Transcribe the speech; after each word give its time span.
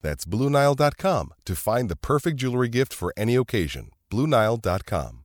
That's 0.00 0.24
BlueNile.com 0.24 1.34
to 1.44 1.56
find 1.56 1.88
the 1.88 1.96
perfect 1.96 2.36
jewelry 2.36 2.68
gift 2.68 2.92
for 2.92 3.12
any 3.16 3.34
occasion. 3.34 3.90
BlueNile.com. 4.10 5.24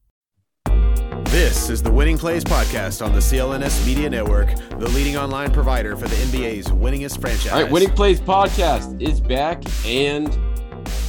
This 1.25 1.69
is 1.69 1.81
the 1.81 1.91
Winning 1.91 2.17
Plays 2.17 2.43
Podcast 2.43 3.03
on 3.03 3.11
the 3.11 3.19
CLNS 3.19 3.87
Media 3.87 4.07
Network, 4.07 4.55
the 4.77 4.87
leading 4.89 5.17
online 5.17 5.51
provider 5.51 5.95
for 5.95 6.07
the 6.07 6.15
NBA's 6.15 6.67
winningest 6.67 7.19
franchise. 7.19 7.51
All 7.51 7.63
right, 7.63 7.71
Winning 7.71 7.89
Plays 7.89 8.21
Podcast 8.21 9.01
is 9.01 9.19
back 9.19 9.63
and 9.83 10.27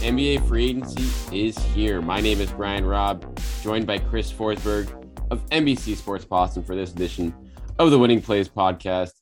NBA 0.00 0.48
free 0.48 0.70
agency 0.70 1.46
is 1.46 1.58
here. 1.58 2.00
My 2.00 2.20
name 2.20 2.40
is 2.40 2.50
Brian 2.52 2.86
Robb, 2.86 3.38
joined 3.62 3.86
by 3.86 3.98
Chris 3.98 4.32
Forsberg 4.32 4.88
of 5.30 5.44
NBC 5.50 5.96
Sports 5.96 6.24
Boston 6.24 6.64
for 6.64 6.74
this 6.74 6.92
edition 6.92 7.34
of 7.78 7.90
the 7.90 7.98
Winning 7.98 8.22
Plays 8.22 8.48
Podcast. 8.48 9.12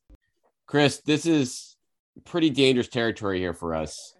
Chris, 0.66 0.98
this 0.98 1.26
is 1.26 1.76
pretty 2.24 2.50
dangerous 2.50 2.88
territory 2.88 3.40
here 3.40 3.54
for 3.54 3.74
us. 3.74 4.14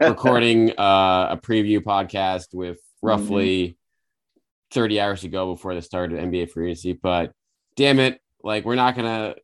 Recording 0.00 0.70
uh, 0.78 1.28
a 1.30 1.36
preview 1.36 1.78
podcast 1.78 2.54
with 2.54 2.78
roughly 3.02 3.68
mm-hmm. 3.68 4.74
30 4.74 5.00
hours 5.00 5.20
to 5.22 5.28
go 5.28 5.54
before 5.54 5.74
the 5.74 5.82
start 5.82 6.12
of 6.12 6.18
NBA 6.18 6.50
free 6.50 6.70
agency, 6.70 6.92
but 6.92 7.32
damn 7.76 8.00
it, 8.00 8.20
like 8.42 8.64
we're 8.64 8.74
not 8.74 8.96
gonna 8.96 9.34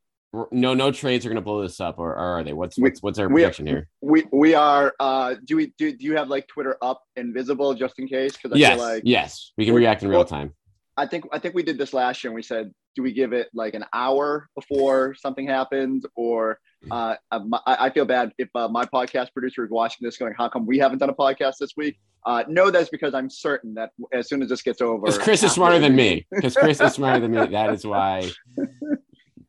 no 0.51 0.75
no 0.75 0.91
trades 0.91 1.25
are 1.25 1.29
going 1.29 1.37
to 1.37 1.43
blow 1.43 1.63
this 1.63 1.81
up 1.81 1.99
or, 1.99 2.11
or, 2.11 2.17
are 2.17 2.43
they? 2.43 2.53
What's 2.53 2.77
what's 2.77 3.01
what's 3.03 3.19
our 3.19 3.29
prediction 3.29 3.67
here? 3.67 3.89
we 4.01 4.25
we 4.33 4.55
are 4.55 4.93
uh 4.99 5.37
do 5.45 5.57
we 5.57 5.73
do, 5.79 5.97
do 5.97 6.05
you 6.05 6.17
have 6.17 6.29
like 6.29 6.47
twitter 6.49 6.77
up 6.83 7.03
and 7.17 7.33
visible 7.33 7.75
just 7.75 7.99
in 7.99 8.09
case? 8.09 8.37
Because 8.37 8.59
yes 8.59 8.79
like 8.79 9.03
yes. 9.05 9.53
We 9.57 9.65
can 9.65 9.75
react 9.75 10.03
in 10.03 10.09
real 10.09 10.25
time. 10.25 10.55
I 10.97 11.07
think 11.07 11.25
I 11.33 11.39
think 11.39 11.55
we 11.55 11.63
did 11.63 11.79
this 11.79 11.93
last 11.93 12.23
year 12.23 12.31
and 12.31 12.35
we 12.35 12.43
said, 12.43 12.73
do 12.95 13.03
we 13.03 13.13
give 13.13 13.33
it 13.33 13.49
like 13.55 13.75
an 13.75 13.85
hour 13.93 14.49
before 14.55 15.15
something 15.15 15.47
happens, 15.47 16.05
or 16.15 16.59
uh, 16.91 17.17
I, 17.31 17.41
I 17.67 17.91
feel 17.91 18.05
bad 18.05 18.33
if 18.39 18.49
uh, 18.55 18.69
my 18.69 18.85
podcast 18.85 19.33
producer 19.33 19.65
is 19.65 19.71
watching 19.71 20.05
this, 20.05 20.17
going, 20.17 20.35
"How 20.37 20.49
come 20.49 20.67
we 20.67 20.79
haven't 20.79 20.99
done 20.99 21.11
a 21.11 21.15
podcast 21.15 21.55
this 21.59 21.73
week?" 21.77 21.99
Uh, 22.27 22.45
no, 22.49 22.71
that's 22.71 22.89
because 22.89 23.15
I'm 23.15 23.29
certain 23.29 23.75
that 23.75 23.91
as 24.13 24.29
soon 24.29 24.43
as 24.43 24.49
this 24.49 24.63
gets 24.63 24.81
over, 24.81 25.01
because 25.01 25.19
Chris 25.19 25.43
is 25.43 25.53
smarter 25.53 25.79
than 25.79 25.95
me. 25.95 26.27
Because 26.35 26.55
Chris 26.55 26.81
is 26.81 26.93
smarter 26.93 27.21
than 27.21 27.33
me. 27.33 27.47
That 27.47 27.71
is 27.73 27.87
why 27.87 28.31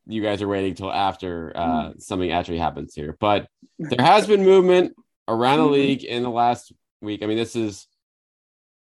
you 0.08 0.22
guys 0.22 0.41
are 0.41 0.47
waiting 0.47 0.75
till 0.75 0.91
after 0.91 1.52
uh, 1.56 1.91
hmm. 1.91 2.00
something 2.00 2.31
actually 2.31 2.59
happens 2.59 2.94
here. 2.94 3.17
But 3.19 3.47
there 3.80 4.06
has 4.06 4.28
been 4.28 4.44
movement 4.44 4.94
around 5.28 5.59
the 5.59 5.63
mm-hmm. 5.66 5.74
league 5.74 6.03
in 6.03 6.24
the 6.24 6.29
last 6.29 6.72
week. 7.01 7.24
I 7.24 7.25
mean, 7.25 7.38
this 7.38 7.56
is 7.56 7.88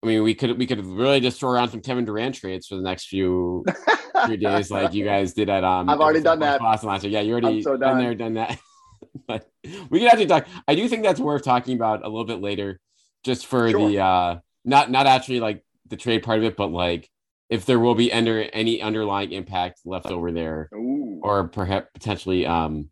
I 0.03 0.07
mean, 0.07 0.23
we 0.23 0.35
could 0.35 0.57
we 0.57 0.67
could 0.67 0.85
really 0.85 1.21
just 1.21 1.39
throw 1.39 1.51
around 1.51 1.69
some 1.71 1.83
Kevin 1.83 2.05
Durant 2.05 2.35
trades 2.35 2.67
for 2.67 2.77
the 2.77 2.83
next 2.83 3.09
few 3.09 3.65
days, 4.29 4.71
like 4.71 4.95
you 4.95 5.05
guys 5.05 5.33
did 5.33 5.49
at 5.49 5.65
um. 5.65 5.89
I've 5.89 6.01
already 6.01 6.21
done 6.21 6.41
that. 6.41 6.61
Last 6.61 7.05
year. 7.05 7.13
Yeah, 7.13 7.21
you 7.21 7.33
already 7.33 7.63
so 7.63 7.77
done. 7.77 7.99
there, 7.99 8.15
done 8.15 8.35
that. 8.35 8.59
but 9.27 9.49
we 9.91 10.01
can 10.01 10.09
actually 10.09 10.27
talk. 10.27 10.47
I 10.67 10.75
do 10.75 10.89
think 10.89 11.03
that's 11.03 11.21
worth 11.21 11.45
talking 11.45 11.75
about 11.75 12.05
a 12.05 12.09
little 12.09 12.25
bit 12.25 12.41
later, 12.41 12.81
just 13.25 13.47
for 13.47 13.71
sure. 13.71 13.89
the 13.89 14.01
uh, 14.01 14.39
not 14.65 14.91
not 14.91 15.07
actually 15.07 15.41
like 15.41 15.65
the 15.89 15.97
trade 15.97 16.23
part 16.23 16.39
of 16.39 16.45
it, 16.45 16.57
but 16.57 16.69
like 16.69 17.09
if 17.49 17.67
there 17.67 17.79
will 17.79 17.95
be 17.95 18.13
under 18.13 18.43
any 18.43 18.81
underlying 18.81 19.33
impact 19.33 19.81
left 19.85 20.07
over 20.07 20.33
there, 20.33 20.69
Ooh. 20.75 21.21
or 21.23 21.49
perhaps 21.49 21.89
potentially 21.95 22.47
um 22.47 22.91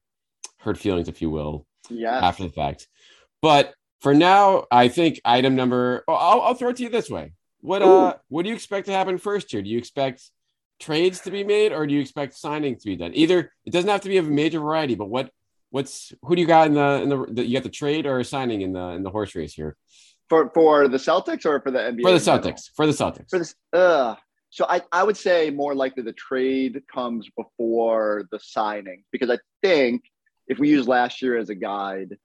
hurt 0.59 0.79
feelings, 0.79 1.09
if 1.09 1.23
you 1.23 1.31
will, 1.31 1.67
yeah, 1.89 2.19
after 2.19 2.43
the 2.43 2.51
fact. 2.53 2.89
But 3.41 3.75
for 4.01 4.15
now, 4.15 4.67
I 4.71 4.89
think 4.89 5.21
item 5.25 5.57
number. 5.57 6.05
Well, 6.07 6.17
I'll, 6.17 6.41
I'll 6.43 6.55
throw 6.55 6.71
it 6.71 6.77
to 6.77 6.83
you 6.83 6.89
this 6.89 7.11
way. 7.11 7.33
What 7.61 7.83
Ooh. 7.83 7.87
uh, 7.87 8.15
what 8.29 8.43
do 8.43 8.49
you 8.49 8.55
expect 8.55 8.87
to 8.87 8.93
happen 8.93 9.19
first 9.19 9.51
here? 9.51 9.63
Do 9.63 9.71
you 9.71 9.79
expect 9.79 10.23
trades 10.79 11.21
to 11.21 11.31
be 11.31 11.45
made, 11.45 11.73
or 11.73 11.87
do 11.87 11.95
you 11.95 12.01
expect 12.01 12.35
signing 12.35 12.77
to 12.77 12.85
be 12.85 12.97
done? 12.97 13.13
Either 13.15 13.53
it 13.65 13.73
doesn't 13.73 13.91
have 13.91 14.03
to 14.03 14.09
be 14.09 14.19
of 14.19 14.27
a 14.27 14.31
major 14.31 14.61
variety, 14.61 14.95
but 14.95 15.09
what 15.09 15.31
what's 15.71 16.13
who 16.23 16.35
do 16.35 16.41
you 16.41 16.47
got 16.47 16.69
in 16.69 16.75
the 16.75 17.03
in 17.03 17.09
the, 17.09 17.27
the 17.31 17.47
you 17.47 17.55
got 17.55 17.63
the 17.63 17.69
trade 17.69 18.07
or 18.07 18.23
signing 18.25 18.63
in 18.63 18.73
the 18.73 18.89
in 18.91 19.03
the 19.03 19.11
horse 19.11 19.35
race 19.35 19.55
here? 19.55 19.77
For 20.29 20.51
for 20.55 20.89
the 20.89 20.99
Celtics 20.99 21.47
or 21.47 21.61
for 21.61 21.71
the 21.71 21.79
NBA? 21.79 22.03
For 22.03 22.13
the 22.13 22.19
Celtics. 22.19 22.71
For 22.75 22.87
the 22.87 22.93
Celtics. 22.93 23.31
For 23.31 23.39
this, 23.39 23.55
uh, 23.73 24.15
so 24.51 24.67
I, 24.69 24.83
I 24.93 25.05
would 25.05 25.17
say 25.17 25.51
more 25.51 25.75
likely 25.75 26.03
the 26.03 26.13
trade 26.13 26.83
comes 26.93 27.29
before 27.37 28.25
the 28.31 28.41
signing 28.41 29.05
because 29.13 29.31
I 29.31 29.39
think 29.63 30.03
if 30.47 30.59
we 30.59 30.71
use 30.71 30.89
last 30.89 31.21
year 31.21 31.37
as 31.37 31.51
a 31.51 31.55
guide, 31.55 32.17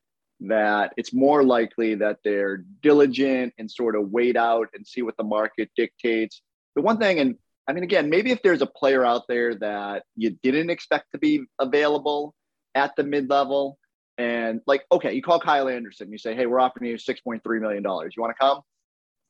that 0.41 0.93
it's 0.97 1.13
more 1.13 1.43
likely 1.43 1.95
that 1.95 2.19
they're 2.23 2.63
diligent 2.81 3.53
and 3.57 3.69
sort 3.69 3.95
of 3.95 4.09
wait 4.09 4.35
out 4.35 4.67
and 4.73 4.85
see 4.85 5.01
what 5.01 5.17
the 5.17 5.23
market 5.23 5.69
dictates. 5.75 6.41
The 6.75 6.81
one 6.81 6.97
thing, 6.97 7.19
and 7.19 7.35
I 7.67 7.73
mean, 7.73 7.83
again, 7.83 8.09
maybe 8.09 8.31
if 8.31 8.41
there's 8.41 8.61
a 8.61 8.67
player 8.67 9.05
out 9.05 9.23
there 9.27 9.55
that 9.55 10.03
you 10.15 10.31
didn't 10.43 10.69
expect 10.69 11.11
to 11.13 11.17
be 11.17 11.45
available 11.59 12.35
at 12.75 12.95
the 12.95 13.03
mid 13.03 13.29
level, 13.29 13.77
and 14.17 14.61
like, 14.67 14.85
okay, 14.91 15.13
you 15.13 15.21
call 15.21 15.39
Kyle 15.39 15.69
Anderson, 15.69 16.05
and 16.05 16.11
you 16.11 16.17
say, 16.17 16.35
hey, 16.35 16.45
we're 16.45 16.59
offering 16.59 16.89
you 16.89 16.97
$6.3 16.97 17.61
million. 17.61 17.83
You 17.83 18.21
want 18.21 18.35
to 18.35 18.39
come? 18.39 18.61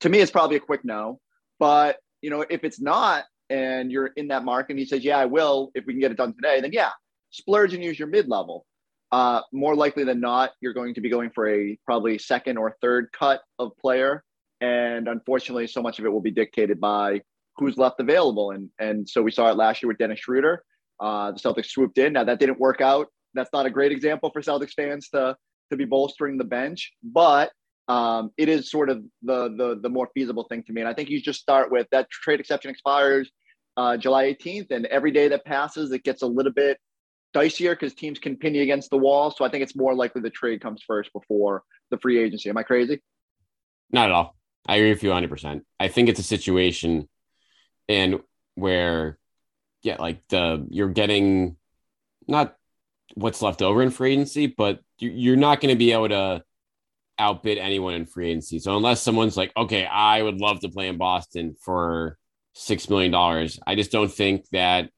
To 0.02 0.10
me, 0.10 0.20
it's 0.20 0.32
probably 0.32 0.58
a 0.58 0.62
quick 0.62 0.84
no. 0.84 1.20
But, 1.60 1.98
you 2.22 2.30
know, 2.30 2.44
if 2.50 2.64
it's 2.64 2.82
not, 2.82 3.24
and 3.50 3.92
you're 3.92 4.08
in 4.08 4.30
that 4.30 4.44
market 4.44 4.72
and 4.72 4.80
he 4.80 4.86
says, 4.86 5.04
yeah, 5.04 5.18
I 5.18 5.26
will 5.26 5.72
if 5.76 5.86
we 5.86 5.94
can 5.94 6.00
get 6.00 6.12
it 6.12 6.18
done 6.18 6.34
today, 6.34 6.60
then 6.62 6.72
yeah, 6.74 6.90
splurge 7.30 7.74
and 7.74 7.84
use 7.84 8.00
your 8.00 8.08
mid 8.08 8.28
level 8.28 8.66
uh, 9.14 9.42
more 9.52 9.76
likely 9.76 10.04
than 10.04 10.20
not, 10.20 10.54
you're 10.60 10.74
going 10.74 10.96
to 10.96 11.02
be 11.02 11.08
going 11.08 11.30
for 11.30 11.48
a 11.48 11.78
probably 11.86 12.18
second 12.18 12.58
or 12.58 12.76
third 12.82 13.10
cut 13.14 13.42
of 13.60 13.78
player. 13.78 14.24
And 14.60 15.08
unfortunately, 15.08 15.68
so 15.68 15.84
much 15.84 16.00
of 16.00 16.06
it 16.06 16.10
will 16.10 16.20
be 16.20 16.32
dictated 16.32 16.82
by 16.82 17.22
who's 17.58 17.78
left 17.78 18.00
available. 18.00 18.52
And, 18.52 18.70
and 18.80 19.08
so 19.08 19.22
we 19.22 19.32
saw 19.32 19.50
it 19.50 19.58
last 19.58 19.82
year 19.82 19.88
with 19.88 19.98
Dennis 19.98 20.20
Schroeder. 20.20 20.64
Uh, 21.00 21.32
the 21.32 21.40
Celtics 21.40 21.68
swooped 21.68 21.98
in. 21.98 22.14
Now, 22.14 22.24
that 22.24 22.40
didn't 22.40 22.60
work 22.60 22.82
out. 22.82 23.08
That's 23.34 23.50
not 23.52 23.66
a 23.66 23.70
great 23.70 23.92
example 23.92 24.30
for 24.32 24.42
Celtics 24.42 24.74
fans 24.74 25.10
to, 25.10 25.36
to 25.72 25.78
be 25.78 25.86
bolstering 25.86 26.38
the 26.38 26.44
bench, 26.44 26.94
but 27.04 27.52
um, 27.88 28.32
it 28.38 28.48
is 28.48 28.72
sort 28.72 28.90
of 28.90 29.04
the, 29.24 29.50
the, 29.58 29.80
the 29.82 29.90
more 29.90 30.10
feasible 30.14 30.46
thing 30.50 30.64
to 30.64 30.74
me. 30.74 30.82
And 30.82 30.90
I 30.90 30.94
think 30.94 31.10
you 31.10 31.22
just 31.22 31.42
start 31.42 31.72
with 31.72 31.88
that 31.92 32.10
trade 32.10 32.40
exception 32.40 32.72
expires 32.72 33.30
uh, 33.76 33.98
July 33.98 34.26
18th, 34.26 34.72
and 34.72 34.86
every 34.86 35.12
day 35.12 35.28
that 35.28 35.46
passes, 35.46 35.92
it 35.92 36.04
gets 36.04 36.22
a 36.22 36.28
little 36.28 36.52
bit 36.52 36.78
dicier 37.36 37.72
because 37.72 37.94
teams 37.94 38.20
can 38.20 38.38
pin 38.38 38.54
you 38.54 38.62
against 38.62 38.92
the 38.92 38.98
wall. 38.98 39.32
So 39.32 39.44
I 39.44 39.50
think 39.50 39.64
it's 39.64 39.76
more 39.76 39.96
likely 39.96 40.22
the 40.22 40.30
trade 40.30 40.62
comes 40.62 40.84
first 40.86 41.12
before 41.12 41.64
the 41.90 41.98
free 41.98 42.20
agency. 42.24 42.50
Am 42.50 42.58
I 42.58 42.64
crazy? 42.64 43.02
Not 43.92 44.10
at 44.10 44.12
all. 44.12 44.36
I 44.68 44.76
agree 44.76 44.90
with 44.90 45.04
you 45.04 45.10
100%. 45.10 45.62
I 45.80 45.88
think 45.88 46.08
it's 46.08 46.20
a 46.20 46.24
situation 46.24 47.10
and 47.88 48.20
where, 48.56 49.18
yeah, 49.82 49.98
like 50.00 50.22
the 50.30 50.66
you're 50.70 50.90
getting 50.90 51.58
not 52.28 52.56
what's 53.16 53.42
left 53.42 53.62
over 53.62 53.82
in 53.82 53.92
free 53.92 54.14
agency, 54.14 54.48
but 54.48 54.80
you're 55.00 55.36
not 55.36 55.62
going 55.62 55.74
to 55.74 55.78
be 55.78 55.92
able 55.92 56.10
to 56.10 56.44
outbid 57.20 57.58
anyone 57.58 57.94
in 57.94 58.06
free 58.06 58.30
agency. 58.30 58.60
So 58.60 58.76
unless 58.76 59.02
someone's 59.02 59.38
like, 59.38 59.52
okay, 59.56 59.86
I 59.86 60.22
would 60.22 60.40
love 60.40 60.62
to 60.62 60.70
play 60.70 60.88
in 60.88 60.98
Boston 60.98 61.56
for 61.64 62.18
six 62.54 62.90
million 62.90 63.12
dollars, 63.12 63.60
I 63.66 63.76
just 63.76 63.92
don't 63.92 64.12
think 64.12 64.48
that 64.52 64.90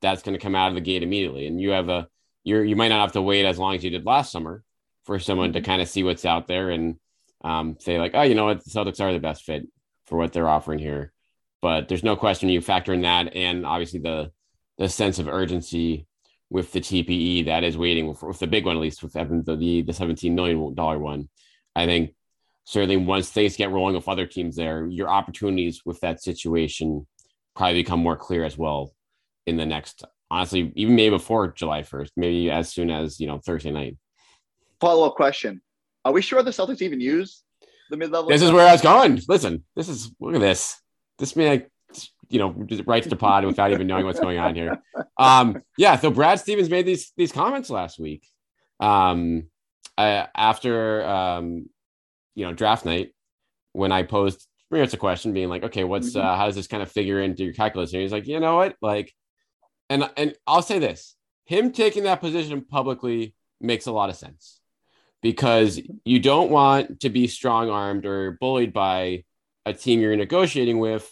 that's 0.00 0.22
going 0.22 0.36
to 0.36 0.42
come 0.42 0.54
out 0.54 0.68
of 0.68 0.74
the 0.74 0.80
gate 0.80 1.02
immediately. 1.02 1.46
And 1.46 1.60
you 1.60 1.70
have 1.70 1.88
a 1.88 2.08
you're 2.44 2.64
you 2.64 2.76
might 2.76 2.88
not 2.88 3.00
have 3.00 3.12
to 3.12 3.22
wait 3.22 3.44
as 3.44 3.58
long 3.58 3.74
as 3.74 3.84
you 3.84 3.90
did 3.90 4.06
last 4.06 4.30
summer 4.32 4.62
for 5.04 5.18
someone 5.18 5.52
to 5.52 5.60
mm-hmm. 5.60 5.66
kind 5.66 5.82
of 5.82 5.88
see 5.88 6.02
what's 6.02 6.24
out 6.24 6.46
there 6.46 6.70
and 6.70 6.96
um, 7.42 7.76
say 7.80 7.98
like, 7.98 8.12
oh, 8.14 8.22
you 8.22 8.34
know 8.34 8.46
what, 8.46 8.64
the 8.64 8.70
Celtics 8.70 9.00
are 9.00 9.12
the 9.12 9.18
best 9.18 9.44
fit 9.44 9.66
for 10.06 10.18
what 10.18 10.32
they're 10.32 10.48
offering 10.48 10.78
here. 10.78 11.12
But 11.60 11.88
there's 11.88 12.04
no 12.04 12.16
question 12.16 12.48
you 12.48 12.60
factor 12.60 12.92
in 12.92 13.02
that, 13.02 13.34
and 13.34 13.66
obviously 13.66 14.00
the 14.00 14.30
the 14.78 14.88
sense 14.88 15.18
of 15.18 15.26
urgency 15.28 16.06
with 16.50 16.72
the 16.72 16.80
TPE 16.80 17.46
that 17.46 17.64
is 17.64 17.76
waiting 17.76 18.06
with, 18.06 18.22
with 18.22 18.38
the 18.38 18.46
big 18.46 18.64
one, 18.64 18.76
at 18.76 18.80
least 18.80 19.02
with 19.02 19.12
the 19.12 19.56
the, 19.58 19.82
the 19.82 19.92
17 19.92 20.34
million 20.34 20.74
dollar 20.74 20.98
one. 20.98 21.28
I 21.74 21.86
think 21.86 22.14
certainly 22.64 22.96
once 22.96 23.30
things 23.30 23.56
get 23.56 23.70
rolling 23.70 23.94
with 23.94 24.08
other 24.08 24.26
teams 24.26 24.56
there, 24.56 24.86
your 24.86 25.08
opportunities 25.08 25.82
with 25.84 26.00
that 26.00 26.22
situation 26.22 27.06
probably 27.56 27.82
become 27.82 28.00
more 28.00 28.16
clear 28.16 28.44
as 28.44 28.56
well 28.56 28.92
in 29.46 29.56
the 29.56 29.66
next, 29.66 30.04
honestly, 30.30 30.72
even 30.76 30.94
maybe 30.94 31.16
before 31.16 31.48
July 31.48 31.82
1st, 31.82 32.10
maybe 32.16 32.50
as 32.50 32.70
soon 32.72 32.90
as, 32.90 33.18
you 33.18 33.26
know, 33.26 33.38
Thursday 33.38 33.70
night. 33.70 33.96
Follow 34.80 35.06
up 35.06 35.14
question. 35.14 35.62
Are 36.04 36.12
we 36.12 36.20
sure 36.20 36.42
the 36.42 36.50
Celtics 36.50 36.82
even 36.82 37.00
use 37.00 37.42
the 37.90 37.96
mid 37.96 38.10
level? 38.10 38.28
This 38.28 38.42
is 38.42 38.52
where 38.52 38.68
I 38.68 38.72
was 38.72 38.82
going. 38.82 39.20
Listen, 39.28 39.64
this 39.74 39.88
is, 39.88 40.12
look 40.20 40.34
at 40.34 40.40
this. 40.40 40.80
This 41.18 41.36
man, 41.36 41.66
you 42.28 42.38
know, 42.38 42.54
just 42.66 42.86
writes 42.86 43.06
the 43.06 43.16
pod 43.16 43.44
without 43.44 43.72
even 43.72 43.86
knowing 43.86 44.04
what's 44.04 44.20
going 44.20 44.38
on 44.38 44.54
here. 44.54 44.82
Um, 45.16 45.62
yeah. 45.76 45.96
So 45.96 46.10
Brad 46.10 46.38
Stevens 46.38 46.70
made 46.70 46.86
these, 46.86 47.12
these 47.16 47.32
comments 47.32 47.70
last 47.70 47.98
week. 47.98 48.26
Um, 48.78 49.48
I, 49.96 50.28
after, 50.34 51.04
um, 51.04 51.68
you 52.34 52.46
know, 52.46 52.52
draft 52.52 52.84
night, 52.84 53.14
when 53.72 53.90
I 53.90 54.04
posed 54.04 54.46
it's 54.70 54.94
a 54.94 54.98
question 54.98 55.32
being 55.32 55.48
like, 55.48 55.64
okay, 55.64 55.84
what's 55.84 56.10
mm-hmm. 56.10 56.26
uh, 56.26 56.36
how 56.36 56.46
does 56.46 56.54
this 56.54 56.66
kind 56.66 56.82
of 56.82 56.90
figure 56.90 57.22
into 57.22 57.44
your 57.44 57.54
calculus? 57.54 57.92
And 57.92 58.02
he's 58.02 58.12
like, 58.12 58.26
you 58.26 58.40
know 58.40 58.56
what, 58.56 58.76
like, 58.82 59.14
and 59.88 60.08
and 60.16 60.34
I'll 60.46 60.62
say 60.62 60.78
this: 60.78 61.16
him 61.44 61.72
taking 61.72 62.04
that 62.04 62.20
position 62.20 62.64
publicly 62.64 63.34
makes 63.60 63.86
a 63.86 63.92
lot 63.92 64.10
of 64.10 64.16
sense 64.16 64.60
because 65.22 65.80
you 66.04 66.20
don't 66.20 66.50
want 66.50 67.00
to 67.00 67.08
be 67.08 67.26
strong 67.26 67.70
armed 67.70 68.04
or 68.04 68.32
bullied 68.32 68.72
by 68.72 69.24
a 69.68 69.74
team 69.74 70.00
you're 70.00 70.16
negotiating 70.16 70.78
with 70.78 71.10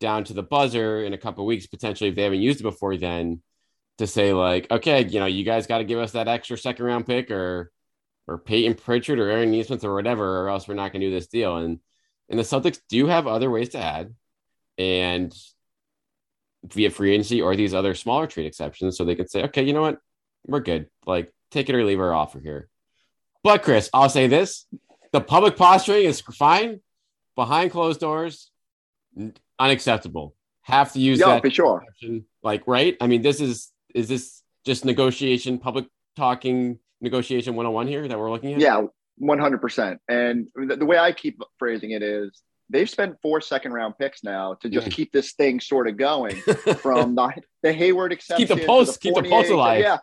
down 0.00 0.24
to 0.24 0.34
the 0.34 0.42
buzzer 0.42 1.02
in 1.02 1.14
a 1.14 1.18
couple 1.18 1.46
weeks, 1.46 1.66
potentially 1.66 2.10
if 2.10 2.16
they 2.16 2.22
haven't 2.22 2.42
used 2.42 2.60
it 2.60 2.64
before 2.64 2.96
then, 2.96 3.42
to 3.98 4.06
say 4.06 4.32
like, 4.32 4.70
okay, 4.70 5.04
you 5.04 5.20
know, 5.20 5.26
you 5.26 5.44
guys 5.44 5.66
got 5.66 5.78
to 5.78 5.84
give 5.84 5.98
us 5.98 6.12
that 6.12 6.28
extra 6.28 6.58
second 6.58 6.84
round 6.84 7.06
pick 7.06 7.30
or 7.30 7.70
or 8.28 8.38
Payton 8.38 8.74
Pritchard 8.74 9.18
or 9.18 9.30
Aaron 9.30 9.52
Nesmith 9.52 9.84
or 9.84 9.94
whatever, 9.94 10.42
or 10.42 10.48
else 10.48 10.66
we're 10.66 10.74
not 10.74 10.92
going 10.92 11.00
to 11.00 11.08
do 11.08 11.14
this 11.14 11.28
deal. 11.28 11.56
And 11.56 11.80
and 12.28 12.38
the 12.38 12.42
Celtics 12.42 12.80
do 12.88 13.06
have 13.06 13.26
other 13.26 13.50
ways 13.50 13.70
to 13.70 13.78
add, 13.78 14.14
and 14.76 15.34
via 16.64 16.90
free 16.90 17.12
agency 17.12 17.40
or 17.40 17.54
these 17.54 17.74
other 17.74 17.94
smaller 17.94 18.26
trade 18.26 18.46
exceptions, 18.46 18.96
so 18.96 19.04
they 19.04 19.14
could 19.14 19.30
say, 19.30 19.44
okay, 19.44 19.62
you 19.62 19.72
know 19.72 19.82
what, 19.82 19.98
we're 20.46 20.60
good. 20.60 20.88
Like 21.06 21.32
take 21.50 21.68
it 21.68 21.74
or 21.74 21.84
leave 21.84 22.00
our 22.00 22.12
offer 22.12 22.40
here. 22.40 22.68
But 23.42 23.62
Chris, 23.62 23.88
I'll 23.94 24.08
say 24.08 24.26
this: 24.26 24.66
the 25.12 25.20
public 25.20 25.56
posturing 25.56 26.04
is 26.04 26.20
fine. 26.20 26.80
Behind 27.36 27.70
closed 27.70 28.00
doors, 28.00 28.50
unacceptable. 29.58 30.34
Have 30.62 30.92
to 30.94 31.00
use 31.00 31.20
yeah, 31.20 31.26
that 31.26 31.42
for 31.42 31.50
sure. 31.50 31.84
Like, 32.42 32.64
right? 32.66 32.96
I 33.00 33.06
mean, 33.06 33.22
this 33.22 33.40
is 33.40 33.70
is 33.94 34.08
this 34.08 34.42
just 34.64 34.84
negotiation, 34.84 35.58
public 35.58 35.86
talking, 36.16 36.78
negotiation 37.00 37.54
101 37.54 37.86
here 37.86 38.08
that 38.08 38.18
we're 38.18 38.30
looking 38.30 38.54
at? 38.54 38.60
Yeah, 38.60 38.82
100%. 39.22 39.98
And 40.08 40.48
the, 40.54 40.76
the 40.76 40.84
way 40.84 40.98
I 40.98 41.12
keep 41.12 41.40
phrasing 41.58 41.92
it 41.92 42.02
is 42.02 42.42
they've 42.68 42.90
spent 42.90 43.16
four 43.22 43.40
second 43.40 43.72
round 43.72 43.94
picks 43.98 44.24
now 44.24 44.54
to 44.54 44.68
just 44.68 44.88
mm. 44.88 44.92
keep 44.92 45.12
this 45.12 45.32
thing 45.32 45.60
sort 45.60 45.88
of 45.88 45.96
going 45.96 46.36
from 46.80 47.14
the, 47.14 47.32
the 47.62 47.72
Hayward 47.72 48.12
exception. 48.12 48.46
Keep 48.46 48.58
the 48.58 48.66
pulse, 48.66 48.94
the 48.94 48.98
keep 48.98 49.14
the 49.14 49.22
pulse 49.22 49.48
alive. 49.48 49.80
Yeah. 49.80 49.98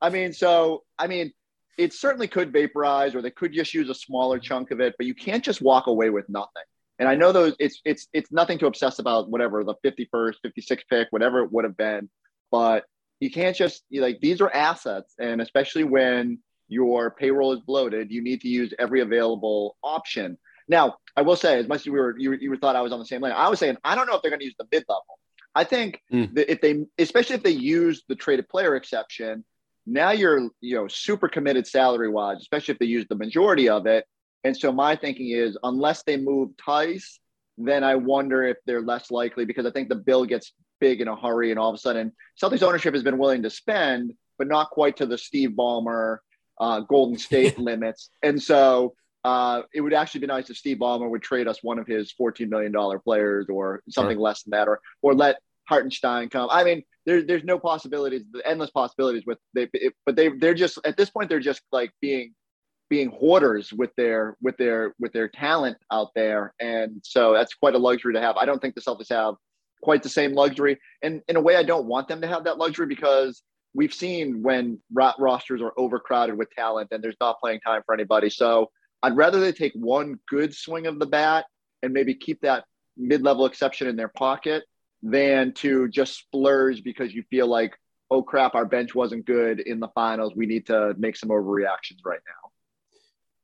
I 0.00 0.10
mean, 0.10 0.32
so, 0.32 0.84
I 0.98 1.06
mean, 1.06 1.32
it 1.78 1.92
certainly 1.92 2.26
could 2.26 2.52
vaporize 2.52 3.14
or 3.14 3.22
they 3.22 3.30
could 3.30 3.52
just 3.52 3.74
use 3.74 3.88
a 3.90 3.94
smaller 3.94 4.38
chunk 4.38 4.70
of 4.70 4.80
it, 4.80 4.94
but 4.96 5.06
you 5.06 5.14
can't 5.14 5.44
just 5.44 5.60
walk 5.60 5.86
away 5.86 6.10
with 6.10 6.28
nothing. 6.28 6.62
And 6.98 7.08
I 7.08 7.14
know 7.14 7.32
those 7.32 7.54
it's 7.58 7.80
it's 7.84 8.08
it's 8.12 8.32
nothing 8.32 8.58
to 8.58 8.66
obsess 8.66 8.98
about 8.98 9.30
whatever 9.30 9.64
the 9.64 9.74
51st, 9.84 10.34
56th 10.44 10.82
pick, 10.88 11.08
whatever 11.10 11.40
it 11.40 11.52
would 11.52 11.64
have 11.64 11.76
been, 11.76 12.08
but 12.50 12.84
you 13.20 13.30
can't 13.30 13.56
just 13.56 13.82
like 13.92 14.20
these 14.20 14.40
are 14.40 14.50
assets 14.50 15.14
and 15.18 15.40
especially 15.40 15.84
when 15.84 16.38
your 16.68 17.10
payroll 17.10 17.52
is 17.52 17.60
bloated, 17.60 18.10
you 18.10 18.22
need 18.22 18.40
to 18.40 18.48
use 18.48 18.72
every 18.78 19.00
available 19.00 19.76
option. 19.82 20.36
Now, 20.68 20.96
I 21.16 21.22
will 21.22 21.36
say, 21.36 21.58
as 21.58 21.68
much 21.68 21.82
as 21.82 21.86
we 21.86 21.92
were, 21.92 22.16
you, 22.18 22.32
you 22.32 22.56
thought 22.56 22.76
I 22.76 22.82
was 22.82 22.92
on 22.92 22.98
the 22.98 23.06
same 23.06 23.22
lane, 23.22 23.32
I 23.36 23.48
was 23.48 23.58
saying, 23.58 23.76
I 23.84 23.94
don't 23.94 24.06
know 24.06 24.16
if 24.16 24.22
they're 24.22 24.30
going 24.30 24.40
to 24.40 24.46
use 24.46 24.56
the 24.58 24.66
mid 24.70 24.84
level. 24.88 25.04
I 25.54 25.64
think 25.64 26.02
mm. 26.12 26.34
that 26.34 26.50
if 26.50 26.60
they, 26.60 26.84
especially 26.98 27.36
if 27.36 27.42
they 27.42 27.50
use 27.50 28.02
the 28.08 28.14
traded 28.14 28.48
player 28.48 28.74
exception, 28.76 29.44
now 29.86 30.10
you're, 30.10 30.50
you 30.60 30.74
know, 30.74 30.88
super 30.88 31.28
committed 31.28 31.66
salary 31.66 32.08
wise, 32.08 32.38
especially 32.40 32.72
if 32.72 32.78
they 32.78 32.86
use 32.86 33.06
the 33.08 33.14
majority 33.14 33.68
of 33.68 33.86
it. 33.86 34.04
And 34.46 34.56
so 34.56 34.70
my 34.70 34.94
thinking 34.94 35.30
is, 35.30 35.58
unless 35.64 36.04
they 36.04 36.16
move 36.16 36.50
Theis, 36.64 37.18
then 37.58 37.82
I 37.82 37.96
wonder 37.96 38.44
if 38.44 38.58
they're 38.64 38.80
less 38.80 39.10
likely 39.10 39.44
because 39.44 39.66
I 39.66 39.72
think 39.72 39.88
the 39.88 39.96
bill 39.96 40.24
gets 40.24 40.52
big 40.78 41.00
in 41.00 41.08
a 41.08 41.16
hurry, 41.16 41.50
and 41.50 41.58
all 41.58 41.68
of 41.68 41.74
a 41.74 41.78
sudden, 41.78 42.12
Celtics 42.40 42.62
ownership 42.62 42.94
has 42.94 43.02
been 43.02 43.18
willing 43.18 43.42
to 43.42 43.50
spend, 43.50 44.12
but 44.38 44.46
not 44.46 44.70
quite 44.70 44.98
to 44.98 45.06
the 45.06 45.18
Steve 45.18 45.50
Ballmer 45.50 46.18
uh, 46.60 46.80
Golden 46.80 47.18
State 47.18 47.58
limits. 47.70 48.10
And 48.22 48.40
so 48.40 48.94
uh, 49.24 49.62
it 49.74 49.80
would 49.80 49.92
actually 49.92 50.20
be 50.20 50.28
nice 50.28 50.48
if 50.48 50.56
Steve 50.56 50.76
Ballmer 50.76 51.10
would 51.10 51.22
trade 51.22 51.48
us 51.48 51.58
one 51.64 51.80
of 51.80 51.88
his 51.88 52.14
$14 52.20 52.48
million 52.48 52.72
players 53.00 53.46
or 53.50 53.82
something 53.88 54.16
sure. 54.16 54.22
less 54.22 54.44
than 54.44 54.52
that, 54.52 54.68
or, 54.68 54.78
or 55.02 55.12
let 55.12 55.38
Hartenstein 55.68 56.28
come. 56.28 56.48
I 56.52 56.62
mean, 56.62 56.84
there's 57.04 57.26
there's 57.26 57.42
no 57.42 57.58
possibilities, 57.58 58.22
endless 58.44 58.70
possibilities 58.70 59.24
with 59.26 59.38
they, 59.54 59.68
it, 59.72 59.94
but 60.04 60.14
they 60.14 60.28
they're 60.28 60.54
just 60.54 60.78
at 60.84 60.96
this 60.96 61.10
point 61.10 61.30
they're 61.30 61.40
just 61.40 61.62
like 61.72 61.90
being 62.00 62.34
being 62.88 63.08
hoarders 63.08 63.72
with 63.72 63.90
their 63.96 64.36
with 64.40 64.56
their 64.56 64.94
with 64.98 65.12
their 65.12 65.28
talent 65.28 65.76
out 65.90 66.10
there, 66.14 66.54
and 66.60 67.00
so 67.02 67.32
that's 67.32 67.54
quite 67.54 67.74
a 67.74 67.78
luxury 67.78 68.14
to 68.14 68.20
have. 68.20 68.36
I 68.36 68.44
don't 68.44 68.60
think 68.60 68.74
the 68.74 68.80
Celtics 68.80 69.10
have 69.10 69.34
quite 69.82 70.02
the 70.02 70.08
same 70.08 70.32
luxury, 70.32 70.78
and 71.02 71.22
in 71.28 71.36
a 71.36 71.40
way, 71.40 71.56
I 71.56 71.62
don't 71.62 71.86
want 71.86 72.08
them 72.08 72.20
to 72.20 72.28
have 72.28 72.44
that 72.44 72.58
luxury 72.58 72.86
because 72.86 73.42
we've 73.74 73.92
seen 73.92 74.42
when 74.42 74.80
rosters 75.18 75.60
are 75.60 75.74
overcrowded 75.76 76.36
with 76.36 76.50
talent 76.52 76.88
and 76.92 77.04
there's 77.04 77.16
not 77.20 77.38
playing 77.40 77.60
time 77.60 77.82
for 77.84 77.94
anybody. 77.94 78.30
So 78.30 78.70
I'd 79.02 79.16
rather 79.16 79.38
they 79.38 79.52
take 79.52 79.74
one 79.74 80.18
good 80.28 80.54
swing 80.54 80.86
of 80.86 80.98
the 80.98 81.06
bat 81.06 81.44
and 81.82 81.92
maybe 81.92 82.14
keep 82.14 82.40
that 82.40 82.64
mid-level 82.96 83.44
exception 83.44 83.86
in 83.86 83.94
their 83.94 84.08
pocket 84.08 84.64
than 85.02 85.52
to 85.52 85.88
just 85.88 86.16
splurge 86.16 86.82
because 86.82 87.14
you 87.14 87.22
feel 87.28 87.46
like, 87.46 87.76
oh 88.10 88.22
crap, 88.22 88.54
our 88.54 88.64
bench 88.64 88.94
wasn't 88.94 89.26
good 89.26 89.60
in 89.60 89.78
the 89.78 89.88
finals. 89.88 90.32
We 90.34 90.46
need 90.46 90.66
to 90.66 90.94
make 90.96 91.16
some 91.16 91.28
overreactions 91.28 91.98
right 92.04 92.20
now. 92.26 92.45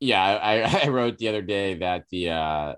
Yeah, 0.03 0.21
I, 0.21 0.63
I 0.85 0.89
wrote 0.89 1.19
the 1.19 1.29
other 1.29 1.43
day 1.43 1.75
that 1.75 2.07
the 2.11 2.31
uh, 2.31 2.75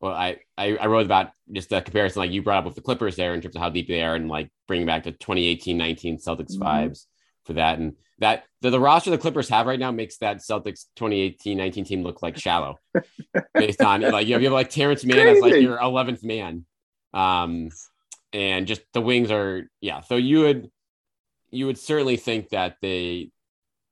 well, 0.00 0.12
I, 0.12 0.38
I, 0.58 0.76
I 0.76 0.86
wrote 0.86 1.06
about 1.06 1.30
just 1.52 1.70
the 1.70 1.80
comparison, 1.80 2.20
like 2.20 2.32
you 2.32 2.42
brought 2.42 2.58
up 2.58 2.64
with 2.64 2.74
the 2.74 2.80
Clippers 2.80 3.14
there 3.14 3.32
in 3.32 3.40
terms 3.40 3.54
of 3.54 3.62
how 3.62 3.70
deep 3.70 3.86
they 3.86 4.02
are 4.02 4.16
and 4.16 4.28
like 4.28 4.50
bringing 4.66 4.86
back 4.86 5.04
the 5.04 5.12
2018 5.12 5.78
19 5.78 6.18
Celtics 6.18 6.56
mm-hmm. 6.56 6.62
vibes 6.62 7.06
for 7.44 7.52
that. 7.52 7.78
And 7.78 7.94
that 8.18 8.44
the, 8.60 8.70
the 8.70 8.80
roster 8.80 9.10
the 9.10 9.18
Clippers 9.18 9.48
have 9.50 9.66
right 9.66 9.78
now 9.78 9.92
makes 9.92 10.18
that 10.18 10.38
Celtics 10.38 10.86
2018 10.96 11.56
19 11.56 11.84
team 11.84 12.02
look 12.02 12.22
like 12.22 12.36
shallow 12.36 12.80
based 13.54 13.80
on 13.80 14.00
like 14.00 14.26
you 14.26 14.34
have, 14.34 14.42
you 14.42 14.48
have 14.48 14.52
like 14.52 14.70
Terance 14.70 15.04
Mann 15.04 15.28
as 15.28 15.40
like 15.40 15.60
your 15.60 15.78
11th 15.78 16.24
man. 16.24 16.66
Um, 17.14 17.70
and 18.32 18.66
just 18.66 18.82
the 18.92 19.00
wings 19.00 19.30
are, 19.30 19.70
yeah. 19.80 20.00
So 20.00 20.16
you 20.16 20.40
would, 20.40 20.70
you 21.50 21.66
would 21.66 21.78
certainly 21.78 22.16
think 22.16 22.48
that 22.48 22.78
they, 22.82 23.30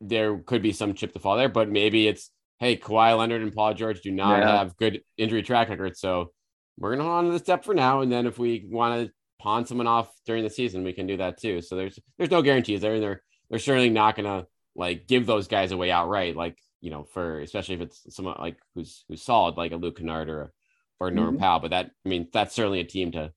there 0.00 0.38
could 0.38 0.62
be 0.62 0.72
some 0.72 0.94
chip 0.94 1.12
to 1.12 1.18
fall 1.18 1.36
there, 1.36 1.48
but 1.48 1.70
maybe 1.70 2.08
it's 2.08 2.30
hey, 2.58 2.76
Kawhi 2.76 3.16
Leonard 3.18 3.42
and 3.42 3.52
Paul 3.52 3.74
George 3.74 4.00
do 4.00 4.10
not 4.10 4.38
yeah. 4.38 4.58
have 4.58 4.76
good 4.76 5.02
injury 5.16 5.42
track 5.42 5.68
records. 5.68 6.00
So 6.00 6.32
we're 6.78 6.90
going 6.90 7.00
to 7.00 7.04
hold 7.04 7.16
on 7.16 7.24
to 7.26 7.32
the 7.32 7.38
step 7.38 7.64
for 7.64 7.74
now. 7.74 8.00
And 8.00 8.10
then 8.10 8.26
if 8.26 8.38
we 8.38 8.66
want 8.68 9.06
to 9.06 9.12
pawn 9.40 9.66
someone 9.66 9.86
off 9.86 10.10
during 10.26 10.44
the 10.44 10.50
season, 10.50 10.84
we 10.84 10.92
can 10.92 11.06
do 11.06 11.18
that 11.18 11.38
too. 11.38 11.60
So 11.60 11.76
there's 11.76 11.98
there's 12.18 12.30
no 12.30 12.42
guarantees 12.42 12.80
there. 12.80 12.94
And 12.94 13.02
they're, 13.02 13.22
they're 13.50 13.58
certainly 13.58 13.90
not 13.90 14.16
going 14.16 14.26
to 14.26 14.46
like 14.74 15.06
give 15.06 15.26
those 15.26 15.48
guys 15.48 15.72
away 15.72 15.90
outright. 15.90 16.36
Like, 16.36 16.58
you 16.80 16.90
know, 16.90 17.04
for 17.04 17.40
especially 17.40 17.76
if 17.76 17.80
it's 17.82 18.14
someone 18.14 18.36
like 18.38 18.56
who's 18.74 19.04
who's 19.08 19.22
solid, 19.22 19.56
like 19.56 19.72
a 19.72 19.76
Luke 19.76 19.98
Kennard 19.98 20.28
or 20.28 20.52
or 21.00 21.10
Norm 21.10 21.34
mm-hmm. 21.34 21.38
Powell. 21.42 21.60
But 21.60 21.70
that 21.72 21.90
I 22.04 22.08
mean, 22.08 22.28
that's 22.32 22.54
certainly 22.54 22.80
a 22.80 22.84
team 22.84 23.12
to 23.12 23.32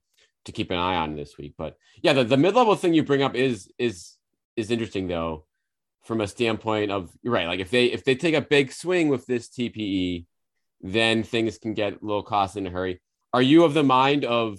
to 0.45 0.51
keep 0.51 0.71
an 0.71 0.77
eye 0.77 0.95
on 0.95 1.15
this 1.15 1.37
week. 1.37 1.55
But 1.57 1.75
yeah, 2.01 2.13
the, 2.13 2.23
the 2.23 2.37
mid 2.37 2.55
level 2.55 2.75
thing 2.75 2.93
you 2.93 3.03
bring 3.03 3.23
up 3.23 3.35
is 3.35 3.71
is 3.77 4.15
is 4.55 4.71
interesting 4.71 5.07
though 5.07 5.46
from 6.07 6.21
a 6.21 6.27
standpoint 6.27 6.89
of 6.89 7.11
you're 7.21 7.33
right. 7.33 7.47
Like 7.47 7.59
if 7.59 7.69
they 7.69 7.87
if 7.87 8.03
they 8.05 8.15
take 8.15 8.33
a 8.33 8.41
big 8.41 8.71
swing 8.71 9.09
with 9.09 9.25
this 9.27 9.49
TPE, 9.49 10.25
then 10.81 11.21
things 11.23 11.57
can 11.57 11.73
get 11.73 12.01
little 12.01 12.23
costly 12.23 12.61
in 12.61 12.67
a 12.67 12.71
hurry. 12.71 13.01
Are 13.33 13.41
you 13.41 13.65
of 13.65 13.73
the 13.73 13.83
mind 13.83 14.23
of 14.23 14.57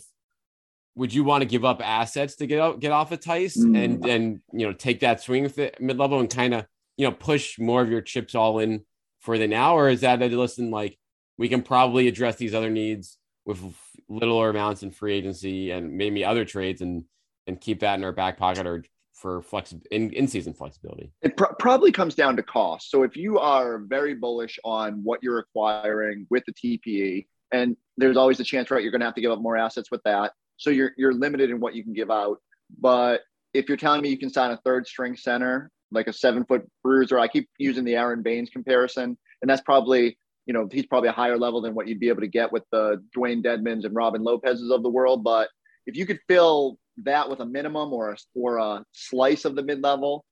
would 0.94 1.14
you 1.14 1.24
want 1.24 1.42
to 1.42 1.48
give 1.48 1.64
up 1.64 1.80
assets 1.82 2.36
to 2.36 2.46
get 2.46 2.60
out 2.60 2.80
get 2.80 2.92
off 2.92 3.12
of 3.12 3.20
Theis 3.20 3.56
mm. 3.56 3.82
and 3.82 4.04
and 4.04 4.40
you 4.52 4.66
know 4.66 4.74
take 4.74 5.00
that 5.00 5.22
swing 5.22 5.42
with 5.42 5.56
the 5.56 5.72
mid 5.80 5.96
level 5.96 6.20
and 6.20 6.28
kind 6.28 6.54
of 6.54 6.66
you 6.96 7.06
know 7.06 7.12
push 7.12 7.58
more 7.58 7.80
of 7.80 7.90
your 7.90 8.02
chips 8.02 8.34
all 8.34 8.58
in 8.58 8.84
for 9.20 9.38
the 9.38 9.48
now, 9.48 9.76
or 9.76 9.88
is 9.88 10.02
that 10.02 10.22
a 10.22 10.28
listen 10.28 10.70
like 10.70 10.98
we 11.38 11.48
can 11.48 11.62
probably 11.62 12.08
address 12.08 12.36
these 12.36 12.54
other 12.54 12.70
needs 12.70 13.16
with 13.46 13.62
littler 14.08 14.50
amounts 14.50 14.82
in 14.82 14.90
free 14.90 15.14
agency 15.14 15.70
and 15.70 15.92
maybe 15.92 16.24
other 16.24 16.44
trades 16.44 16.82
and 16.82 17.04
and 17.46 17.60
keep 17.60 17.80
that 17.80 17.98
in 17.98 18.04
our 18.04 18.12
back 18.12 18.36
pocket 18.36 18.66
or 18.66 18.84
for 19.18 19.42
flex 19.42 19.74
in, 19.90 20.10
in 20.12 20.28
season 20.28 20.52
flexibility? 20.52 21.12
It 21.22 21.36
pr- 21.36 21.54
probably 21.58 21.92
comes 21.92 22.14
down 22.14 22.36
to 22.36 22.42
cost. 22.42 22.90
So 22.90 23.02
if 23.02 23.16
you 23.16 23.38
are 23.38 23.78
very 23.78 24.14
bullish 24.14 24.58
on 24.64 25.00
what 25.02 25.22
you're 25.22 25.38
acquiring 25.38 26.26
with 26.30 26.44
the 26.46 26.52
TPE, 26.52 27.26
and 27.52 27.76
there's 27.96 28.16
always 28.16 28.40
a 28.40 28.44
chance, 28.44 28.70
right, 28.70 28.82
you're 28.82 28.92
going 28.92 29.00
to 29.00 29.06
have 29.06 29.14
to 29.14 29.20
give 29.20 29.32
up 29.32 29.40
more 29.40 29.56
assets 29.56 29.90
with 29.90 30.02
that. 30.04 30.32
So 30.56 30.70
you're 30.70 30.92
you're 30.96 31.14
limited 31.14 31.50
in 31.50 31.60
what 31.60 31.74
you 31.74 31.82
can 31.82 31.92
give 31.92 32.10
out. 32.10 32.38
But 32.80 33.22
if 33.54 33.68
you're 33.68 33.76
telling 33.76 34.02
me 34.02 34.08
you 34.08 34.18
can 34.18 34.30
sign 34.30 34.50
a 34.50 34.60
third 34.64 34.86
string 34.86 35.16
center, 35.16 35.70
like 35.90 36.06
a 36.06 36.12
seven 36.12 36.44
foot 36.44 36.68
bruiser, 36.82 37.18
I 37.18 37.28
keep 37.28 37.48
using 37.58 37.84
the 37.84 37.96
Aron 37.96 38.22
Baynes 38.22 38.50
comparison, 38.50 39.16
and 39.42 39.48
that's 39.48 39.62
probably 39.62 40.18
you 40.46 40.54
know 40.54 40.68
he's 40.70 40.86
probably 40.86 41.08
a 41.08 41.12
higher 41.12 41.38
level 41.38 41.60
than 41.60 41.74
what 41.74 41.88
you'd 41.88 42.00
be 42.00 42.08
able 42.08 42.20
to 42.20 42.28
get 42.28 42.52
with 42.52 42.64
the 42.72 43.02
Dewayne 43.16 43.42
Dedmons 43.42 43.84
and 43.84 43.94
Robin 43.94 44.22
Lopez's 44.22 44.70
of 44.70 44.82
the 44.82 44.90
world. 44.90 45.24
But 45.24 45.48
if 45.86 45.96
you 45.96 46.06
could 46.06 46.20
fill 46.28 46.78
that 47.04 47.28
with 47.28 47.40
a 47.40 47.46
minimum 47.46 47.92
or 47.92 48.12
a, 48.12 48.16
or 48.34 48.58
a 48.58 48.84
slice 48.92 49.44
of 49.44 49.54
the 49.54 49.62
mid 49.62 49.82
level, 49.82 50.24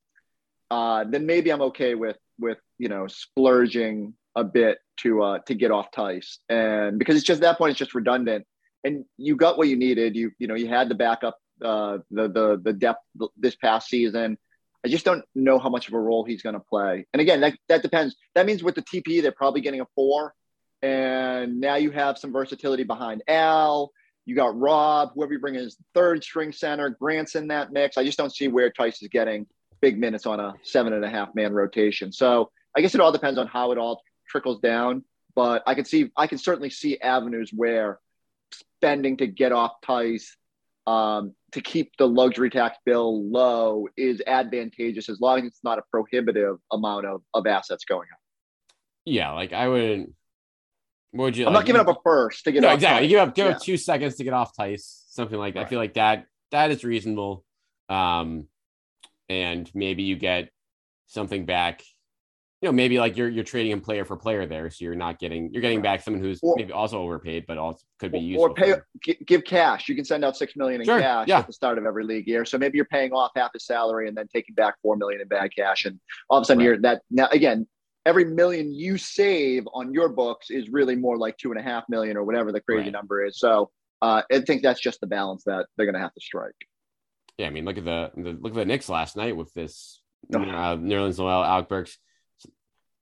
uh, 0.70 1.04
then 1.04 1.26
maybe 1.26 1.50
I'm 1.50 1.62
okay 1.62 1.94
with 1.94 2.16
with 2.38 2.58
you 2.78 2.88
know 2.88 3.06
splurging 3.06 4.14
a 4.34 4.44
bit 4.44 4.78
to 4.98 5.22
uh, 5.22 5.38
to 5.40 5.54
get 5.54 5.70
off 5.70 5.90
Theis, 5.92 6.38
and 6.48 6.98
because 6.98 7.16
it's 7.16 7.24
just 7.24 7.40
that 7.40 7.58
point, 7.58 7.70
it's 7.70 7.78
just 7.78 7.94
redundant, 7.94 8.46
and 8.84 9.04
you 9.16 9.36
got 9.36 9.58
what 9.58 9.68
you 9.68 9.76
needed. 9.76 10.16
You 10.16 10.32
you 10.38 10.46
know 10.46 10.54
you 10.54 10.68
had 10.68 10.88
the 10.88 10.94
backup, 10.94 11.38
uh, 11.62 11.98
the 12.10 12.28
the 12.28 12.60
the 12.62 12.72
depth 12.72 13.00
this 13.36 13.56
past 13.56 13.88
season. 13.88 14.38
I 14.84 14.88
just 14.88 15.04
don't 15.04 15.24
know 15.34 15.58
how 15.58 15.68
much 15.68 15.88
of 15.88 15.94
a 15.94 16.00
role 16.00 16.24
he's 16.24 16.42
going 16.42 16.54
to 16.54 16.60
play. 16.60 17.06
And 17.12 17.20
again, 17.20 17.40
that 17.40 17.54
that 17.68 17.82
depends. 17.82 18.16
That 18.34 18.46
means 18.46 18.62
with 18.62 18.74
the 18.74 18.82
TP, 18.82 19.22
they're 19.22 19.32
probably 19.32 19.60
getting 19.60 19.80
a 19.80 19.86
four, 19.94 20.34
and 20.82 21.60
now 21.60 21.76
you 21.76 21.90
have 21.90 22.18
some 22.18 22.32
versatility 22.32 22.84
behind 22.84 23.22
Al. 23.28 23.90
You 24.26 24.34
got 24.34 24.58
Rob, 24.58 25.12
whoever 25.14 25.32
you 25.32 25.38
bring 25.38 25.54
in 25.54 25.64
as 25.64 25.76
third 25.94 26.22
string 26.22 26.52
center. 26.52 26.90
Grant's 26.90 27.36
in 27.36 27.48
that 27.48 27.72
mix. 27.72 27.96
I 27.96 28.04
just 28.04 28.18
don't 28.18 28.34
see 28.34 28.48
where 28.48 28.72
Theis 28.76 29.00
is 29.00 29.08
getting 29.08 29.46
big 29.80 29.98
minutes 29.98 30.26
on 30.26 30.40
a 30.40 30.54
seven 30.62 30.92
and 30.92 31.04
a 31.04 31.08
half 31.08 31.34
man 31.34 31.52
rotation. 31.52 32.12
So 32.12 32.50
I 32.76 32.80
guess 32.80 32.94
it 32.94 33.00
all 33.00 33.12
depends 33.12 33.38
on 33.38 33.46
how 33.46 33.72
it 33.72 33.78
all 33.78 34.02
trickles 34.28 34.60
down. 34.60 35.04
But 35.34 35.62
I 35.66 35.74
can 35.74 35.84
see, 35.84 36.10
I 36.16 36.26
can 36.26 36.38
certainly 36.38 36.70
see 36.70 36.98
avenues 36.98 37.50
where 37.54 38.00
spending 38.52 39.16
to 39.18 39.26
get 39.26 39.52
off 39.52 39.72
Theis 39.86 40.36
um, 40.86 41.34
to 41.52 41.60
keep 41.60 41.92
the 41.98 42.06
luxury 42.06 42.50
tax 42.50 42.78
bill 42.84 43.28
low 43.30 43.86
is 43.96 44.22
advantageous 44.26 45.08
as 45.08 45.20
long 45.20 45.40
as 45.40 45.44
it's 45.46 45.64
not 45.64 45.78
a 45.78 45.82
prohibitive 45.90 46.56
amount 46.72 47.06
of, 47.06 47.22
of 47.34 47.46
assets 47.46 47.84
going 47.84 48.08
up. 48.12 48.18
Yeah, 49.04 49.32
like 49.32 49.52
I 49.52 49.68
would. 49.68 50.12
Would 51.16 51.36
you? 51.36 51.46
I'm 51.46 51.52
like, 51.52 51.60
not 51.62 51.66
giving 51.66 51.80
up 51.80 51.88
a 51.88 51.96
first 52.02 52.44
to 52.44 52.52
get 52.52 52.62
no, 52.62 52.68
off 52.68 52.74
exactly. 52.74 53.06
Theis. 53.06 53.10
You 53.12 53.16
give 53.18 53.28
up 53.28 53.34
give 53.34 53.46
Yeah. 53.46 53.52
up 53.56 53.62
two 53.62 53.76
seconds 53.76 54.16
to 54.16 54.24
get 54.24 54.32
off 54.32 54.52
Theis, 54.56 55.04
something 55.08 55.38
like 55.38 55.54
that. 55.54 55.66
I 55.66 55.68
feel 55.68 55.78
like 55.78 55.94
that 55.94 56.26
that 56.52 56.70
is 56.70 56.84
reasonable. 56.84 57.44
Um, 57.88 58.48
and 59.28 59.70
maybe 59.74 60.02
you 60.04 60.16
get 60.16 60.50
something 61.06 61.46
back. 61.46 61.82
You 62.62 62.68
know, 62.68 62.72
maybe 62.72 62.98
like 62.98 63.16
you're 63.18 63.28
you're 63.28 63.44
trading 63.44 63.72
him 63.72 63.80
player 63.82 64.04
for 64.06 64.16
player 64.16 64.46
there, 64.46 64.70
so 64.70 64.84
you're 64.84 64.94
not 64.94 65.18
getting 65.18 65.52
you're 65.52 65.60
getting 65.60 65.82
back 65.82 66.02
someone 66.02 66.22
who's 66.22 66.40
Or- 66.42 66.54
maybe 66.56 66.72
also 66.72 67.00
overpaid, 67.02 67.44
but 67.46 67.58
also 67.58 67.84
could 67.98 68.12
be 68.12 68.18
used 68.18 68.40
or 68.40 68.54
pay 68.54 68.74
give 69.26 69.44
cash. 69.44 69.88
You 69.90 69.94
can 69.94 70.06
send 70.06 70.24
out 70.24 70.36
six 70.36 70.56
million 70.56 70.80
in 70.80 70.86
Sure, 70.86 70.98
cash 70.98 71.28
yeah. 71.28 71.40
at 71.40 71.46
the 71.46 71.52
start 71.52 71.76
of 71.76 71.84
every 71.84 72.04
league 72.04 72.26
year. 72.26 72.44
So 72.46 72.56
maybe 72.56 72.76
you're 72.78 72.86
paying 72.86 73.12
off 73.12 73.32
half 73.36 73.52
his 73.52 73.66
salary 73.66 74.08
and 74.08 74.16
then 74.16 74.26
taking 74.32 74.54
back 74.54 74.76
four 74.80 74.96
million 74.96 75.20
in 75.20 75.28
bad 75.28 75.50
cash, 75.54 75.84
and 75.84 76.00
all 76.30 76.38
of 76.38 76.42
a 76.42 76.44
sudden 76.46 76.58
Right. 76.60 76.64
you're 76.64 76.78
that 76.80 77.02
now 77.10 77.28
again. 77.30 77.68
Every 78.06 78.24
million 78.24 78.72
you 78.72 78.96
save 78.96 79.66
on 79.74 79.92
your 79.92 80.08
books 80.08 80.48
is 80.50 80.70
really 80.70 80.94
more 80.96 81.18
like 81.18 81.36
two 81.36 81.50
and 81.50 81.60
a 81.60 81.62
half 81.62 81.84
million 81.88 82.16
or 82.16 82.24
whatever 82.24 82.52
the 82.52 82.60
crazy 82.60 82.84
Right. 82.84 82.92
number 82.92 83.24
is. 83.26 83.38
So 83.38 83.70
uh, 84.00 84.22
I 84.32 84.40
think 84.40 84.62
that's 84.62 84.80
just 84.80 85.00
the 85.00 85.06
balance 85.08 85.42
that 85.44 85.66
they're 85.76 85.86
going 85.86 85.94
to 85.94 86.00
have 86.00 86.14
to 86.14 86.20
strike. 86.20 86.54
Yeah, 87.36 87.48
I 87.48 87.50
mean, 87.50 87.64
look 87.64 87.76
at 87.78 87.84
the, 87.84 88.12
the 88.16 88.30
look 88.40 88.52
at 88.52 88.54
the 88.54 88.64
Knicks 88.64 88.88
last 88.88 89.16
night 89.16 89.36
with 89.36 89.52
this 89.54 90.00
uh, 90.32 90.38
Ugh. 90.38 90.80
Nerlens 90.80 91.18
Noel, 91.18 91.44
Alec 91.44 91.68
Burks, 91.68 91.98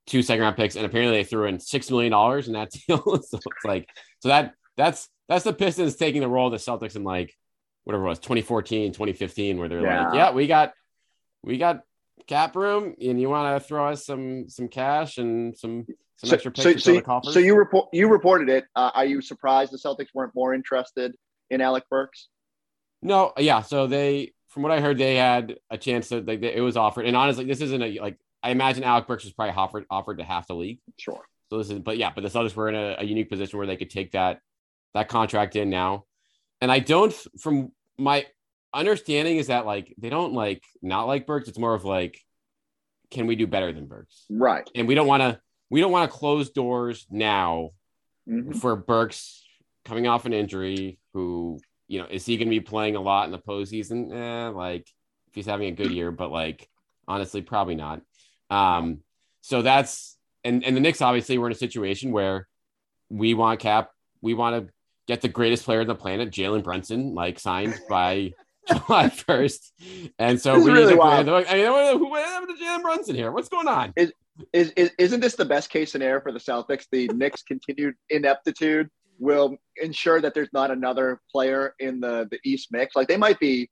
two 0.07 0.21
second 0.21 0.41
round 0.41 0.55
picks, 0.57 0.75
and 0.75 0.85
apparently 0.85 1.17
they 1.17 1.23
threw 1.23 1.45
in 1.45 1.59
six 1.59 1.89
million 1.89 2.11
dollars 2.11 2.47
in 2.47 2.53
that 2.53 2.71
deal. 2.87 2.97
so 3.21 3.37
it's 3.37 3.65
like, 3.65 3.87
so 4.19 4.29
that 4.29 4.53
that's 4.75 5.07
that's 5.29 5.43
the 5.43 5.53
Pistons 5.53 5.95
taking 5.95 6.21
the 6.21 6.27
role 6.27 6.47
of 6.47 6.51
the 6.51 6.57
Celtics 6.57 6.95
in 6.95 7.03
like 7.03 7.33
whatever 7.83 8.03
it 8.05 8.09
was 8.09 8.19
2014, 8.19 8.91
2015, 8.93 9.57
where 9.59 9.69
they're 9.69 9.81
Yeah. 9.83 10.05
like, 10.07 10.15
yeah, 10.15 10.31
we 10.31 10.47
got 10.47 10.73
we 11.43 11.57
got 11.57 11.81
cap 12.27 12.55
room, 12.55 12.95
and 13.01 13.19
you 13.19 13.29
want 13.29 13.61
to 13.61 13.67
throw 13.67 13.87
us 13.89 14.05
some 14.05 14.49
some 14.49 14.67
cash 14.67 15.17
and 15.17 15.57
some 15.57 15.85
some 16.17 16.29
So, 16.29 16.33
extra 16.35 16.51
picks 16.51 16.63
so, 16.63 16.77
so, 16.77 16.91
you- 16.91 16.97
the 16.97 17.03
coffers. 17.03 17.33
so 17.33 17.39
you 17.39 17.55
report 17.55 17.89
you 17.93 18.07
reported 18.07 18.49
it. 18.49 18.65
Uh, 18.75 18.91
are 18.93 19.05
you 19.05 19.21
surprised 19.21 19.71
the 19.71 19.77
Celtics 19.77 20.07
weren't 20.13 20.33
more 20.35 20.53
interested 20.53 21.13
in 21.49 21.61
Alec 21.61 21.83
Burks? 21.89 22.27
No, 23.01 23.33
yeah. 23.37 23.61
So 23.61 23.85
they, 23.87 24.33
from 24.47 24.63
what 24.63 24.71
I 24.71 24.79
heard, 24.81 24.97
they 24.97 25.15
had 25.15 25.57
a 25.69 25.77
chance 25.77 26.09
that 26.09 26.25
like, 26.25 26.41
it 26.41 26.61
was 26.61 26.77
offered. 26.77 27.05
And 27.05 27.15
honestly, 27.15 27.45
this 27.45 27.61
isn't 27.61 27.81
a 27.81 27.99
like. 27.99 28.17
I 28.41 28.51
imagine 28.51 28.83
Alec 28.83 29.07
Burks 29.07 29.23
was 29.23 29.33
probably 29.33 29.55
offered 29.55 29.85
offered 29.89 30.17
to 30.19 30.23
half 30.23 30.47
the 30.47 30.55
league. 30.55 30.79
Sure. 30.97 31.23
So 31.49 31.57
this 31.59 31.69
is, 31.69 31.79
but 31.79 31.97
yeah, 31.97 32.11
but 32.13 32.21
the 32.21 32.29
Celtics 32.29 32.55
were 32.55 32.69
in 32.69 32.75
a, 32.75 32.95
a 32.99 33.03
unique 33.03 33.29
position 33.29 33.57
where 33.57 33.67
they 33.67 33.75
could 33.77 33.89
take 33.89 34.11
that 34.11 34.39
that 34.93 35.07
contract 35.09 35.55
in 35.55 35.69
now. 35.69 36.05
And 36.61 36.71
I 36.71 36.79
don't, 36.79 37.13
from 37.39 37.71
my 37.97 38.25
understanding, 38.75 39.37
is 39.37 39.47
that 39.47 39.65
like 39.65 39.93
they 39.97 40.09
don't 40.09 40.33
like 40.33 40.63
not 40.81 41.05
like 41.07 41.25
Burks. 41.25 41.47
It's 41.47 41.57
more 41.59 41.73
of 41.73 41.85
like, 41.85 42.19
can 43.11 43.27
we 43.27 43.35
do 43.35 43.47
better 43.47 43.71
than 43.73 43.87
Burks? 43.87 44.25
Right. 44.29 44.69
And 44.75 44.87
we 44.87 44.95
don't 44.95 45.07
want 45.07 45.21
to. 45.21 45.39
We 45.69 45.81
don't 45.81 45.91
want 45.91 46.11
to 46.11 46.17
close 46.17 46.51
doors 46.51 47.07
now 47.09 47.71
Mhm. 48.29 48.55
for 48.59 48.75
Burks 48.75 49.43
coming 49.83 50.07
off 50.07 50.25
an 50.25 50.33
injury, 50.33 50.99
who, 51.13 51.59
you 51.87 51.99
know, 51.99 52.07
is 52.09 52.25
he 52.25 52.37
going 52.37 52.47
to 52.47 52.49
be 52.49 52.59
playing 52.59 52.95
a 52.95 53.01
lot 53.01 53.25
in 53.25 53.31
the 53.31 53.37
postseason? 53.39 54.11
Eh, 54.11 54.49
like 54.49 54.81
if 55.27 55.33
he's 55.35 55.45
having 55.45 55.67
a 55.67 55.71
good 55.71 55.91
year, 55.91 56.11
but 56.11 56.31
like 56.31 56.67
honestly, 57.07 57.41
probably 57.41 57.75
not. 57.75 58.01
Um, 58.49 59.01
so 59.41 59.61
that's 59.61 60.17
and 60.43 60.63
and 60.63 60.75
the 60.75 60.81
Knicks 60.81 61.01
obviously 61.01 61.37
we're 61.37 61.47
in 61.47 61.51
a 61.53 61.55
situation 61.55 62.11
where 62.11 62.47
we 63.09 63.33
want 63.33 63.59
Cap, 63.59 63.91
we 64.21 64.33
want 64.33 64.67
to 64.67 64.73
get 65.07 65.21
the 65.21 65.27
greatest 65.27 65.63
player 65.65 65.81
on 65.81 65.87
the 65.87 65.93
planet, 65.95 66.31
Jalen 66.31 66.63
Brunson, 66.63 67.13
like 67.13 67.39
signed 67.39 67.75
by 67.89 68.33
July 68.85 69.09
first, 69.09 69.73
and 70.17 70.39
so 70.39 70.55
is 70.55 70.65
we 70.65 70.71
really 70.71 70.93
need 70.93 71.25
to. 71.25 71.45
I 71.49 71.55
mean, 71.55 72.09
what 72.09 72.25
happened 72.25 72.57
to 72.57 72.63
Jalen 72.63 72.81
Brunson 72.81 73.15
here? 73.15 73.31
What's 73.31 73.49
going 73.49 73.67
on? 73.67 73.93
Is, 73.95 74.11
is 74.53 74.91
isn't 74.97 75.19
this 75.19 75.35
the 75.35 75.45
best 75.45 75.69
case 75.69 75.91
scenario 75.91 76.21
for 76.21 76.31
the 76.31 76.39
Celtics? 76.39 76.85
The 76.91 77.07
Knicks' 77.13 77.43
continued 77.43 77.95
ineptitude 78.09 78.89
will 79.19 79.55
ensure 79.77 80.19
that 80.19 80.33
there's 80.33 80.49
not 80.51 80.71
another 80.71 81.21
player 81.31 81.73
in 81.79 81.99
the 81.99 82.27
the 82.29 82.39
East 82.43 82.69
mix. 82.71 82.95
Like 82.95 83.07
they 83.07 83.17
might 83.17 83.39
be 83.39 83.69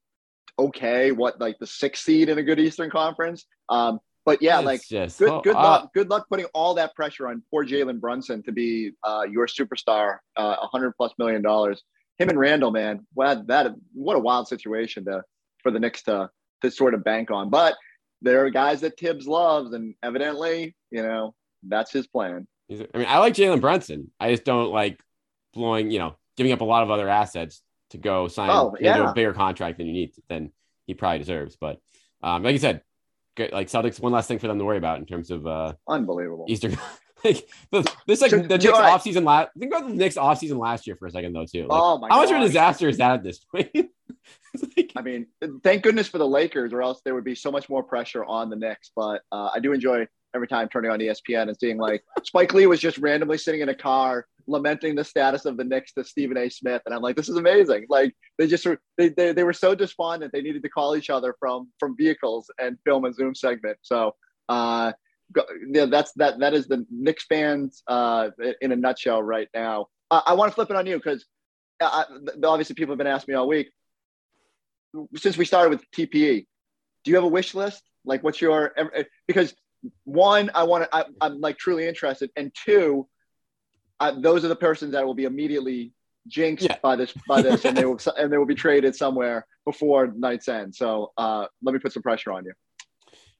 okay, 0.58 1.12
what 1.12 1.40
like 1.40 1.58
the 1.58 1.66
sixth 1.66 2.04
seed 2.04 2.28
in 2.28 2.38
a 2.38 2.42
good 2.42 2.60
Eastern 2.60 2.90
Conference. 2.90 3.44
Um, 3.68 3.98
but 4.24 4.40
yeah, 4.40 4.58
It's 4.58 4.66
like 4.66 4.82
just 4.88 5.18
good 5.18 5.28
oh, 5.28 5.40
good 5.42 5.56
uh, 5.56 5.62
luck 5.62 5.92
good 5.92 6.08
luck 6.08 6.26
putting 6.30 6.46
all 6.54 6.74
that 6.74 6.94
pressure 6.94 7.28
on 7.28 7.42
poor 7.50 7.66
Jalen 7.66 8.00
Brunson 8.00 8.42
to 8.44 8.52
be 8.52 8.92
uh, 9.02 9.22
your 9.30 9.46
superstar, 9.46 10.18
uh, 10.36 10.56
a 10.62 10.66
hundred 10.66 10.92
plus 10.96 11.12
million 11.18 11.42
dollars. 11.42 11.82
Him 12.18 12.28
and 12.28 12.38
Randle, 12.38 12.70
man, 12.70 13.06
wow, 13.14 13.34
that 13.46 13.74
what 13.92 14.16
a 14.16 14.20
wild 14.20 14.48
situation 14.48 15.04
to 15.06 15.22
for 15.62 15.70
the 15.70 15.80
Knicks 15.80 16.02
to 16.04 16.30
to 16.62 16.70
sort 16.70 16.94
of 16.94 17.04
bank 17.04 17.30
on. 17.30 17.50
But 17.50 17.74
there 18.22 18.44
are 18.44 18.50
guys 18.50 18.80
that 18.82 18.98
Thibs 18.98 19.26
loves, 19.26 19.72
and 19.72 19.94
evidently, 20.02 20.74
you 20.90 21.02
know, 21.02 21.34
that's 21.66 21.92
his 21.92 22.06
plan. 22.06 22.46
I 22.70 22.74
mean, 22.98 23.06
I 23.06 23.18
like 23.18 23.34
Jalen 23.34 23.60
Brunson. 23.60 24.10
I 24.18 24.30
just 24.30 24.44
don't 24.44 24.70
like 24.70 24.98
blowing, 25.52 25.90
you 25.90 25.98
know, 25.98 26.16
giving 26.36 26.52
up 26.52 26.60
a 26.60 26.64
lot 26.64 26.82
of 26.82 26.90
other 26.90 27.08
assets 27.08 27.62
to 27.90 27.98
go 27.98 28.28
sign 28.28 28.50
Oh, 28.50 28.74
into 28.78 29.10
a 29.10 29.12
bigger 29.12 29.34
contract 29.34 29.78
than 29.78 29.86
you 29.86 29.92
need 29.92 30.12
than 30.28 30.50
he 30.86 30.94
probably 30.94 31.18
deserves. 31.18 31.56
But 31.56 31.80
um, 32.22 32.42
like 32.42 32.52
you 32.52 32.58
said, 32.58 32.82
good, 33.36 33.52
like 33.52 33.68
Celtics, 33.68 34.00
one 34.00 34.12
last 34.12 34.28
thing 34.28 34.38
for 34.38 34.48
them 34.48 34.58
to 34.58 34.64
worry 34.64 34.78
about 34.78 34.98
in 34.98 35.06
terms 35.06 35.30
of 35.30 35.46
uh, 35.46 35.74
Unbelievable. 35.88 36.46
Eastern. 36.48 36.78
like 37.24 37.48
the, 37.70 37.94
this 38.06 38.20
like 38.20 38.30
So, 38.30 38.38
the 38.38 38.58
Knicks 38.58 38.66
I- 38.66 38.90
offseason 38.90 39.24
last. 39.24 39.50
Think 39.58 39.72
about 39.74 39.88
the 39.88 39.94
Knicks 39.94 40.16
offseason 40.16 40.58
last 40.58 40.86
year 40.86 40.96
for 40.96 41.06
a 41.06 41.10
second 41.10 41.32
though 41.32 41.46
too. 41.46 41.62
Like, 41.66 41.80
oh 41.80 41.98
my 41.98 42.08
how 42.08 42.20
much 42.20 42.30
of 42.30 42.36
a 42.36 42.40
disaster 42.40 42.88
is 42.88 42.98
that 42.98 43.12
at 43.14 43.22
this 43.22 43.38
point? 43.38 43.70
Like- 44.76 44.92
I 44.96 45.02
mean, 45.02 45.26
thank 45.64 45.82
goodness 45.82 46.06
for 46.06 46.18
the 46.18 46.26
Lakers, 46.26 46.72
or 46.72 46.80
else 46.80 47.00
there 47.04 47.14
would 47.14 47.24
be 47.24 47.34
so 47.34 47.50
much 47.50 47.68
more 47.68 47.82
pressure 47.82 48.24
on 48.24 48.48
the 48.50 48.56
Knicks. 48.56 48.90
But 48.94 49.22
uh, 49.32 49.50
I 49.52 49.58
do 49.58 49.72
enjoy 49.72 50.06
every 50.34 50.46
time 50.46 50.68
turning 50.68 50.90
on 50.92 51.00
ESPN 51.00 51.48
and 51.48 51.56
seeing 51.58 51.76
like 51.78 52.04
Spike 52.24 52.54
Lee 52.54 52.66
was 52.66 52.78
just 52.80 52.98
randomly 52.98 53.36
sitting 53.38 53.60
in 53.62 53.68
a 53.68 53.74
car 53.74 54.26
lamenting 54.46 54.94
the 54.94 55.02
status 55.04 55.44
of 55.46 55.56
the 55.56 55.64
Knicks 55.64 55.92
to 55.94 56.04
Stephen 56.04 56.36
A. 56.36 56.48
Smith, 56.48 56.82
and 56.86 56.94
I'm 56.94 57.02
like, 57.02 57.16
this 57.16 57.28
is 57.28 57.36
amazing. 57.36 57.86
Like 57.88 58.14
they 58.38 58.46
just 58.46 58.64
were, 58.64 58.78
they, 58.96 59.08
they 59.08 59.32
they 59.32 59.42
were 59.42 59.52
so 59.52 59.74
despondent 59.74 60.32
they 60.32 60.42
needed 60.42 60.62
to 60.62 60.68
call 60.68 60.94
each 60.96 61.10
other 61.10 61.34
from 61.40 61.68
from 61.80 61.96
vehicles 61.96 62.48
and 62.60 62.78
film 62.84 63.04
a 63.04 63.12
Zoom 63.12 63.34
segment. 63.34 63.78
So. 63.82 64.14
Uh, 64.48 64.92
yeah, 65.68 65.86
that's 65.86 66.12
that. 66.12 66.38
That 66.38 66.54
is 66.54 66.66
the 66.66 66.86
Knicks 66.90 67.24
fans 67.26 67.82
uh, 67.86 68.30
in 68.60 68.72
a 68.72 68.76
nutshell 68.76 69.22
right 69.22 69.48
now. 69.54 69.86
Uh, 70.10 70.22
I 70.26 70.34
want 70.34 70.50
to 70.50 70.54
flip 70.54 70.70
it 70.70 70.76
on 70.76 70.86
you 70.86 70.96
because 70.96 71.26
uh, 71.80 72.04
obviously 72.44 72.74
people 72.74 72.92
have 72.92 72.98
been 72.98 73.06
asking 73.06 73.32
me 73.32 73.36
all 73.36 73.48
week 73.48 73.68
since 75.16 75.36
we 75.36 75.44
started 75.44 75.70
with 75.70 75.90
TPE, 75.90 76.46
do 77.04 77.10
you 77.10 77.14
have 77.16 77.24
a 77.24 77.28
wish 77.28 77.54
list? 77.54 77.82
Like, 78.04 78.22
what's 78.22 78.40
your 78.40 78.74
because 79.26 79.54
one, 80.04 80.50
I 80.54 80.62
want 80.64 80.90
to, 80.90 81.06
I'm 81.20 81.40
like 81.40 81.58
truly 81.58 81.86
interested, 81.86 82.30
and 82.36 82.52
two, 82.54 83.06
I, 84.00 84.12
those 84.12 84.44
are 84.44 84.48
the 84.48 84.56
persons 84.56 84.92
that 84.92 85.04
will 85.06 85.14
be 85.14 85.24
immediately 85.24 85.92
jinxed 86.26 86.64
Yeah. 86.68 86.76
by 86.82 86.96
this, 86.96 87.12
by 87.28 87.42
this, 87.42 87.64
and 87.64 87.76
they 87.76 87.84
will, 87.86 87.98
and 88.18 88.32
they 88.32 88.38
will 88.38 88.46
be 88.46 88.54
traded 88.54 88.94
somewhere 88.94 89.46
before 89.64 90.12
night's 90.16 90.48
end. 90.48 90.74
So, 90.74 91.12
uh, 91.16 91.46
let 91.62 91.72
me 91.72 91.78
put 91.78 91.92
some 91.92 92.02
pressure 92.02 92.32
on 92.32 92.44
you. 92.44 92.52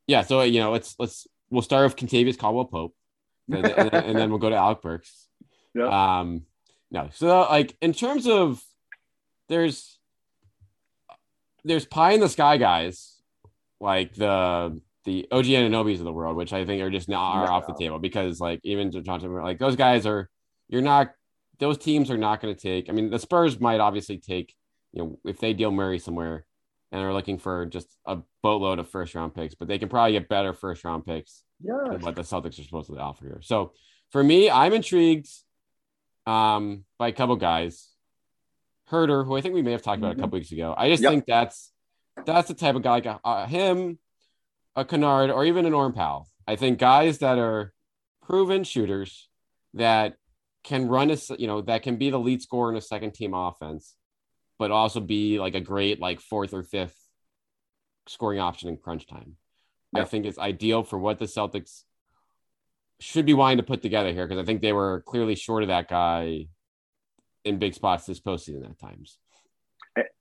yeah, 0.06 0.22
so 0.22 0.42
you 0.42 0.60
know, 0.60 0.72
let's 0.72 0.96
let's 0.98 1.26
we'll 1.50 1.62
start 1.62 1.84
with 1.84 1.96
Kentavious 1.96 2.38
Caldwell 2.38 2.64
Pope, 2.66 2.94
and, 3.50 3.64
and, 3.66 3.90
then- 3.90 4.04
and 4.04 4.18
then 4.18 4.30
we'll 4.30 4.38
go 4.38 4.50
to 4.50 4.56
Alec 4.56 4.82
Burks. 4.82 5.28
Yep. 5.76 5.90
Um, 5.90 6.42
no, 6.92 7.08
so 7.12 7.40
like 7.50 7.76
in 7.80 7.92
terms 7.92 8.28
of 8.28 8.62
there's 9.48 9.98
there's 11.64 11.84
pie 11.84 12.12
in 12.12 12.20
the 12.20 12.28
sky 12.28 12.56
guys 12.58 13.16
like 13.80 14.14
the 14.14 14.80
the 15.04 15.26
OG 15.32 15.46
Anunobys 15.46 15.98
of 15.98 16.04
the 16.04 16.12
world, 16.12 16.36
which 16.36 16.52
I 16.52 16.64
think 16.64 16.80
are 16.80 16.90
just 16.90 17.08
now 17.08 17.18
are 17.18 17.46
No. 17.46 17.52
off 17.52 17.66
the 17.66 17.74
table 17.74 17.98
because 17.98 18.38
like 18.40 18.60
even 18.62 18.90
John 18.90 19.20
like 19.42 19.58
those 19.58 19.76
guys 19.76 20.06
are 20.06 20.30
you're 20.68 20.80
not 20.80 21.10
those 21.58 21.76
teams 21.76 22.10
are 22.10 22.16
not 22.18 22.40
going 22.40 22.54
to 22.54 22.60
take. 22.60 22.88
I 22.88 22.92
mean, 22.92 23.10
the 23.10 23.18
Spurs 23.18 23.58
might 23.60 23.80
obviously 23.80 24.18
take 24.18 24.54
you 24.92 25.02
know, 25.02 25.18
if 25.24 25.40
they 25.40 25.52
deal 25.54 25.72
Murray 25.72 25.98
somewhere 25.98 26.46
and 26.94 27.02
are 27.02 27.12
looking 27.12 27.38
for 27.38 27.66
just 27.66 27.88
a 28.06 28.18
boatload 28.40 28.78
of 28.78 28.88
first 28.88 29.16
round 29.16 29.34
picks, 29.34 29.56
but 29.56 29.66
they 29.66 29.78
can 29.78 29.88
probably 29.88 30.12
get 30.12 30.28
better 30.28 30.52
first 30.52 30.84
round 30.84 31.04
picks 31.04 31.42
Yeah. 31.60 31.76
than 31.90 32.00
what 32.02 32.14
the 32.14 32.22
Celtics 32.22 32.58
are 32.60 32.62
supposed 32.62 32.88
to 32.88 32.96
offer 32.98 33.24
here. 33.26 33.40
So 33.42 33.72
for 34.10 34.22
me, 34.22 34.48
I'm 34.48 34.72
intrigued 34.72 35.28
um, 36.24 36.84
by 36.96 37.08
a 37.08 37.12
couple 37.12 37.34
guys. 37.36 37.90
Huerter, 38.90 39.26
who 39.26 39.36
I 39.36 39.40
think 39.40 39.54
we 39.54 39.62
may 39.62 39.72
have 39.72 39.82
talked 39.82 39.98
about 39.98 40.12
a 40.12 40.14
Mhm. 40.14 40.20
couple 40.20 40.38
weeks 40.38 40.52
ago. 40.52 40.72
I 40.76 40.88
just 40.88 41.02
Yep. 41.02 41.10
think 41.12 41.26
that's 41.26 41.72
that's 42.24 42.46
the 42.46 42.54
type 42.54 42.76
of 42.76 42.82
guy 42.82 42.92
like 43.00 43.18
uh, 43.24 43.44
him, 43.46 43.98
a 44.76 44.84
Kennard, 44.84 45.30
or 45.30 45.44
even 45.44 45.66
an 45.66 45.72
Norm 45.72 45.92
Powell. 45.92 46.28
I 46.46 46.54
think 46.54 46.78
guys 46.78 47.18
that 47.18 47.38
are 47.38 47.74
proven 48.22 48.62
shooters 48.62 49.28
that 49.74 50.16
can 50.62 50.86
run 50.88 51.10
a 51.10 51.16
you 51.38 51.48
know 51.48 51.60
that 51.62 51.82
can 51.82 51.96
be 51.96 52.08
the 52.10 52.18
lead 52.20 52.40
scorer 52.40 52.70
in 52.70 52.76
a 52.76 52.80
second 52.80 53.12
team 53.14 53.34
offense, 53.34 53.96
but 54.58 54.70
also 54.70 55.00
be 55.00 55.38
like 55.38 55.54
a 55.54 55.60
great 55.60 56.00
like 56.00 56.20
fourth 56.20 56.52
or 56.52 56.62
fifth 56.62 56.96
scoring 58.06 58.40
option 58.40 58.68
in 58.68 58.76
crunch 58.76 59.06
time. 59.06 59.36
I 59.94 60.04
think 60.04 60.26
it's 60.26 60.38
ideal 60.38 60.82
for 60.82 60.98
what 60.98 61.18
the 61.18 61.26
Celtics 61.26 61.84
should 63.00 63.26
be 63.26 63.34
wanting 63.34 63.58
to 63.58 63.62
put 63.62 63.82
together 63.82 64.12
here 64.12 64.26
because 64.26 64.42
I 64.42 64.44
think 64.44 64.60
they 64.60 64.72
were 64.72 65.02
clearly 65.06 65.36
short 65.36 65.62
of 65.62 65.68
that 65.68 65.88
guy 65.88 66.48
in 67.44 67.58
big 67.58 67.74
spots 67.74 68.06
this 68.06 68.20
postseason 68.20 68.68
at 68.68 68.78
times. 68.78 69.18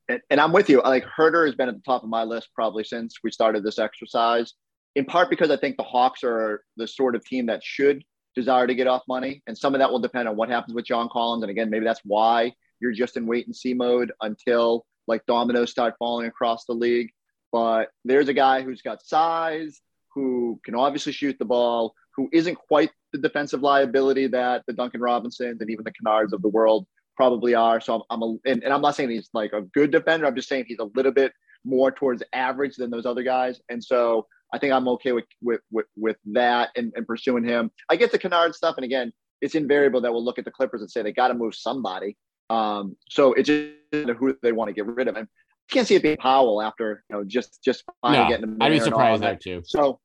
and, 0.08 0.22
and 0.30 0.40
I'm 0.40 0.52
with 0.52 0.70
you. 0.70 0.82
Like 0.82 1.06
Huerter 1.18 1.46
has 1.46 1.56
been 1.56 1.70
at 1.70 1.76
the 1.76 1.82
top 1.82 2.04
of 2.04 2.10
my 2.10 2.24
list 2.24 2.50
probably 2.54 2.84
since 2.84 3.16
we 3.24 3.32
started 3.32 3.64
this 3.64 3.80
exercise. 3.80 4.54
In 4.96 5.06
part 5.06 5.32
because 5.32 5.50
I 5.50 5.58
think 5.58 5.78
the 5.78 5.84
Hawks 5.84 6.24
are 6.24 6.64
the 6.78 6.88
sort 6.88 7.16
of 7.16 7.26
team 7.26 7.48
that 7.48 7.64
should 7.64 8.04
desire 8.36 8.68
to 8.68 8.76
get 8.76 8.86
off 8.86 9.02
money, 9.08 9.42
and 9.48 9.58
some 9.58 9.74
of 9.74 9.80
that 9.80 9.92
will 9.92 10.00
depend 10.00 10.28
on 10.28 10.36
what 10.36 10.50
happens 10.50 10.76
with 10.76 10.86
John 10.86 11.10
Collins. 11.12 11.42
And 11.42 11.50
again, 11.50 11.72
maybe 11.72 11.86
that's 11.86 12.02
why 12.04 12.54
you're 12.84 12.92
just 12.92 13.16
in 13.16 13.26
wait 13.26 13.48
and 13.48 13.56
see 13.56 13.74
mode 13.74 14.12
until 14.22 14.86
like 15.08 15.26
dominoes 15.26 15.72
start 15.72 15.96
falling 15.98 16.28
across 16.28 16.66
the 16.66 16.74
league. 16.74 17.10
But 17.52 17.90
there's 18.04 18.28
a 18.28 18.34
guy 18.34 18.62
who's 18.62 18.82
got 18.82 19.06
size, 19.06 19.80
who 20.14 20.60
can 20.66 20.76
obviously 20.76 21.14
shoot 21.14 21.38
the 21.40 21.46
ball, 21.46 21.96
who 22.16 22.30
isn't 22.34 22.56
quite 22.56 22.92
the 23.14 23.20
defensive 23.20 23.62
liability 23.62 24.28
that 24.28 24.64
the 24.68 24.74
Duncan 24.74 25.02
Robinsons 25.02 25.62
and 25.62 25.70
even 25.70 25.86
the 25.86 25.94
Kennards 25.94 26.34
of 26.34 26.42
the 26.42 26.50
world 26.50 26.86
probably 27.16 27.56
are. 27.56 27.80
So 27.80 27.96
I'm, 27.96 28.02
I'm 28.10 28.22
a, 28.22 28.36
and, 28.46 28.64
and 28.64 28.74
I'm 28.74 28.82
not 28.82 28.96
saying 28.96 29.12
he's 29.12 29.30
like 29.34 29.54
a 29.54 29.62
good 29.62 29.92
defender. 29.92 30.26
I'm 30.26 30.36
just 30.36 30.50
saying 30.50 30.66
he's 30.68 30.80
a 30.80 30.90
little 30.96 31.12
bit 31.12 31.32
more 31.64 31.92
towards 31.92 32.22
average 32.34 32.76
than 32.76 32.92
those 32.92 33.06
other 33.06 33.24
guys. 33.24 33.62
And 33.70 33.82
so 33.82 34.28
I 34.54 34.60
think 34.60 34.74
I'm 34.74 34.88
okay 34.90 35.14
with 35.14 35.26
with 35.42 35.62
with, 35.72 35.86
with 35.96 36.18
that 36.34 36.70
and, 36.76 36.92
and 36.96 37.08
pursuing 37.08 37.44
him. 37.44 37.72
I 37.90 37.96
get 37.96 38.12
the 38.12 38.20
Kennard 38.20 38.56
stuff, 38.56 38.76
and 38.78 38.86
again, 38.86 39.14
it's 39.42 39.56
invariable 39.56 40.02
that 40.02 40.12
we'll 40.12 40.24
look 40.24 40.40
at 40.40 40.46
the 40.46 40.52
Clippers 40.52 40.82
and 40.82 40.90
say 40.90 41.02
they 41.02 41.12
got 41.12 41.30
to 41.30 41.34
move 41.34 41.56
somebody. 41.56 42.18
Um, 42.54 42.96
so 43.10 43.34
it's 43.34 43.48
just 43.48 44.18
who 44.18 44.38
they 44.42 44.52
want 44.52 44.70
to 44.70 44.74
get 44.74 44.86
rid 44.86 45.08
of. 45.08 45.16
And 45.16 45.28
I 45.28 45.74
can't 45.74 45.88
see 45.88 45.96
it 45.96 46.04
being 46.04 46.18
Powell 46.18 46.62
after 46.62 47.04
you 47.10 47.16
know 47.16 47.24
just 47.24 47.64
just 47.64 47.84
finally 48.02 48.24
No, 48.24 48.30
getting. 48.30 48.58
I'd 48.62 48.70
be 48.70 48.78
there 48.78 48.86
and 48.86 48.94
all 48.94 49.00
surprised 49.00 49.24
there 49.24 49.36
too. 49.36 49.62
So, 49.66 50.00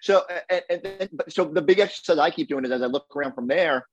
so 0.00 0.22
and, 0.50 0.62
and, 0.70 0.86
and 1.00 1.10
but- 1.12 1.32
so 1.32 1.44
the 1.44 1.62
big 1.62 1.78
exercise 1.80 2.18
I 2.18 2.30
keep 2.30 2.48
doing 2.48 2.64
is 2.64 2.70
as 2.70 2.82
I 2.82 2.86
look 2.86 3.06
around 3.16 3.34
from 3.34 3.46
there, 3.48 3.86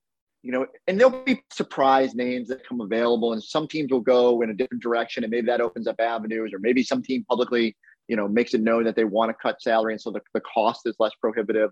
you 0.44 0.52
know, 0.52 0.66
and 0.88 1.00
there'll 1.00 1.24
be 1.24 1.42
surprise 1.52 2.16
names 2.16 2.48
that 2.50 2.68
come 2.68 2.82
available, 2.82 3.34
and 3.34 3.44
some 3.44 3.68
teams 3.68 3.92
will 3.92 4.02
go 4.02 4.42
in 4.42 4.50
a 4.50 4.54
different 4.54 4.84
direction, 4.84 5.24
and 5.24 5.32
maybe 5.32 5.48
that 5.48 5.62
opens 5.62 5.88
up 5.88 6.00
avenues, 6.00 6.54
or 6.54 6.60
maybe 6.60 6.84
some 6.84 7.02
team 7.02 7.26
publicly, 7.28 7.76
you 8.08 8.16
know, 8.16 8.28
makes 8.28 8.54
it 8.54 8.62
known 8.62 8.84
that 8.86 8.96
they 8.96 9.04
want 9.04 9.30
to 9.30 9.36
cut 9.42 9.62
salary, 9.62 9.94
and 9.94 10.02
so 10.02 10.12
the, 10.12 10.22
the 10.34 10.42
cost 10.42 10.82
is 10.86 10.96
less 11.00 11.12
prohibitive. 11.20 11.72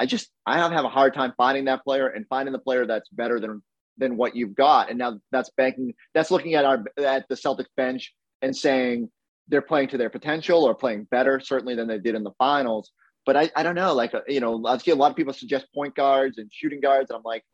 I 0.00 0.06
just 0.06 0.30
I 0.46 0.58
have 0.58 0.72
have 0.72 0.84
a 0.84 0.88
hard 0.88 1.14
time 1.14 1.32
finding 1.36 1.64
that 1.66 1.84
player 1.84 2.08
and 2.08 2.26
finding 2.28 2.52
the 2.52 2.58
player 2.58 2.86
that's 2.86 3.08
better 3.10 3.40
than 3.40 3.62
than 3.98 4.16
what 4.16 4.36
you've 4.36 4.54
got, 4.54 4.90
and 4.90 4.98
now 4.98 5.18
that's 5.30 5.50
banking 5.56 5.94
that's 6.14 6.30
looking 6.30 6.54
at 6.54 6.64
our 6.64 6.84
at 6.98 7.28
the 7.28 7.34
Celtics 7.34 7.66
bench 7.76 8.14
and 8.42 8.56
saying 8.56 9.10
they're 9.48 9.62
playing 9.62 9.88
to 9.88 9.98
their 9.98 10.10
potential 10.10 10.64
or 10.64 10.74
playing 10.74 11.06
better 11.10 11.40
certainly 11.40 11.74
than 11.74 11.88
they 11.88 11.98
did 11.98 12.14
in 12.14 12.22
the 12.22 12.32
finals. 12.38 12.92
But 13.26 13.36
I, 13.36 13.50
I 13.56 13.62
don't 13.62 13.74
know, 13.74 13.92
like 13.94 14.14
uh, 14.14 14.20
you 14.28 14.40
know, 14.40 14.64
I 14.66 14.78
see 14.78 14.90
a 14.90 14.96
lot 14.96 15.10
of 15.10 15.16
people 15.16 15.32
suggest 15.32 15.66
point 15.74 15.94
guards 15.94 16.38
and 16.38 16.50
shooting 16.52 16.80
guards, 16.80 17.10
and 17.10 17.16
I'm 17.16 17.22
like, 17.24 17.44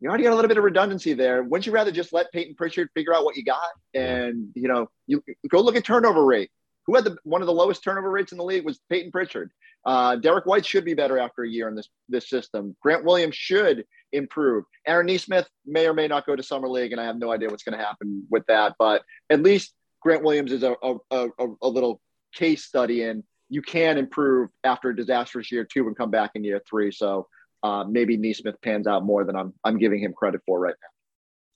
you 0.00 0.08
already 0.08 0.24
got 0.24 0.32
a 0.32 0.36
little 0.36 0.48
bit 0.48 0.58
of 0.58 0.64
redundancy 0.64 1.12
there. 1.12 1.42
Wouldn't 1.42 1.66
you 1.66 1.72
rather 1.72 1.92
just 1.92 2.12
let 2.12 2.32
Payton 2.32 2.56
Pritchard 2.56 2.88
figure 2.94 3.14
out 3.14 3.24
what 3.24 3.36
you 3.36 3.44
got? 3.44 3.68
And 3.94 4.48
you 4.54 4.68
know, 4.68 4.88
you 5.06 5.22
go 5.48 5.60
look 5.60 5.76
at 5.76 5.84
turnover 5.84 6.24
rate. 6.24 6.50
Who 6.86 6.96
had 6.96 7.04
the 7.04 7.16
one 7.22 7.40
of 7.40 7.46
the 7.46 7.52
lowest 7.52 7.84
turnover 7.84 8.10
rates 8.10 8.32
in 8.32 8.38
the 8.38 8.44
league 8.44 8.64
was 8.64 8.80
Payton 8.90 9.12
Pritchard. 9.12 9.52
Uh, 9.84 10.16
Derrick 10.16 10.46
White 10.46 10.66
should 10.66 10.84
be 10.84 10.94
better 10.94 11.18
after 11.18 11.42
a 11.42 11.48
year 11.48 11.68
in 11.68 11.74
this 11.74 11.88
this 12.08 12.28
system. 12.28 12.76
Grant 12.82 13.04
Williams 13.04 13.36
should 13.36 13.84
improve. 14.12 14.64
Aaron 14.86 15.06
Nesmith 15.06 15.48
may 15.66 15.86
or 15.86 15.94
may 15.94 16.08
not 16.08 16.26
go 16.26 16.36
to 16.36 16.42
summer 16.42 16.68
league, 16.68 16.92
and 16.92 17.00
I 17.00 17.04
have 17.04 17.18
no 17.18 17.32
idea 17.32 17.48
what's 17.48 17.62
going 17.62 17.78
to 17.78 17.84
happen 17.84 18.26
with 18.30 18.44
that. 18.46 18.74
But 18.78 19.02
at 19.30 19.42
least 19.42 19.74
Grant 20.00 20.22
Williams 20.22 20.52
is 20.52 20.62
a 20.62 20.74
a, 20.82 20.96
a, 21.10 21.28
a 21.62 21.68
little 21.68 22.00
case 22.34 22.64
study 22.64 23.02
in 23.02 23.24
you 23.52 23.60
can 23.60 23.98
improve 23.98 24.48
after 24.64 24.88
a 24.88 24.96
disastrous 24.96 25.52
year 25.52 25.62
two 25.62 25.86
and 25.86 25.94
come 25.94 26.10
back 26.10 26.30
in 26.34 26.42
year 26.42 26.62
three. 26.68 26.90
So 26.90 27.28
uh, 27.62 27.84
maybe 27.84 28.16
Nesmith 28.16 28.56
pans 28.62 28.86
out 28.86 29.04
more 29.04 29.24
than 29.24 29.36
I'm 29.36 29.52
I'm 29.62 29.76
giving 29.76 30.00
him 30.00 30.14
credit 30.14 30.40
for 30.46 30.58
right 30.58 30.74
now. 30.80 30.88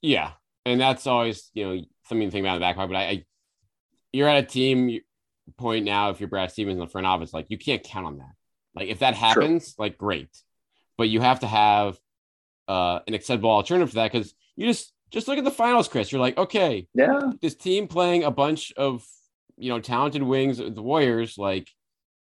Yeah, 0.03 0.33
and 0.67 0.79
that's 0.79 1.07
always 1.07 1.51
you 1.55 1.65
know 1.65 1.83
something 2.05 2.29
to 2.29 2.31
think 2.31 2.45
about 2.45 2.57
in 2.57 2.61
the 2.61 2.67
back 2.67 2.77
part. 2.77 2.91
But 2.91 2.97
I, 2.97 3.03
I 3.03 3.25
you're 4.13 4.29
at 4.29 4.45
a 4.45 4.47
team 4.47 5.01
point 5.57 5.87
now. 5.87 6.11
If 6.11 6.21
you're 6.21 6.29
Brad 6.29 6.51
Stevens 6.51 6.75
in 6.75 6.81
the 6.81 6.87
front 6.87 7.07
office, 7.07 7.33
like 7.33 7.47
you 7.49 7.57
can't 7.57 7.83
count 7.83 8.07
on 8.07 8.19
that. 8.19 8.35
Like 8.75 8.89
if 8.89 8.99
that 8.99 9.15
happens, 9.15 9.75
like 9.79 9.97
great, 9.97 10.29
but 10.99 11.09
you 11.09 11.23
have 11.23 11.41
to 11.41 11.47
have 11.47 11.99
uh, 12.69 13.01
an 13.07 13.15
acceptable 13.15 13.51
alternative 13.51 13.91
for 13.91 13.97
that 13.97 14.13
because 14.13 14.35
you 14.57 14.67
just 14.67 14.93
just 15.11 15.29
look 15.29 15.39
at 15.39 15.45
the 15.45 15.51
finals, 15.51 15.89
Chris. 15.89 16.11
You're 16.11 16.21
like, 16.21 16.37
okay, 16.37 16.87
Yeah, 16.95 17.31
this 17.41 17.55
team 17.55 17.87
playing 17.87 18.25
a 18.25 18.31
bunch 18.31 18.73
of 18.77 19.05
you 19.57 19.71
know 19.71 19.81
talented 19.81 20.23
wings, 20.23 20.59
the 20.59 20.83
Warriors, 20.83 21.39
like 21.39 21.69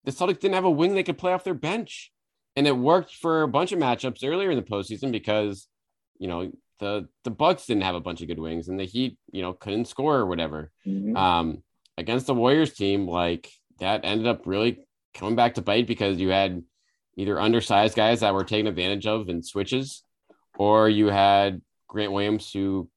the 0.06 0.12
Celtics 0.12 0.40
didn't 0.40 0.56
have 0.56 0.66
a 0.66 0.72
wing 0.72 0.96
they 0.96 1.04
could 1.04 1.18
play 1.18 1.34
off 1.34 1.44
their 1.44 1.54
bench, 1.54 2.12
and 2.56 2.66
it 2.68 2.78
worked 2.78 3.14
for 3.14 3.44
a 3.44 3.48
bunch 3.48 3.72
of 3.72 3.80
matchups 3.80 4.24
earlier 4.24 4.52
in 4.52 4.58
the 4.58 4.64
postseason 4.64 5.12
because 5.12 5.68
you 6.18 6.28
know 6.28 6.52
the 6.80 7.08
the 7.26 7.32
Bucks 7.32 7.66
didn't 7.66 7.84
have 7.84 7.96
a 7.96 8.00
bunch 8.00 8.22
of 8.22 8.28
good 8.28 8.40
wings, 8.40 8.70
and 8.70 8.80
the 8.80 8.86
Heat 8.86 9.18
you 9.32 9.42
know 9.42 9.54
couldn't 9.54 9.86
score 9.86 10.16
or 10.18 10.26
whatever. 10.26 10.72
Mhm. 10.88 11.18
Um, 11.18 11.64
against 11.98 12.28
the 12.28 12.34
Warriors 12.34 12.74
team, 12.74 13.08
like 13.08 13.52
that 13.80 14.02
ended 14.06 14.28
up 14.28 14.46
really 14.46 14.80
coming 15.14 15.36
back 15.36 15.56
to 15.56 15.62
bite 15.62 15.88
because 15.88 16.18
you 16.18 16.30
had 16.30 16.64
either 17.18 17.40
undersized 17.40 17.96
guys 17.96 18.22
that 18.22 18.34
were 18.34 18.46
taken 18.46 18.68
advantage 18.68 19.06
of 19.06 19.28
in 19.28 19.44
switches, 19.44 20.04
or 20.60 20.90
you 20.90 21.08
had 21.08 21.62
Grant 21.88 22.12
Williams 22.12 22.52
who 22.52 22.88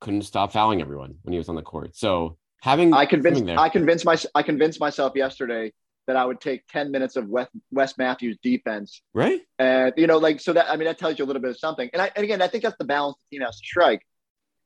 couldn't 0.00 0.22
stop 0.22 0.52
fouling 0.52 0.80
everyone 0.80 1.16
when 1.22 1.32
he 1.32 1.38
was 1.38 1.48
on 1.48 1.56
the 1.56 1.62
court. 1.62 1.96
So 1.96 2.36
having 2.60 2.92
I 2.94 3.06
convinced 3.06 3.44
there- 3.46 3.58
I 3.58 3.68
convinced 3.68 4.04
my 4.04 4.16
I 4.36 4.42
convinced 4.44 4.78
myself 4.78 5.14
yesterday 5.16 5.72
that 6.06 6.16
I 6.16 6.24
would 6.24 6.40
take 6.40 6.66
10 6.68 6.90
minutes 6.90 7.16
of 7.16 7.28
Wes, 7.28 7.48
Wes 7.72 7.98
Matthews 7.98 8.38
defense. 8.42 9.02
right? 9.12 9.40
And 9.58 9.92
you 9.96 10.06
know, 10.06 10.18
like 10.18 10.38
so 10.40 10.52
that 10.52 10.70
I 10.70 10.76
mean 10.76 10.86
that 10.86 10.98
tells 10.98 11.18
you 11.18 11.24
a 11.24 11.26
little 11.26 11.42
bit 11.42 11.50
of 11.50 11.58
something. 11.58 11.90
And 11.92 12.00
I 12.00 12.12
and 12.14 12.22
again 12.24 12.40
I 12.42 12.46
think 12.46 12.62
that's 12.62 12.76
the 12.78 12.84
balance 12.84 13.16
the 13.30 13.36
team 13.38 13.44
has 13.44 13.58
to 13.58 13.66
strike. 13.66 14.02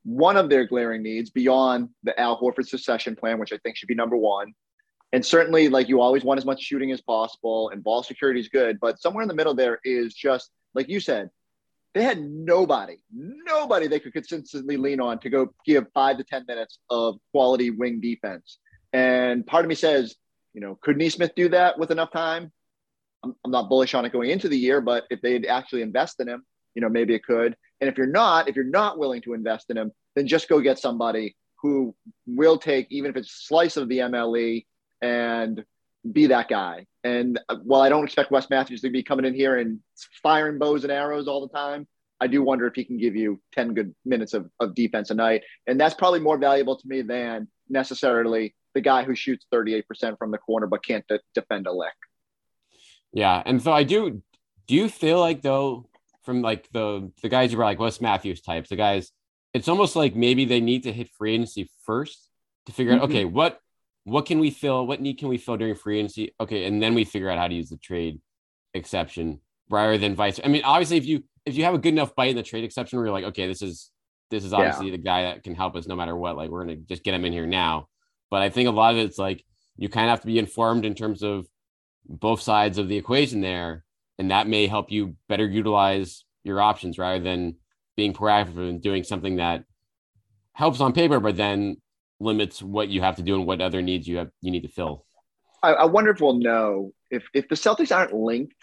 One 0.05 0.37
of 0.37 0.51
their 0.51 0.67
glaring 0.67 1.03
needs 1.03 1.31
beyond 1.31 1.89
the 2.03 2.19
Al 2.21 2.39
Horford 2.41 2.67
succession 2.69 3.15
plan, 3.15 3.39
which 3.39 3.53
I 3.53 3.59
think 3.59 3.77
should 3.77 3.87
be 3.89 3.95
number 3.95 4.17
one. 4.17 4.53
And 5.13 5.25
certainly, 5.25 5.69
like 5.69 5.89
you 5.89 6.01
always 6.01 6.25
want 6.25 6.39
as 6.39 6.45
much 6.45 6.61
shooting 6.61 6.91
as 6.91 7.01
possible, 7.03 7.69
and 7.69 7.85
ball 7.85 8.03
security 8.03 8.41
is 8.41 8.49
good. 8.49 8.81
But 8.81 9.01
somewhere 9.01 9.23
in 9.23 9.29
the 9.29 9.35
middle 9.35 9.55
there 9.55 9.79
is 9.85 10.13
just 10.15 10.51
like 10.75 10.89
you 10.89 10.99
said, 11.01 11.31
they 11.95 12.03
had 12.03 12.23
nobody, 12.23 12.97
nobody 13.13 13.87
they 13.87 14.01
could 14.01 14.13
consistently 14.13 14.77
lean 14.77 15.01
on 15.01 15.19
to 15.21 15.31
go 15.31 15.53
give 15.67 15.87
five 15.93 16.17
to 16.19 16.25
10 16.25 16.45
minutes 16.49 16.79
of 16.89 17.17
quality 17.33 17.71
wing 17.71 18.01
defense. 18.01 18.59
And 18.93 19.47
part 19.47 19.65
of 19.65 19.69
me 19.69 19.75
says, 19.75 20.15
you 20.55 20.61
know, 20.61 20.79
could 20.81 20.97
Nesmith 20.97 21.35
do 21.35 21.49
that 21.51 21.79
with 21.79 21.91
enough 21.91 22.11
time? 22.11 22.51
I'm, 23.23 23.35
I'm 23.45 23.51
not 23.51 23.69
bullish 23.69 23.95
on 23.95 24.05
it 24.05 24.13
going 24.13 24.31
into 24.31 24.49
the 24.49 24.57
year, 24.57 24.81
but 24.81 25.05
if 25.11 25.21
they'd 25.21 25.47
actually 25.47 25.83
invest 25.83 26.21
in 26.21 26.29
him, 26.29 26.45
you 26.75 26.81
know, 26.83 26.89
maybe 26.89 27.15
it 27.15 27.25
could. 27.25 27.57
And 27.81 27.91
if 27.91 27.99
you're 27.99 28.07
not, 28.07 28.49
if 28.49 28.57
you're 28.57 28.65
not 28.65 28.99
willing 28.99 29.23
to 29.23 29.35
invest 29.35 29.71
in 29.71 29.77
him, 29.77 29.93
then 30.15 30.27
just 30.27 30.49
go 30.49 30.61
get 30.61 30.79
somebody 30.79 31.37
who 31.61 31.95
will 32.27 32.59
take, 32.59 32.87
even 32.91 33.11
if 33.11 33.17
it's 33.17 33.31
a 33.31 33.47
slice 33.47 33.77
of 33.77 33.89
the 33.89 33.99
MLE 33.99 34.67
and 35.01 35.65
be 36.11 36.27
that 36.29 36.49
guy. 36.49 36.87
And 37.05 37.39
uh, 37.49 37.57
while 37.63 37.81
I 37.81 37.89
don't 37.89 38.05
expect 38.05 38.31
Wes 38.31 38.49
Matthews 38.51 38.81
to 38.83 38.91
be 38.91 39.03
coming 39.03 39.25
in 39.25 39.35
here 39.35 39.59
and 39.59 39.81
firing 40.23 40.59
bows 40.59 40.85
and 40.85 40.93
arrows 40.93 41.29
all 41.29 41.47
the 41.47 41.53
time, 41.53 41.87
I 42.21 42.27
do 42.29 42.43
wonder 42.43 42.67
if 42.67 42.75
he 42.75 42.85
can 42.85 42.99
give 42.99 43.17
you 43.17 43.41
10 43.53 43.75
good 43.75 43.95
minutes 44.05 44.33
of, 44.35 44.49
of 44.61 44.75
defense 44.75 45.11
a 45.11 45.15
night. 45.15 45.43
And 45.67 45.81
that's 45.81 45.95
probably 45.95 46.21
more 46.21 46.39
valuable 46.39 46.77
to 46.77 46.89
me 46.89 47.03
than 47.03 47.49
necessarily 47.69 48.55
the 48.75 48.81
guy 48.81 49.03
who 49.03 49.15
shoots 49.15 49.47
38% 49.53 50.19
from 50.19 50.31
the 50.31 50.39
corner 50.39 50.67
but 50.67 50.85
can't 50.85 51.07
de- 51.09 51.21
defend 51.35 51.67
a 51.67 51.73
lick. 51.73 51.93
Yeah, 53.13 53.43
and 53.45 53.61
so 53.61 53.73
I 53.73 53.83
do. 53.83 54.23
Do 54.67 54.75
you 54.75 54.89
feel 54.89 55.21
like 55.21 55.43
though, 55.43 55.89
from 56.23 56.41
like 56.41 56.71
the 56.73 57.11
the 57.21 57.29
guys 57.29 57.53
you 57.53 57.59
were 57.59 57.65
like 57.65 57.79
Wes 57.79 58.01
Matthews 58.01 58.41
types, 58.41 58.71
the 58.71 58.77
guys, 58.77 59.11
it's 59.53 59.69
almost 59.69 59.97
like 59.97 60.15
maybe 60.15 60.45
they 60.45 60.61
need 60.61 60.85
to 60.85 60.93
hit 60.93 61.11
free 61.11 61.35
agency 61.35 61.69
first 61.85 62.29
to 62.67 62.73
figure 62.73 62.95
out 62.95 63.01
Mhm. 63.01 63.05
okay 63.05 63.25
what 63.25 63.59
what 64.05 64.27
can 64.27 64.39
we 64.39 64.51
fill, 64.51 64.87
what 64.87 65.01
need 65.01 65.19
can 65.19 65.29
we 65.29 65.39
fill 65.39 65.57
during 65.57 65.75
free 65.75 65.99
agency, 65.99 66.35
okay, 66.41 66.65
and 66.65 66.83
then 66.83 66.95
we 66.95 67.05
figure 67.05 67.31
out 67.31 67.39
how 67.39 67.49
to 67.49 67.55
use 67.55 67.69
the 67.69 67.77
trade 67.77 68.21
exception 68.75 69.41
rather 69.71 69.99
than 69.99 70.15
vice. 70.15 70.41
I 70.43 70.49
mean, 70.49 70.63
obviously, 70.65 70.97
if 70.97 71.07
you 71.07 71.25
if 71.45 71.57
you 71.57 71.65
have 71.65 71.75
a 71.75 71.79
good 71.79 71.93
enough 71.93 72.15
bite 72.15 72.31
in 72.31 72.37
the 72.37 72.43
trade 72.43 72.65
exception 72.65 72.99
where 72.99 73.07
you're 73.07 73.15
like, 73.15 73.25
okay, 73.27 73.47
this 73.47 73.63
is 73.63 73.91
this 74.31 74.45
is 74.45 74.53
obviously 74.53 74.87
yeah. 74.87 74.93
the 74.93 75.03
guy 75.03 75.23
that 75.23 75.43
can 75.43 75.55
help 75.55 75.77
us 75.77 75.87
no 75.87 75.97
matter 75.97 76.17
what. 76.17 76.37
Like 76.37 76.51
we're 76.51 76.65
gonna 76.65 76.77
just 76.77 77.05
get 77.05 77.15
him 77.15 77.25
in 77.25 77.33
here 77.33 77.47
now. 77.47 77.89
But 78.31 78.43
I 78.43 78.51
think 78.51 78.69
a 78.69 78.73
lot 78.73 78.95
of 78.95 78.99
it's 78.99 79.19
like 79.19 79.45
you 79.77 79.89
kind 79.89 80.07
of 80.07 80.11
have 80.11 80.21
to 80.21 80.27
be 80.27 80.39
informed 80.39 80.85
in 80.85 80.95
terms 80.95 81.23
of 81.23 81.47
both 82.09 82.41
sides 82.41 82.79
of 82.79 82.89
the 82.89 82.97
equation 82.97 83.41
there, 83.41 83.85
and 84.19 84.31
that 84.31 84.49
may 84.49 84.67
help 84.67 84.91
you 84.91 85.17
better 85.29 85.47
utilize 85.47 86.25
your 86.45 86.61
options 86.61 86.99
rather 86.99 87.23
than 87.23 87.57
being 87.97 88.13
proactive 88.13 88.57
and 88.57 88.83
doing 88.83 89.05
something 89.05 89.37
that 89.37 89.65
helps 90.55 90.81
on 90.81 90.93
paper, 90.93 91.21
but 91.21 91.37
then 91.37 91.77
limits 92.23 92.63
what 92.63 92.89
you 92.89 93.01
have 93.01 93.17
to 93.17 93.23
do 93.23 93.35
and 93.35 93.47
what 93.47 93.61
other 93.61 93.83
needs 93.83 94.07
you 94.07 94.19
have 94.19 94.31
you 94.41 94.51
need 94.51 94.63
to 94.63 94.69
fill. 94.69 95.05
I, 95.63 95.73
I 95.73 95.85
wonder 95.85 96.11
if 96.11 96.21
we'll 96.21 96.39
know 96.39 96.93
if 97.11 97.25
if 97.35 97.49
the 97.49 97.55
Celtics 97.55 97.95
aren't 97.95 98.15
linked, 98.15 98.57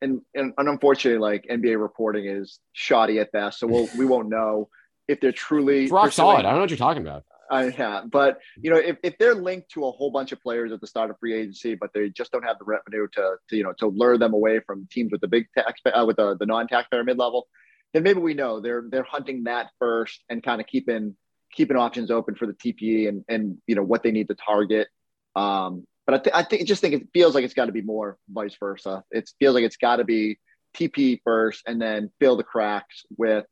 and, 0.00 0.20
and 0.34 0.52
unfortunately, 0.56 1.18
like 1.18 1.46
NBA 1.50 1.80
reporting 1.80 2.26
is 2.26 2.60
shoddy 2.72 3.18
at 3.18 3.32
best, 3.32 3.58
so 3.60 3.66
we'll 3.66 3.88
we 3.96 4.04
won't 4.04 4.28
know 4.28 4.68
if 5.08 5.20
they're 5.20 5.32
truly 5.32 5.84
it's 5.84 5.92
rock 5.92 6.12
solid. 6.12 6.40
I 6.40 6.42
don't 6.42 6.54
know 6.54 6.60
what 6.60 6.70
you're 6.70 6.76
talking 6.76 7.02
about. 7.02 7.24
I 7.50 7.70
have, 7.70 8.10
but 8.10 8.38
you 8.56 8.70
know, 8.70 8.78
if, 8.78 8.96
if 9.02 9.18
they're 9.18 9.34
linked 9.34 9.70
to 9.72 9.84
a 9.86 9.90
whole 9.90 10.10
bunch 10.10 10.32
of 10.32 10.40
players 10.40 10.72
at 10.72 10.80
the 10.80 10.86
start 10.86 11.10
of 11.10 11.18
free 11.18 11.34
agency, 11.34 11.74
but 11.74 11.90
they 11.92 12.08
just 12.08 12.32
don't 12.32 12.44
have 12.44 12.58
the 12.58 12.64
revenue 12.64 13.06
to, 13.12 13.36
to 13.50 13.56
you 13.56 13.62
know 13.62 13.74
to 13.78 13.88
lure 13.88 14.18
them 14.18 14.32
away 14.32 14.60
from 14.60 14.88
teams 14.90 15.12
with 15.12 15.20
the 15.20 15.28
big 15.28 15.46
tax 15.56 15.80
uh, 15.86 16.04
with 16.06 16.16
the, 16.16 16.36
the 16.38 16.46
non-taxpayer 16.46 17.04
mid 17.04 17.18
level, 17.18 17.46
then 17.92 18.02
maybe 18.02 18.20
we 18.20 18.34
know 18.34 18.60
they're 18.60 18.84
they're 18.88 19.04
hunting 19.04 19.44
that 19.44 19.70
first 19.78 20.22
and 20.28 20.42
kind 20.42 20.60
of 20.60 20.66
keeping 20.66 21.16
keeping 21.54 21.76
options 21.76 22.10
open 22.10 22.34
for 22.34 22.46
the 22.46 22.52
TPE 22.52 23.08
and 23.08 23.24
and 23.28 23.58
you 23.66 23.74
know 23.74 23.82
what 23.82 24.02
they 24.02 24.10
need 24.10 24.28
to 24.28 24.34
target. 24.34 24.88
Um, 25.36 25.86
but 26.06 26.14
I, 26.14 26.18
th- 26.18 26.34
I 26.34 26.42
think 26.42 26.66
just 26.66 26.80
think 26.80 26.94
it 26.94 27.08
feels 27.14 27.34
like 27.34 27.44
it's 27.44 27.54
got 27.54 27.66
to 27.66 27.72
be 27.72 27.80
more 27.80 28.18
vice 28.28 28.56
versa. 28.60 29.04
It 29.10 29.30
feels 29.38 29.54
like 29.54 29.64
it's 29.64 29.78
got 29.78 29.96
to 29.96 30.04
be 30.04 30.38
TP 30.76 31.20
first 31.24 31.62
and 31.66 31.80
then 31.80 32.10
fill 32.20 32.36
the 32.36 32.42
cracks 32.42 33.04
with 33.16 33.46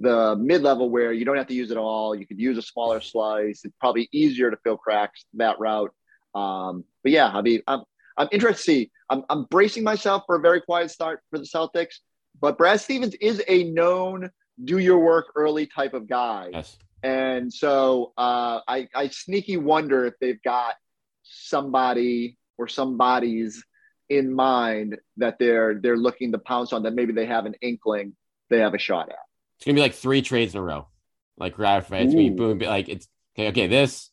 the 0.00 0.34
mid 0.36 0.62
level 0.62 0.90
where 0.90 1.12
you 1.12 1.24
don't 1.24 1.36
have 1.36 1.46
to 1.48 1.54
use 1.54 1.70
it 1.70 1.76
all. 1.76 2.14
You 2.14 2.26
could 2.26 2.40
use 2.40 2.58
a 2.58 2.62
smaller 2.62 3.00
slice. 3.00 3.64
It's 3.64 3.74
probably 3.78 4.08
easier 4.12 4.50
to 4.50 4.56
fill 4.64 4.76
cracks 4.76 5.24
that 5.34 5.60
route. 5.60 5.92
Um, 6.34 6.84
but 7.02 7.12
yeah, 7.12 7.28
I 7.28 7.42
mean, 7.42 7.62
I'm 7.68 7.82
I'm 8.16 8.28
interested 8.32 8.56
to 8.56 8.62
see. 8.62 8.90
I'm 9.08 9.22
I'm 9.30 9.44
bracing 9.44 9.84
myself 9.84 10.24
for 10.26 10.36
a 10.36 10.40
very 10.40 10.60
quiet 10.60 10.90
start 10.90 11.20
for 11.30 11.38
the 11.38 11.44
Celtics. 11.44 11.96
But 12.40 12.58
Brad 12.58 12.80
Stevens 12.80 13.14
is 13.20 13.42
a 13.46 13.64
known 13.64 14.30
do 14.62 14.78
your 14.78 14.98
work 14.98 15.26
early 15.36 15.66
type 15.66 15.94
of 15.94 16.08
guy. 16.08 16.50
Yes. 16.52 16.76
And 17.04 17.52
so 17.52 18.14
uh, 18.16 18.60
I, 18.66 18.88
I 18.94 19.08
sneaky 19.08 19.58
wonder 19.58 20.06
if 20.06 20.14
they've 20.20 20.42
got 20.42 20.74
somebody 21.22 22.38
or 22.56 22.66
somebody's 22.66 23.62
in 24.08 24.32
mind 24.32 24.96
that 25.18 25.38
they're 25.38 25.80
they're 25.80 25.96
looking 25.96 26.32
to 26.32 26.38
pounce 26.38 26.72
on 26.72 26.82
that 26.82 26.94
maybe 26.94 27.12
they 27.12 27.26
have 27.26 27.46
an 27.46 27.54
inkling 27.62 28.14
they 28.50 28.58
have 28.58 28.74
a 28.74 28.78
shot 28.78 29.08
at. 29.08 29.16
It's 29.56 29.66
gonna 29.66 29.74
be 29.74 29.80
like 29.80 29.94
three 29.94 30.22
trades 30.22 30.54
in 30.54 30.60
a 30.60 30.62
row. 30.62 30.88
Like 31.36 31.58
right 31.58 31.78
it's 31.78 31.90
gonna 31.90 32.16
be 32.16 32.30
boom, 32.30 32.58
like 32.58 32.88
it's 32.88 33.06
okay, 33.36 33.48
okay, 33.48 33.66
this 33.66 34.10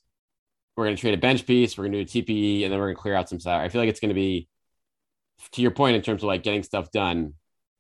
we're 0.76 0.86
gonna 0.86 0.98
trade 0.98 1.14
a 1.14 1.18
bench 1.18 1.46
piece, 1.46 1.78
we're 1.78 1.86
gonna 1.86 2.04
do 2.04 2.20
a 2.20 2.24
TPE, 2.24 2.64
and 2.64 2.72
then 2.72 2.80
we're 2.80 2.88
gonna 2.88 3.02
clear 3.02 3.16
out 3.16 3.30
some 3.30 3.40
salary. 3.40 3.66
I 3.66 3.70
feel 3.70 3.82
like 3.82 3.90
it's 3.90 4.00
gonna 4.00 4.14
be 4.14 4.48
to 5.54 5.62
your 5.62 5.72
point 5.72 5.96
in 5.96 6.02
terms 6.02 6.24
of 6.24 6.28
like 6.28 6.44
getting 6.44 6.64
stuff 6.64 6.92
done. 6.92 7.34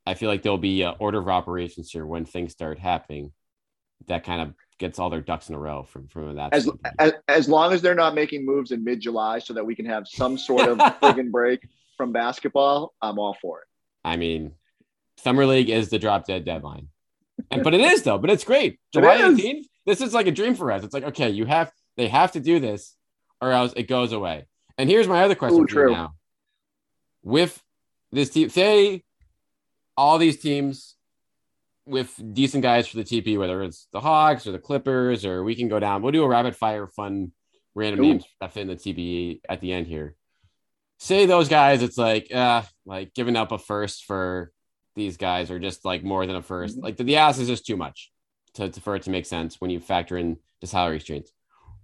I 0.06 0.13
feel 0.13 0.30
like 0.30 0.41
there'll 0.41 0.58
be 0.58 0.84
an 0.84 0.95
order 1.00 1.19
of 1.19 1.28
operations 1.28 1.91
here 1.91 2.06
when 2.06 2.26
things 2.26 2.52
start 2.52 2.80
happening. 2.80 3.32
That 4.08 4.24
kind 4.24 4.41
of 4.41 4.54
gets 4.82 5.00
all 5.00 5.10
their 5.10 5.22
ducks 5.22 5.48
in 5.48 5.56
a 5.56 5.60
row 5.60 5.84
from 5.84 6.08
from 6.08 6.36
that. 6.36 6.54
As 6.54 6.70
as, 7.00 7.13
as 7.30 7.48
long 7.48 7.72
as 7.72 7.82
they're 7.82 7.96
not 7.96 8.13
making 8.13 8.46
moves 8.46 8.72
in 8.72 8.84
mid 8.84 9.00
July, 9.00 9.39
so 9.39 9.54
that 9.54 9.65
we 9.65 9.76
can 9.76 9.86
have 9.86 10.08
some 10.08 10.38
sort 10.38 10.67
of 10.67 10.78
friggin' 11.02 11.32
break 11.32 11.65
from 11.96 12.12
basketball, 12.12 12.94
I'm 13.02 13.17
all 13.17 13.38
for 13.41 13.60
it. 13.62 13.67
I 14.04 14.17
mean, 14.17 14.54
summer 15.17 15.46
league 15.46 15.70
is 15.70 15.89
the 15.89 16.00
drop 16.00 16.26
dead 16.26 16.44
deadline, 16.44 16.89
and 17.50 17.63
but 17.63 17.74
it 17.74 17.80
is 17.80 18.04
though. 18.04 18.17
But 18.17 18.32
it's 18.32 18.44
great. 18.44 18.80
July 18.94 19.17
18th. 19.17 19.65
This 19.86 20.02
is 20.02 20.13
like 20.13 20.28
a 20.28 20.32
dream 20.32 20.56
for 20.56 20.72
us. 20.72 20.84
It's 20.84 20.94
like 20.94 21.06
okay, 21.06 21.30
you 21.30 21.46
have 21.46 21.72
they 21.96 22.10
have 22.10 22.34
to 22.34 22.41
do 22.41 22.60
this, 22.60 22.96
or 23.39 23.52
else 23.52 23.72
it 23.78 23.88
goes 23.88 24.12
away. 24.12 24.46
And 24.78 24.89
here's 24.89 25.08
my 25.08 25.24
other 25.24 25.36
question 25.36 25.62
Ooh, 25.62 25.67
for 25.67 25.88
you 25.88 25.94
now. 25.94 26.15
With 27.24 27.62
this 28.12 28.32
team, 28.32 28.50
say 28.50 29.04
all 29.96 30.17
these 30.17 30.39
teams 30.39 30.96
with 31.86 32.13
decent 32.34 32.63
guys 32.63 32.88
for 32.88 32.98
the 32.98 33.04
TP, 33.04 33.38
whether 33.38 33.63
it's 33.63 33.88
the 33.91 34.00
Hawks 34.00 34.46
or 34.46 34.52
the 34.52 34.60
Clippers, 34.60 35.26
or 35.26 35.44
we 35.44 35.56
can 35.56 35.67
go 35.67 35.80
down. 35.80 36.02
We'll 36.02 36.12
do 36.12 36.24
a 36.24 36.28
rapid 36.28 36.56
fire, 36.56 36.88
fun, 36.88 37.32
random 37.76 38.02
Ooh. 38.02 38.10
names 38.10 38.26
that 38.39 38.54
fit 38.54 38.62
in 38.62 38.67
the 38.67 38.76
TP 38.76 39.41
at 39.50 39.62
the 39.62 39.74
end 39.74 39.88
here. 39.88 40.15
Say 41.00 41.26
those 41.26 41.50
guys, 41.50 41.82
it's 41.82 41.98
like, 41.98 42.32
uh, 42.34 42.62
like 42.86 43.13
giving 43.13 43.36
up 43.36 43.52
a 43.52 43.58
first 43.58 44.06
for 44.06 44.52
these 44.96 45.17
guys, 45.17 45.50
or 45.50 45.58
just 45.58 45.84
like 45.84 46.04
more 46.04 46.26
than 46.26 46.36
a 46.36 46.41
1st 46.41 46.72
mm-hmm. 46.72 46.82
Like 46.82 46.98
the, 46.98 47.04
the 47.04 47.17
ass 47.17 47.39
is 47.39 47.48
just 47.48 47.65
too 47.65 47.78
much 47.78 48.12
to, 48.56 48.70
to, 48.70 48.82
for 48.82 48.96
it 48.96 49.04
to 49.04 49.10
make 49.10 49.26
sense 49.26 49.60
when 49.60 49.72
you 49.72 49.80
factor 49.80 50.17
in 50.17 50.38
the 50.60 50.67
salary 50.67 50.98
exchange. 50.98 51.26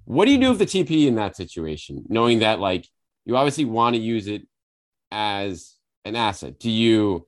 What 0.06 0.26
do 0.26 0.32
you 0.32 0.38
do 0.38 0.50
with 0.50 0.60
the 0.60 0.66
TP 0.66 1.08
in 1.08 1.16
that 1.16 1.36
situation, 1.36 2.06
knowing 2.08 2.40
that 2.40 2.60
like 2.60 2.88
you 3.26 3.36
obviously 3.36 3.66
want 3.66 3.96
to 3.96 4.02
use 4.02 4.28
it 4.28 4.48
as 5.12 5.76
an 6.06 6.16
asset? 6.16 6.60
Do 6.60 6.70
you 6.70 7.28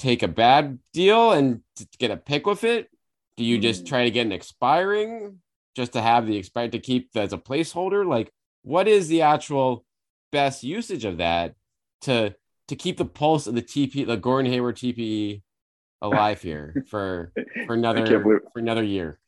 take 0.00 0.22
a 0.22 0.28
bad 0.28 0.78
deal 0.92 1.32
and 1.32 1.60
get 1.98 2.10
a 2.10 2.16
pick 2.16 2.46
with 2.46 2.64
it? 2.64 2.90
Do 3.36 3.44
you 3.44 3.58
just 3.58 3.82
hmm. 3.82 3.86
try 3.86 4.04
to 4.04 4.10
get 4.10 4.26
an 4.26 4.32
expiring 4.32 5.38
just 5.76 5.92
to 5.92 6.00
have 6.00 6.26
the 6.26 6.36
expired 6.36 6.72
to 6.72 6.78
keep 6.78 7.10
as 7.14 7.32
a 7.32 7.38
placeholder? 7.38 8.06
Like, 8.06 8.32
what 8.62 8.88
is 8.88 9.08
the 9.08 9.22
actual 9.22 9.84
best 10.32 10.62
usage 10.62 11.04
of 11.04 11.18
that 11.18 11.54
to 12.02 12.34
to 12.68 12.76
keep 12.76 12.96
the 12.96 13.04
pulse 13.04 13.46
of 13.46 13.54
the 13.54 13.62
TP, 13.62 14.06
the 14.06 14.16
Gordon 14.16 14.50
Hayward 14.50 14.76
TPE 14.76 15.42
alive 16.02 16.40
here 16.40 16.84
for 16.88 17.32
for 17.66 17.74
another 17.74 18.06
for 18.06 18.42
another 18.56 18.82
year? 18.82 19.18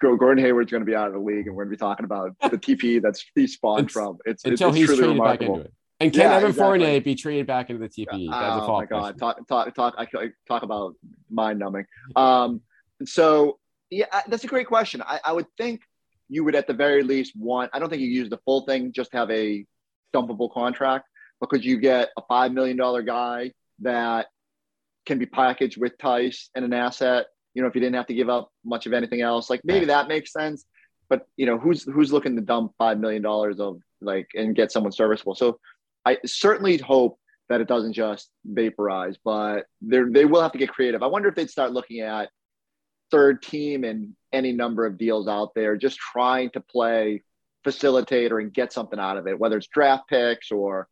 Gordon 0.00 0.44
Hayward's 0.44 0.70
going 0.70 0.80
to 0.80 0.86
be 0.86 0.96
out 0.96 1.06
of 1.06 1.12
the 1.12 1.20
league, 1.20 1.46
and 1.46 1.54
we're 1.54 1.64
going 1.64 1.72
to 1.72 1.76
be 1.76 1.80
talking 1.80 2.04
about 2.04 2.34
the 2.40 2.58
TPE 2.58 3.02
that's 3.02 3.24
he 3.34 3.46
spawned 3.46 3.84
it's, 3.84 3.92
from. 3.92 4.18
It's 4.24 4.44
until 4.44 4.70
it's, 4.70 4.78
he's 4.78 4.86
traded 4.86 5.06
remarkable. 5.06 5.56
back 5.56 5.58
into 5.58 5.60
it. 5.60 5.72
And 5.98 6.12
can 6.12 6.20
yeah, 6.20 6.36
Evan 6.36 6.50
exactly. 6.50 6.62
Fournier 6.62 7.00
be 7.00 7.14
traded 7.14 7.46
back 7.46 7.70
into 7.70 7.80
the 7.80 7.88
TPE? 7.88 8.30
That's 8.30 8.66
oh 8.66 8.72
my 8.72 8.84
god! 8.84 9.18
Talk, 9.18 9.46
talk, 9.48 9.74
talk. 9.74 9.94
I 9.96 10.06
talk 10.46 10.62
about 10.62 10.94
mind 11.30 11.58
numbing. 11.58 11.86
Um, 12.14 12.60
so 13.04 13.58
yeah, 13.90 14.06
that's 14.26 14.44
a 14.44 14.46
great 14.46 14.66
question. 14.66 15.02
I, 15.02 15.20
I 15.24 15.32
would 15.32 15.46
think 15.56 15.80
you 16.28 16.44
would 16.44 16.54
at 16.54 16.66
the 16.66 16.74
very 16.74 17.02
least 17.02 17.32
want. 17.36 17.70
I 17.72 17.78
don't 17.78 17.88
think 17.88 18.02
you 18.02 18.08
use 18.08 18.28
the 18.28 18.40
full 18.44 18.66
thing. 18.66 18.92
Just 18.92 19.12
have 19.14 19.30
a 19.30 19.64
dumpable 20.14 20.52
contract 20.52 21.06
because 21.40 21.64
you 21.64 21.78
get 21.78 22.10
a 22.18 22.22
five 22.28 22.52
million 22.52 22.76
dollar 22.76 23.02
guy 23.02 23.52
that 23.80 24.26
can 25.06 25.18
be 25.18 25.26
packaged 25.26 25.78
with 25.78 25.96
Theis 25.98 26.50
and 26.54 26.64
an 26.64 26.72
asset. 26.72 27.26
You 27.54 27.62
know, 27.62 27.68
if 27.68 27.74
you 27.74 27.80
didn't 27.80 27.96
have 27.96 28.06
to 28.08 28.14
give 28.14 28.28
up 28.28 28.50
much 28.64 28.86
of 28.86 28.92
anything 28.92 29.22
else, 29.22 29.48
like 29.48 29.62
maybe 29.64 29.86
that 29.86 30.08
makes 30.08 30.32
sense. 30.32 30.66
But 31.08 31.26
you 31.36 31.46
know, 31.46 31.58
who's 31.58 31.84
who's 31.84 32.12
looking 32.12 32.36
to 32.36 32.42
dump 32.42 32.72
five 32.76 32.98
million 32.98 33.22
dollars 33.22 33.60
of 33.60 33.80
like 34.00 34.28
and 34.34 34.54
get 34.54 34.72
someone 34.72 34.92
serviceable? 34.92 35.34
So 35.34 35.58
I 36.06 36.18
certainly 36.24 36.78
hope 36.78 37.18
that 37.48 37.60
it 37.60 37.68
doesn't 37.68 37.92
just 37.92 38.30
vaporize, 38.44 39.16
but 39.24 39.66
they 39.82 40.24
will 40.24 40.40
have 40.40 40.52
to 40.52 40.58
get 40.58 40.70
creative. 40.70 41.02
I 41.02 41.06
wonder 41.06 41.28
if 41.28 41.34
they'd 41.34 41.50
start 41.50 41.72
looking 41.72 42.00
at 42.00 42.30
third 43.10 43.42
team 43.42 43.84
and 43.84 44.14
any 44.32 44.52
number 44.52 44.86
of 44.86 44.98
deals 44.98 45.28
out 45.28 45.54
there, 45.54 45.76
just 45.76 45.98
trying 45.98 46.50
to 46.50 46.60
play 46.60 47.22
facilitator 47.66 48.40
and 48.40 48.54
get 48.54 48.72
something 48.72 48.98
out 48.98 49.16
of 49.16 49.26
it, 49.26 49.38
whether 49.38 49.56
it's 49.56 49.66
draft 49.66 50.08
picks 50.08 50.50
or 50.50 50.88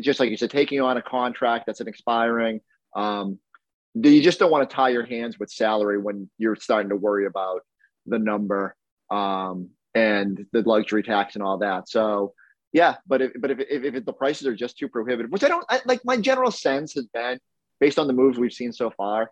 just 0.00 0.18
like 0.18 0.30
you 0.30 0.36
said, 0.36 0.50
taking 0.50 0.80
on 0.80 0.96
a 0.96 1.02
contract 1.02 1.66
that's 1.66 1.80
an 1.80 1.88
expiring. 1.88 2.60
Um, 2.96 3.38
you 3.94 4.22
just 4.22 4.38
don't 4.38 4.50
want 4.50 4.68
to 4.68 4.74
tie 4.74 4.88
your 4.88 5.04
hands 5.04 5.38
with 5.38 5.50
salary 5.50 5.98
when 5.98 6.28
you're 6.38 6.56
starting 6.56 6.88
to 6.88 6.96
worry 6.96 7.26
about 7.26 7.60
the 8.06 8.18
number 8.18 8.74
um, 9.10 9.70
and 9.94 10.46
the 10.52 10.62
luxury 10.62 11.02
tax 11.02 11.34
and 11.34 11.44
all 11.44 11.58
that. 11.58 11.88
So 11.88 12.32
yeah, 12.74 12.96
but 13.06 13.22
if 13.22 13.32
but 13.40 13.52
if 13.52 13.60
if, 13.60 13.94
if 13.94 14.04
the 14.04 14.12
prices 14.12 14.46
are 14.46 14.54
just 14.54 14.76
too 14.76 14.88
prohibitive, 14.88 15.30
which 15.30 15.44
I 15.44 15.48
don't 15.48 15.64
I, 15.70 15.80
like, 15.86 16.04
my 16.04 16.18
general 16.18 16.50
sense 16.50 16.92
has 16.94 17.06
been 17.06 17.38
based 17.80 17.98
on 17.98 18.08
the 18.08 18.12
moves 18.12 18.36
we've 18.36 18.52
seen 18.52 18.72
so 18.72 18.90
far. 18.90 19.30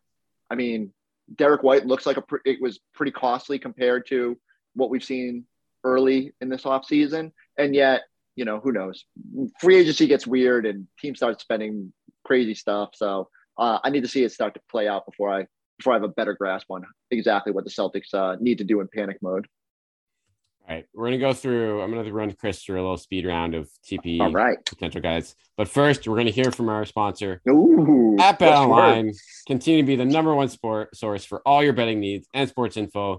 I 0.48 0.54
mean, 0.54 0.92
Derrick 1.34 1.62
White 1.62 1.84
looks 1.84 2.06
like 2.06 2.16
a 2.16 2.24
it 2.44 2.62
was 2.62 2.78
pretty 2.94 3.12
costly 3.12 3.58
compared 3.58 4.06
to 4.06 4.38
what 4.74 4.90
we've 4.90 5.04
seen 5.04 5.44
early 5.84 6.32
in 6.40 6.48
this 6.48 6.62
offseason. 6.62 7.32
and 7.58 7.74
yet 7.74 8.02
you 8.36 8.44
know 8.44 8.60
who 8.60 8.72
knows 8.72 9.04
free 9.60 9.76
agency 9.76 10.06
gets 10.06 10.26
weird 10.26 10.64
and 10.64 10.86
teams 10.98 11.18
start 11.18 11.40
spending 11.40 11.92
crazy 12.24 12.54
stuff 12.54 12.90
so 12.94 13.28
uh, 13.58 13.78
i 13.84 13.90
need 13.90 14.02
to 14.02 14.08
see 14.08 14.24
it 14.24 14.32
start 14.32 14.54
to 14.54 14.60
play 14.70 14.88
out 14.88 15.04
before 15.04 15.30
i 15.30 15.46
before 15.78 15.92
i 15.92 15.96
have 15.96 16.02
a 16.02 16.08
better 16.08 16.32
grasp 16.32 16.70
on 16.70 16.84
exactly 17.10 17.52
what 17.52 17.64
the 17.64 17.70
celtics 17.70 18.14
uh, 18.14 18.36
need 18.40 18.58
to 18.58 18.64
do 18.64 18.80
in 18.80 18.88
panic 18.88 19.18
mode 19.20 19.46
all 20.68 20.76
right, 20.76 20.86
we're 20.94 21.06
gonna 21.06 21.18
go 21.18 21.32
through. 21.32 21.82
I'm 21.82 21.90
gonna 21.90 22.12
run 22.12 22.32
Chris 22.32 22.62
through 22.62 22.80
a 22.80 22.82
little 22.82 22.96
speed 22.96 23.26
round 23.26 23.54
of 23.54 23.68
TP 23.84 24.20
All 24.20 24.30
right. 24.30 24.64
potential 24.64 25.00
guys. 25.00 25.34
But 25.56 25.68
first, 25.68 26.06
we're 26.06 26.16
gonna 26.16 26.30
hear 26.30 26.50
from 26.52 26.68
our 26.68 26.84
sponsor, 26.84 27.42
Ooh, 27.48 28.16
at 28.20 28.38
Bet 28.38 28.52
Online. 28.52 29.12
Continue 29.46 29.82
to 29.82 29.86
be 29.86 29.96
the 29.96 30.04
number 30.04 30.34
one 30.34 30.48
sport 30.48 30.96
source 30.96 31.24
for 31.24 31.42
all 31.46 31.64
your 31.64 31.72
betting 31.72 31.98
needs 31.98 32.28
and 32.32 32.48
sports 32.48 32.76
info. 32.76 33.14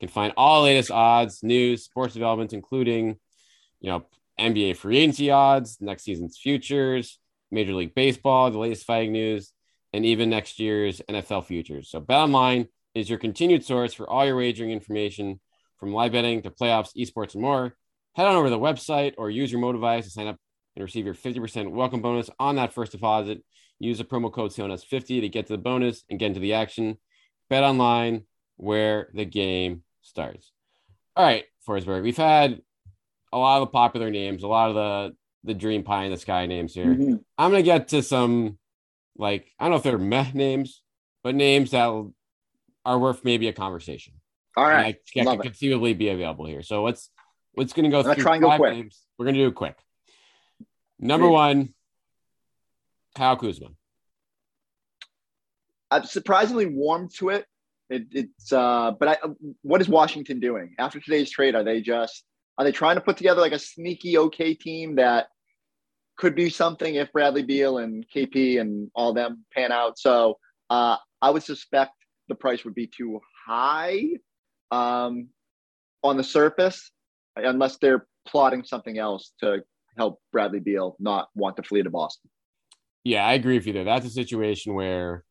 You 0.00 0.08
can 0.08 0.12
find 0.12 0.32
all 0.36 0.64
latest 0.64 0.90
odds, 0.90 1.42
news, 1.42 1.84
sports 1.84 2.14
developments, 2.14 2.52
including, 2.52 3.16
you 3.80 3.90
know, 3.90 4.04
NBA 4.38 4.76
free 4.76 4.98
agency 4.98 5.30
odds, 5.30 5.78
next 5.80 6.02
season's 6.04 6.36
futures, 6.36 7.18
Major 7.50 7.74
League 7.74 7.94
Baseball, 7.94 8.50
the 8.50 8.58
latest 8.58 8.86
fighting 8.86 9.12
news, 9.12 9.52
and 9.92 10.04
even 10.04 10.30
next 10.30 10.58
year's 10.58 11.00
NFL 11.08 11.44
futures. 11.44 11.90
So 11.90 12.00
Bet 12.00 12.18
Online 12.18 12.68
is 12.94 13.08
your 13.08 13.18
continued 13.18 13.64
source 13.64 13.94
for 13.94 14.08
all 14.08 14.26
your 14.26 14.36
wagering 14.36 14.70
information 14.70 15.40
from 15.78 15.92
live 15.92 16.12
betting 16.12 16.42
to 16.42 16.50
playoffs, 16.50 16.90
esports, 16.96 17.34
and 17.34 17.42
more. 17.42 17.74
Head 18.14 18.26
on 18.26 18.36
over 18.36 18.46
to 18.46 18.50
the 18.50 18.58
website 18.58 19.14
or 19.16 19.30
use 19.30 19.50
your 19.52 19.60
mobile 19.60 19.74
device 19.74 20.04
to 20.04 20.10
sign 20.10 20.26
up 20.26 20.36
and 20.76 20.82
receive 20.82 21.04
your 21.04 21.14
50% 21.14 21.70
welcome 21.70 22.02
bonus 22.02 22.30
on 22.38 22.56
that 22.56 22.72
first 22.72 22.92
deposit. 22.92 23.44
Use 23.78 23.98
the 23.98 24.04
promo 24.04 24.32
code 24.32 24.50
CLNS50 24.50 25.20
to 25.20 25.28
get 25.28 25.46
to 25.46 25.52
the 25.52 25.58
bonus 25.58 26.04
and 26.10 26.18
get 26.18 26.26
into 26.26 26.40
the 26.40 26.54
action. 26.54 26.98
Bet 27.48 27.62
online 27.62 28.24
where 28.56 29.08
the 29.14 29.24
game 29.24 29.82
starts. 30.02 30.52
All 31.16 31.24
right, 31.24 31.44
Forsberg, 31.66 32.02
we've 32.02 32.16
had 32.16 32.60
a 33.32 33.38
lot 33.38 33.60
of 33.60 33.68
the 33.68 33.72
popular 33.72 34.10
names, 34.10 34.42
a 34.42 34.48
lot 34.48 34.70
of 34.70 34.74
the 34.74 35.16
the 35.44 35.54
dream 35.54 35.82
pie 35.82 36.04
in 36.04 36.10
the 36.10 36.18
sky 36.18 36.46
names 36.46 36.74
here. 36.74 36.86
Mm-hmm. 36.86 37.14
I'm 37.38 37.50
gonna 37.50 37.62
get 37.62 37.88
to 37.88 38.02
some 38.02 38.58
like 39.16 39.50
I 39.58 39.64
don't 39.64 39.70
know 39.70 39.76
if 39.76 39.82
they're 39.82 39.98
meh 39.98 40.30
names, 40.34 40.82
but 41.22 41.34
names 41.34 41.70
that 41.70 41.88
are 42.84 42.98
worth 42.98 43.24
maybe 43.24 43.48
a 43.48 43.52
conversation. 43.52 44.14
All 44.56 44.66
And. 44.66 44.96
I, 45.16 45.20
I 45.20 45.22
Love 45.24 45.36
could 45.38 45.46
it. 45.46 45.48
conceivably 45.50 45.94
be 45.94 46.08
available 46.08 46.46
here. 46.46 46.62
So 46.62 46.82
let's 46.82 47.10
let's 47.56 47.72
gonna 47.72 47.90
go 47.90 48.02
gonna 48.02 48.14
through 48.14 48.24
try 48.24 48.34
and 48.34 48.42
go 48.42 48.48
five 48.48 48.58
quick. 48.60 48.74
names. 48.74 49.02
We're 49.18 49.26
gonna 49.26 49.38
do 49.38 49.48
it 49.48 49.54
quick. 49.54 49.76
Number 50.98 51.28
one, 51.28 51.74
Kyle 53.14 53.36
Kuzma. 53.36 53.68
I'm 55.90 56.04
surprisingly 56.04 56.66
warm 56.66 57.08
to 57.18 57.30
it. 57.30 57.46
it 57.88 58.06
it's 58.12 58.52
uh, 58.52 58.92
but 58.98 59.08
I, 59.08 59.16
what 59.62 59.80
is 59.80 59.88
Washington 59.88 60.40
doing 60.40 60.74
after 60.78 61.00
today's 61.00 61.30
trade? 61.30 61.54
Are 61.54 61.64
they 61.64 61.80
just 61.80 62.24
are 62.58 62.64
they 62.64 62.72
trying 62.72 62.96
to 62.96 63.00
put 63.00 63.16
together 63.16 63.40
like 63.40 63.52
a 63.52 63.58
sneaky 63.58 64.18
okay 64.18 64.54
team 64.54 64.96
that 64.96 65.28
could 66.16 66.34
be 66.34 66.50
something 66.50 66.96
if 66.96 67.12
Bradley 67.12 67.44
Beal 67.44 67.78
and 67.78 68.04
KP 68.14 68.60
and 68.60 68.90
all 68.94 69.14
them 69.14 69.44
pan 69.54 69.70
out? 69.72 69.98
So 69.98 70.38
uh, 70.68 70.96
I 71.22 71.30
would 71.30 71.44
suspect 71.44 71.92
the 72.28 72.34
price 72.34 72.64
would 72.64 72.74
be 72.74 72.88
too 72.88 73.20
high 73.46 74.02
um, 74.70 75.28
on 76.02 76.16
the 76.16 76.24
surface, 76.24 76.90
unless 77.36 77.78
they're 77.78 78.06
plotting 78.26 78.64
something 78.64 78.98
else 78.98 79.32
to 79.40 79.62
help 79.96 80.20
Bradley 80.32 80.60
Beal 80.60 80.96
not 80.98 81.28
want 81.34 81.56
to 81.56 81.62
flee 81.62 81.82
to 81.82 81.90
Boston. 81.90 82.30
Yeah, 83.04 83.26
I 83.26 83.34
agree 83.34 83.54
with 83.56 83.66
you 83.66 83.72
there. 83.72 83.84
That's 83.84 84.06
a 84.06 84.10
situation 84.10 84.74
where, 84.74 85.24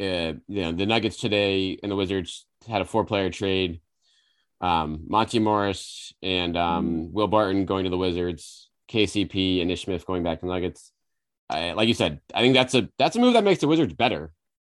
uh, 0.00 0.34
you 0.48 0.62
know, 0.62 0.72
the 0.72 0.86
Nuggets 0.86 1.16
today 1.16 1.78
and 1.82 1.90
the 1.90 1.96
Wizards 1.96 2.46
had 2.68 2.80
a 2.80 2.84
four-player 2.84 3.30
trade. 3.30 3.80
Um, 4.60 5.06
Monte 5.08 5.40
Morris 5.40 6.12
and 6.22 6.56
um, 6.56 7.12
Will 7.12 7.26
Barton 7.26 7.66
going 7.66 7.84
to 7.84 7.90
the 7.90 7.98
Wizards, 7.98 8.70
KCP 8.88 9.60
and 9.60 9.70
Ish 9.70 9.84
Smith 9.84 10.06
going 10.06 10.22
back 10.22 10.40
to 10.40 10.46
the 10.46 10.52
Nuggets. 10.52 10.92
I, 11.50 11.72
like 11.72 11.88
you 11.88 11.94
said, 11.94 12.20
I 12.32 12.40
think 12.40 12.54
that's 12.54 12.74
a 12.74 12.88
that's 12.98 13.16
a 13.16 13.20
move 13.20 13.34
that 13.34 13.42
makes 13.42 13.60
the 13.60 13.66
Wizards 13.66 13.92
better 13.92 14.32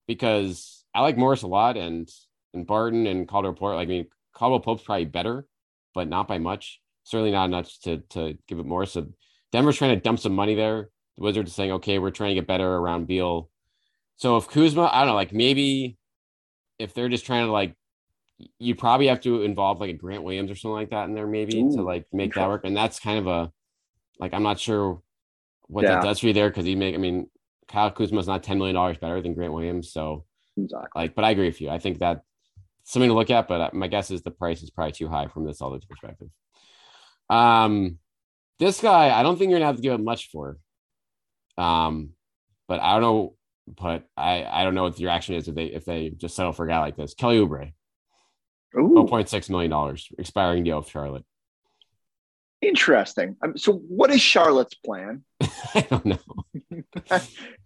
because 0.06 0.84
I 0.94 1.00
like 1.00 1.18
Morris 1.18 1.42
a 1.42 1.48
lot 1.48 1.76
and 1.76 2.08
and 2.54 2.66
Barton 2.66 3.06
and 3.06 3.26
Caldwell 3.28 3.52
Pope. 3.54 3.74
Like, 3.74 3.86
I 3.86 3.90
mean, 3.90 4.06
Caldwell 4.34 4.60
Pope's 4.60 4.82
probably 4.82 5.04
better, 5.06 5.46
but 5.94 6.08
not 6.08 6.28
by 6.28 6.38
much. 6.38 6.80
Certainly 7.04 7.32
not 7.32 7.46
enough 7.46 7.70
to 7.84 7.98
to 8.10 8.38
give 8.46 8.58
it 8.58 8.66
more. 8.66 8.86
So 8.86 9.08
Denver's 9.50 9.76
trying 9.76 9.94
to 9.96 10.00
dump 10.00 10.18
some 10.20 10.34
money 10.34 10.54
there. 10.54 10.88
The 11.16 11.24
Wizards 11.24 11.50
are 11.50 11.54
saying, 11.54 11.72
okay, 11.72 11.98
we're 11.98 12.10
trying 12.10 12.30
to 12.30 12.34
get 12.36 12.46
better 12.46 12.66
around 12.76 13.06
Beal. 13.06 13.50
So 14.16 14.36
if 14.36 14.48
Kuzma, 14.48 14.88
I 14.92 15.00
don't 15.00 15.08
know, 15.08 15.14
like 15.14 15.32
maybe 15.32 15.98
if 16.78 16.94
they're 16.94 17.08
just 17.08 17.26
trying 17.26 17.46
to 17.46 17.52
like, 17.52 17.74
you 18.58 18.74
probably 18.74 19.08
have 19.08 19.20
to 19.22 19.42
involve 19.42 19.80
like 19.80 19.90
a 19.90 19.94
Grant 19.94 20.22
Williams 20.22 20.50
or 20.50 20.54
something 20.54 20.74
like 20.74 20.90
that 20.90 21.04
in 21.08 21.14
there, 21.14 21.26
maybe 21.26 21.52
to 21.54 21.82
like 21.82 22.06
make 22.12 22.34
that 22.34 22.48
work. 22.48 22.62
And 22.64 22.76
that's 22.76 22.98
kind 22.98 23.18
of 23.18 23.26
a 23.26 23.52
like 24.18 24.32
I'm 24.32 24.42
not 24.42 24.58
sure 24.60 25.02
what 25.66 25.82
Yeah. 25.84 25.96
that 25.96 26.02
does 26.04 26.20
for 26.20 26.26
you 26.28 26.32
there 26.32 26.48
because 26.50 26.64
he 26.64 26.74
make. 26.76 26.94
I 26.94 26.98
mean, 26.98 27.28
Kyle 27.68 27.90
Kuzma 27.90 28.20
is 28.20 28.26
not 28.26 28.42
ten 28.42 28.58
million 28.58 28.74
dollars 28.74 28.96
better 28.98 29.20
than 29.20 29.34
Grant 29.34 29.52
Williams, 29.52 29.92
so 29.92 30.24
Exactly. 30.56 30.88
like, 30.94 31.14
but 31.14 31.24
I 31.24 31.30
agree 31.30 31.46
with 31.46 31.60
you. 31.60 31.68
I 31.70 31.78
think 31.78 31.98
that 31.98 32.22
something 32.84 33.08
to 33.10 33.14
look 33.14 33.30
at, 33.30 33.48
but 33.48 33.60
uh, 33.60 33.70
my 33.72 33.86
guess 33.88 34.10
is 34.10 34.22
the 34.22 34.30
price 34.30 34.62
is 34.62 34.70
probably 34.70 34.92
too 34.92 35.08
high 35.08 35.26
from 35.28 35.44
this 35.46 35.60
Celtics 35.60 35.88
perspective. 35.88 36.28
Um, 37.30 37.98
this 38.58 38.80
guy, 38.80 39.10
I 39.10 39.22
don't 39.22 39.38
think 39.38 39.50
you're 39.50 39.58
gonna 39.58 39.66
have 39.68 39.76
to 39.76 39.82
give 39.82 39.94
it 39.94 40.00
much 40.02 40.30
for. 40.30 40.58
Um, 41.58 42.10
but 42.68 42.80
I 42.80 42.92
don't 42.92 43.02
know, 43.02 43.34
but 43.66 44.04
I 44.16 44.44
I 44.44 44.64
don't 44.64 44.74
know 44.74 44.84
what 44.84 44.96
the 44.96 45.04
reaction 45.04 45.34
is 45.34 45.48
if 45.48 45.54
they 45.54 45.66
if 45.66 45.84
they 45.84 46.10
just 46.10 46.34
settle 46.36 46.52
for 46.52 46.64
a 46.64 46.68
guy 46.68 46.80
like 46.80 46.96
this. 46.96 47.14
Kelly 47.14 47.38
Oubre, 47.38 47.72
Ooh. 48.76 48.94
0.6 49.08 49.50
million 49.50 49.70
dollars, 49.70 50.08
expiring 50.18 50.64
deal 50.64 50.78
of 50.78 50.88
Charlotte. 50.88 51.24
Interesting. 52.60 53.36
Um, 53.42 53.56
so, 53.56 53.72
what 53.72 54.10
is 54.10 54.20
Charlotte's 54.20 54.74
plan? 54.74 55.24
I 55.74 55.80
don't 55.90 56.06
know. 56.06 56.18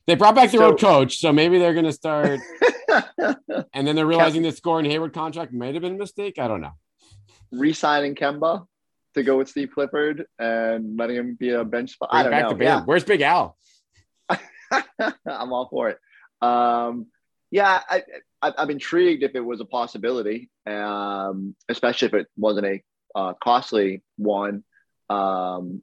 They 0.07 0.15
brought 0.15 0.37
back 0.37 0.53
their 0.53 0.63
own 0.63 0.79
So- 0.79 0.87
coach, 0.87 1.19
so 1.19 1.33
maybe 1.33 1.59
they're 1.59 1.75
gonna 1.75 1.93
start, 1.93 2.39
and 3.73 3.87
then 3.87 3.97
they're 3.97 4.07
realizing 4.07 4.43
this 4.43 4.61
Gordon 4.61 4.91
Hayward 4.91 5.13
contract 5.13 5.53
might 5.53 5.75
have 5.75 5.83
been 5.83 5.95
a 5.95 5.99
mistake. 5.99 6.39
I 6.39 6.49
don't 6.49 6.61
know. 6.61 6.73
Re-signing 7.53 8.15
Kemba 8.15 8.67
to 9.15 9.23
go 9.23 9.39
with 9.39 9.49
Steve 9.49 9.71
Clifford 9.73 10.27
and 10.39 10.97
letting 10.99 11.17
him 11.17 11.37
be 11.39 11.51
a 11.51 11.65
bench 11.65 11.93
spot. 11.93 12.11
I 12.13 12.23
don't 12.23 12.33
back 12.33 12.43
know. 12.45 12.49
the 12.51 12.55
band. 12.57 12.87
Where's 12.87 13.05
Big 13.05 13.23
Al? 13.23 13.57
I'm 14.29 15.53
all 15.53 15.69
for 15.71 15.89
it. 15.91 15.99
Um, 16.43 17.07
yeah, 17.51 17.81
I, 17.89 18.03
I, 18.43 18.53
I'm 18.59 18.71
intrigued 18.71 19.23
if 19.23 19.35
it 19.35 19.41
was 19.41 19.61
a 19.61 19.65
possibility, 19.65 20.51
um, 20.67 21.55
especially 21.69 22.09
if 22.09 22.15
it 22.15 22.27
wasn't 22.37 22.67
a 22.67 22.83
uh, 23.15 23.33
costly 23.43 24.03
one. 24.17 24.65
Um, 25.09 25.83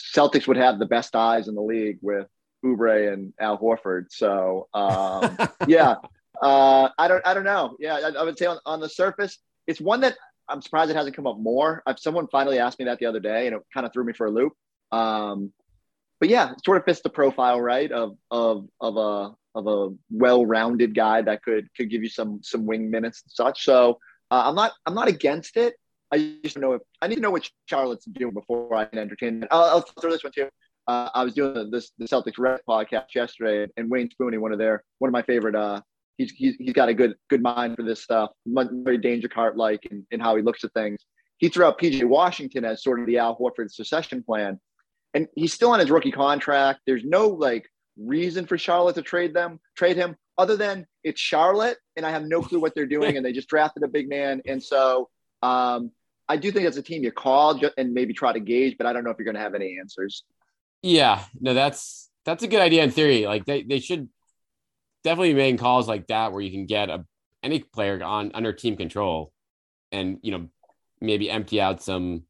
Celtics 0.00 0.46
would 0.46 0.56
have 0.56 0.78
the 0.78 0.86
best 0.86 1.14
eyes 1.14 1.48
in 1.48 1.54
the 1.54 1.62
league 1.62 1.98
with 2.00 2.26
Oubre 2.64 3.12
and 3.12 3.32
Al 3.38 3.58
Horford. 3.58 4.06
So 4.10 4.68
um, 4.72 5.36
yeah, 5.66 5.96
uh, 6.42 6.88
I 6.98 7.08
don't, 7.08 7.26
I 7.26 7.34
don't 7.34 7.44
know. 7.44 7.76
Yeah, 7.78 7.94
I, 7.94 8.20
I 8.20 8.22
would 8.22 8.38
say 8.38 8.46
on, 8.46 8.58
on 8.66 8.80
the 8.80 8.88
surface, 8.88 9.38
it's 9.66 9.80
one 9.80 10.00
that 10.00 10.16
I'm 10.48 10.62
surprised 10.62 10.90
it 10.90 10.96
hasn't 10.96 11.16
come 11.16 11.26
up 11.26 11.38
more. 11.38 11.82
I've, 11.86 11.98
someone 11.98 12.26
finally 12.28 12.58
asked 12.58 12.78
me 12.78 12.86
that 12.86 12.98
the 12.98 13.06
other 13.06 13.20
day, 13.20 13.46
and 13.46 13.56
it 13.56 13.62
kind 13.72 13.86
of 13.86 13.92
threw 13.92 14.04
me 14.04 14.12
for 14.12 14.26
a 14.26 14.30
loop. 14.30 14.52
Um, 14.90 15.52
but 16.18 16.28
yeah, 16.28 16.52
it 16.52 16.64
sort 16.64 16.76
of 16.78 16.84
fits 16.84 17.00
the 17.00 17.10
profile, 17.10 17.60
right? 17.60 17.90
Of 17.90 18.16
of 18.30 18.68
of 18.80 18.96
a 18.96 19.34
of 19.54 19.66
a 19.66 19.94
well-rounded 20.10 20.94
guy 20.94 21.22
that 21.22 21.42
could 21.42 21.68
could 21.76 21.90
give 21.90 22.02
you 22.02 22.08
some 22.08 22.40
some 22.42 22.66
wing 22.66 22.90
minutes 22.90 23.22
and 23.22 23.32
such. 23.32 23.64
So 23.64 23.98
uh, 24.30 24.42
I'm 24.46 24.54
not 24.54 24.72
I'm 24.86 24.94
not 24.94 25.08
against 25.08 25.56
it. 25.56 25.74
I 26.12 26.36
just 26.42 26.58
know 26.58 26.72
if 26.72 26.82
I 27.00 27.06
need 27.06 27.16
to 27.16 27.20
know 27.20 27.30
what 27.30 27.48
Charlotte's 27.66 28.04
doing 28.04 28.34
before 28.34 28.74
I 28.74 28.84
can 28.84 28.98
entertain. 28.98 29.46
I'll, 29.50 29.64
I'll 29.64 29.80
throw 29.80 30.10
this 30.10 30.24
one 30.24 30.32
too. 30.32 30.48
Uh, 30.86 31.08
I 31.14 31.22
was 31.22 31.34
doing 31.34 31.70
this 31.70 31.92
the 31.98 32.06
Celtics 32.06 32.38
Red 32.38 32.60
podcast 32.68 33.14
yesterday, 33.14 33.70
and 33.76 33.88
Wayne 33.90 34.08
Spooney, 34.08 34.38
one 34.38 34.52
of 34.52 34.58
their 34.58 34.82
one 34.98 35.08
of 35.08 35.12
my 35.12 35.22
favorite. 35.22 35.54
Uh, 35.54 35.80
he's 36.28 36.56
he's 36.56 36.72
got 36.72 36.88
a 36.88 36.94
good 36.94 37.14
good 37.28 37.42
mind 37.42 37.76
for 37.76 37.82
this 37.82 38.02
stuff. 38.02 38.30
Very 38.46 38.98
danger 38.98 39.28
cart 39.28 39.56
like 39.56 39.86
in, 39.86 40.06
in 40.10 40.20
how 40.20 40.36
he 40.36 40.42
looks 40.42 40.64
at 40.64 40.72
things. 40.72 41.04
He 41.38 41.48
threw 41.48 41.64
out 41.64 41.78
PJ 41.78 42.04
Washington 42.04 42.64
as 42.64 42.82
sort 42.82 43.00
of 43.00 43.06
the 43.06 43.18
Al 43.18 43.38
Horford 43.38 43.70
secession 43.70 44.22
plan, 44.22 44.60
and 45.14 45.26
he's 45.34 45.52
still 45.52 45.70
on 45.70 45.80
his 45.80 45.90
rookie 45.90 46.12
contract. 46.12 46.80
There's 46.86 47.04
no 47.04 47.28
like 47.28 47.66
reason 47.98 48.46
for 48.46 48.58
Charlotte 48.58 48.96
to 48.96 49.02
trade 49.02 49.34
them, 49.34 49.60
trade 49.76 49.96
him, 49.96 50.16
other 50.36 50.56
than 50.56 50.86
it's 51.04 51.20
Charlotte, 51.20 51.78
and 51.96 52.04
I 52.04 52.10
have 52.10 52.24
no 52.24 52.42
clue 52.42 52.60
what 52.60 52.74
they're 52.74 52.86
doing, 52.86 53.16
and 53.16 53.24
they 53.24 53.32
just 53.32 53.48
drafted 53.48 53.82
a 53.82 53.88
big 53.88 54.08
man, 54.08 54.42
and 54.46 54.62
so 54.62 55.08
um, 55.42 55.90
I 56.28 56.36
do 56.36 56.52
think 56.52 56.66
it's 56.66 56.76
a 56.76 56.82
team 56.82 57.02
you 57.02 57.10
call 57.10 57.60
and 57.76 57.92
maybe 57.92 58.14
try 58.14 58.32
to 58.32 58.40
gauge, 58.40 58.76
but 58.78 58.86
I 58.86 58.92
don't 58.92 59.04
know 59.04 59.10
if 59.10 59.18
you're 59.18 59.24
going 59.24 59.34
to 59.34 59.40
have 59.40 59.54
any 59.54 59.78
answers. 59.80 60.24
Yeah, 60.82 61.24
no, 61.40 61.54
that's 61.54 62.08
that's 62.24 62.42
a 62.42 62.48
good 62.48 62.60
idea 62.60 62.84
in 62.84 62.90
theory. 62.90 63.26
Like 63.26 63.46
they, 63.46 63.62
they 63.62 63.80
should 63.80 64.08
definitely 65.04 65.34
making 65.34 65.58
calls 65.58 65.88
like 65.88 66.06
that 66.08 66.32
where 66.32 66.40
you 66.40 66.50
can 66.50 66.66
get 66.66 66.90
a 66.90 67.04
any 67.42 67.60
player 67.60 68.02
on 68.04 68.30
under 68.34 68.52
team 68.52 68.76
control 68.76 69.32
and 69.92 70.18
you 70.22 70.30
know 70.32 70.48
maybe 71.00 71.30
empty 71.30 71.60
out 71.60 71.82
some 71.82 72.22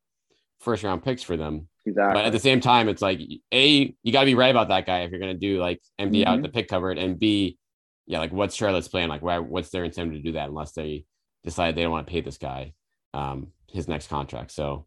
first 0.61 0.83
round 0.85 1.03
picks 1.03 1.23
for 1.23 1.37
them. 1.37 1.69
Exactly. 1.87 2.15
But 2.15 2.27
at 2.27 2.33
the 2.33 2.39
same 2.39 2.61
time, 2.61 2.89
it's 2.89 3.03
like 3.03 3.19
A, 3.53 3.95
you 4.03 4.13
gotta 4.13 4.27
be 4.27 4.35
right 4.35 4.51
about 4.51 4.69
that 4.69 4.87
guy 4.87 5.01
if 5.01 5.11
you're 5.11 5.19
gonna 5.21 5.35
do 5.35 5.59
like 5.61 5.81
empty 5.99 6.25
out 6.27 6.39
Mhm. 6.39 6.43
the 6.43 6.49
pick 6.51 6.69
cupboard 6.69 6.99
and 6.99 7.19
B, 7.19 7.59
yeah, 8.07 8.19
like 8.19 8.33
what's 8.33 8.55
Charlotte's 8.55 8.89
plan? 8.89 9.09
Like 9.09 9.23
why 9.23 9.39
what's 9.39 9.71
their 9.71 9.85
incentive 9.85 10.15
to 10.15 10.23
do 10.23 10.33
that 10.33 10.49
unless 10.49 10.73
they 10.73 11.05
decide 11.43 11.75
they 11.75 11.83
don't 11.83 11.91
want 11.91 12.07
to 12.07 12.13
pay 12.13 12.21
this 12.21 12.39
guy 12.39 12.75
um 13.15 13.49
his 13.69 13.89
next 13.89 14.09
contract. 14.09 14.53
So 14.53 14.87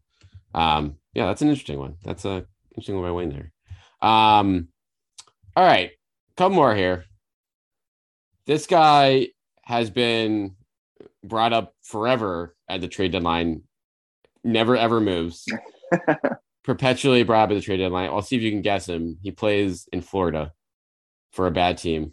um 0.54 0.96
yeah, 1.14 1.26
that's 1.26 1.42
an 1.42 1.48
interesting 1.48 1.78
one. 1.78 1.96
That's 2.04 2.24
a 2.24 2.46
interesting 2.70 2.94
one 2.94 3.04
by 3.04 3.12
Wayne 3.12 3.28
there. 3.30 3.52
Um 4.00 4.68
all 5.56 5.64
right, 5.66 5.90
couple 6.36 6.54
more 6.56 6.74
here. 6.74 7.04
This 8.46 8.66
guy 8.66 9.28
has 9.62 9.90
been 9.90 10.56
brought 11.22 11.52
up 11.52 11.74
forever 11.82 12.54
at 12.68 12.80
the 12.80 12.88
trade 12.88 13.12
deadline, 13.12 13.62
never 14.42 14.76
ever 14.76 15.00
moves. 15.00 15.46
Perpetually 16.64 17.22
brought 17.24 17.44
up 17.44 17.50
at 17.50 17.54
the 17.54 17.60
trade 17.60 17.78
deadline. 17.78 18.10
I'll 18.10 18.22
see 18.22 18.36
if 18.36 18.42
you 18.42 18.50
can 18.50 18.62
guess 18.62 18.88
him. 18.88 19.18
He 19.22 19.30
plays 19.30 19.88
in 19.92 20.00
Florida 20.00 20.52
for 21.32 21.46
a 21.46 21.50
bad 21.50 21.78
team. 21.78 22.12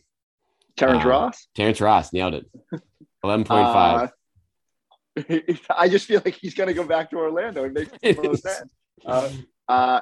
Terrence 0.77 1.05
uh, 1.05 1.09
Ross. 1.09 1.47
Terrence 1.55 1.81
Ross 1.81 2.13
nailed 2.13 2.33
it. 2.33 2.45
Eleven 3.23 3.45
point 3.45 3.67
five. 3.67 4.11
Uh, 5.17 5.37
I 5.77 5.89
just 5.89 6.05
feel 6.05 6.21
like 6.23 6.35
he's 6.35 6.53
going 6.53 6.67
to 6.67 6.73
go 6.73 6.85
back 6.85 7.09
to 7.11 7.17
Orlando. 7.17 7.69
It 8.01 8.15
total 8.15 8.33
is. 8.33 8.45
Uh, 9.05 9.29
uh, 9.67 10.01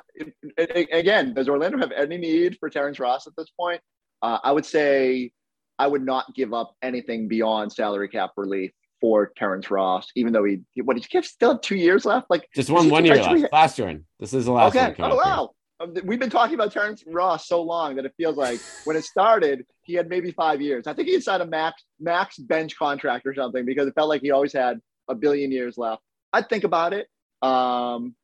again, 0.57 1.33
does 1.33 1.49
Orlando 1.49 1.77
have 1.77 1.91
any 1.91 2.17
need 2.17 2.57
for 2.59 2.69
Terrence 2.69 2.99
Ross 2.99 3.27
at 3.27 3.33
this 3.37 3.49
point? 3.49 3.81
Uh, 4.21 4.39
I 4.43 4.51
would 4.51 4.65
say 4.65 5.31
I 5.79 5.87
would 5.87 6.05
not 6.05 6.35
give 6.35 6.53
up 6.53 6.75
anything 6.81 7.27
beyond 7.27 7.71
salary 7.71 8.09
cap 8.09 8.31
relief 8.35 8.71
for 8.99 9.31
Terrence 9.37 9.71
Ross, 9.71 10.09
even 10.15 10.33
though 10.33 10.43
he 10.43 10.59
what 10.81 10.97
he 10.97 11.21
still 11.21 11.53
have 11.53 11.61
two 11.61 11.77
years 11.77 12.05
left. 12.05 12.29
Like 12.29 12.47
just 12.53 12.69
one 12.69 12.89
one 12.89 13.05
year 13.05 13.15
left. 13.15 13.51
Last 13.53 13.79
year, 13.79 14.01
this 14.19 14.33
is 14.33 14.45
the 14.45 14.51
last 14.51 14.75
okay. 14.75 14.93
one. 15.01 15.13
Oh 15.13 15.15
wow. 15.15 15.51
Um, 15.81 15.93
we've 16.03 16.19
been 16.19 16.29
talking 16.29 16.55
about 16.55 16.73
Terrence 16.73 17.05
Ross 17.07 17.47
so 17.47 17.61
long 17.61 17.95
that 17.95 18.05
it 18.05 18.13
feels 18.17 18.35
like 18.35 18.59
when 18.83 18.97
it 18.97 19.05
started, 19.05 19.65
he 19.83 19.93
had 19.93 20.09
maybe 20.09 20.31
five 20.31 20.61
years. 20.61 20.87
I 20.87 20.93
think 20.93 21.07
he 21.07 21.21
signed 21.21 21.41
a 21.41 21.45
max 21.45 21.81
max 21.99 22.37
bench 22.37 22.77
contract 22.77 23.25
or 23.25 23.33
something 23.33 23.65
because 23.65 23.87
it 23.87 23.95
felt 23.95 24.09
like 24.09 24.21
he 24.21 24.31
always 24.31 24.51
had 24.51 24.79
a 25.07 25.15
billion 25.15 25.51
years 25.51 25.77
left. 25.77 26.01
I'd 26.33 26.49
think 26.49 26.65
about 26.65 26.93
it. 26.93 27.07
Um, 27.41 28.15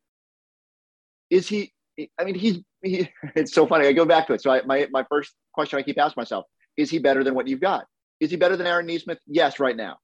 is 1.30 1.48
he? 1.48 1.72
I 2.20 2.26
mean, 2.26 2.36
he's. 2.36 2.60
He, 2.82 3.10
it's 3.36 3.54
so 3.54 3.66
funny. 3.66 3.88
I 3.88 3.94
go 3.94 4.06
back 4.06 4.28
to 4.28 4.34
it. 4.34 4.42
So 4.42 4.52
I, 4.52 4.62
my 4.64 4.88
my 4.92 5.06
first 5.10 5.34
question 5.54 5.80
I 5.80 5.84
keep 5.84 5.98
asking 5.98 6.20
myself: 6.20 6.46
Is 6.78 6.90
he 6.90 7.00
better 7.00 7.24
than 7.24 7.36
what 7.36 7.48
you've 7.48 7.62
got? 7.62 7.86
Is 8.20 8.32
he 8.32 8.38
better 8.38 8.58
than 8.58 8.68
Aaron 8.68 8.86
Nesmith? 8.86 9.20
Yes, 9.28 9.60
right 9.60 9.76
now. 9.76 9.98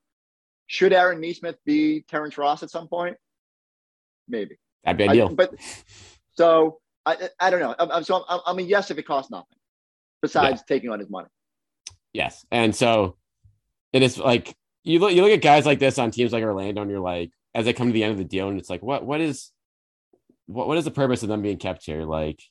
Should 0.68 0.94
Aaron 0.94 1.20
Nesmith 1.20 1.58
be 1.66 2.04
Terrence 2.08 2.38
Ross 2.38 2.64
at 2.64 2.70
some 2.70 2.88
point? 2.88 3.18
Maybe. 4.28 4.58
That'd 4.84 4.98
be 4.98 5.08
ideal. 5.08 5.28
I, 5.30 5.34
but 5.34 5.54
so 6.38 6.80
I, 7.06 7.30
I 7.40 7.50
don't 7.50 7.60
know. 7.60 7.76
I'm, 7.78 8.04
so 8.04 8.24
I'm, 8.28 8.40
I'm 8.46 8.60
a 8.60 8.62
yes 8.62 8.92
if 8.92 8.98
it 8.98 9.04
costs 9.04 9.32
nothing, 9.32 9.58
besides 10.22 10.62
yeah. 10.62 10.76
taking 10.76 10.90
on 10.90 11.00
his 11.00 11.10
money. 11.10 11.28
Yes, 12.14 12.46
and 12.52 12.76
so 12.76 13.18
it 13.94 14.02
is 14.02 14.18
like 14.18 14.56
you 14.84 15.00
look 15.00 15.14
you 15.14 15.22
look 15.22 15.32
at 15.32 15.42
guys 15.42 15.66
like 15.66 15.80
this 15.80 15.98
on 15.98 16.12
teams 16.12 16.34
like 16.34 16.44
Orlando, 16.44 16.82
and 16.82 16.92
you're 16.92 17.00
like, 17.00 17.32
as 17.54 17.66
they 17.66 17.74
come 17.74 17.88
to 17.88 17.94
the 17.94 18.04
end 18.04 18.14
of 18.14 18.18
the 18.18 18.24
deal, 18.24 18.50
and 18.50 18.60
it's 18.60 18.70
like, 18.70 18.82
what 18.82 19.06
what 19.06 19.22
is 19.22 19.52
what 20.48 20.68
what 20.68 20.78
is 20.78 20.86
the 20.86 20.92
purpose 20.92 21.24
of 21.24 21.30
them 21.30 21.42
being 21.42 21.58
kept 21.58 21.86
here? 21.86 22.04
Like, 22.04 22.42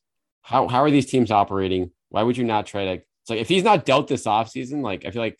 how 0.42 0.68
how 0.68 0.83
are 0.83 0.90
these 0.90 1.06
teams 1.06 1.30
operating? 1.30 1.90
Why 2.09 2.22
would 2.22 2.37
you 2.37 2.44
not 2.44 2.66
try 2.66 2.96
to? 2.96 3.02
Like 3.31 3.40
if 3.40 3.49
he's 3.49 3.64
not 3.64 3.85
dealt 3.85 4.09
this 4.09 4.25
offseason, 4.27 4.83
like 4.83 5.05
I 5.07 5.11
feel 5.11 5.23
like 5.23 5.38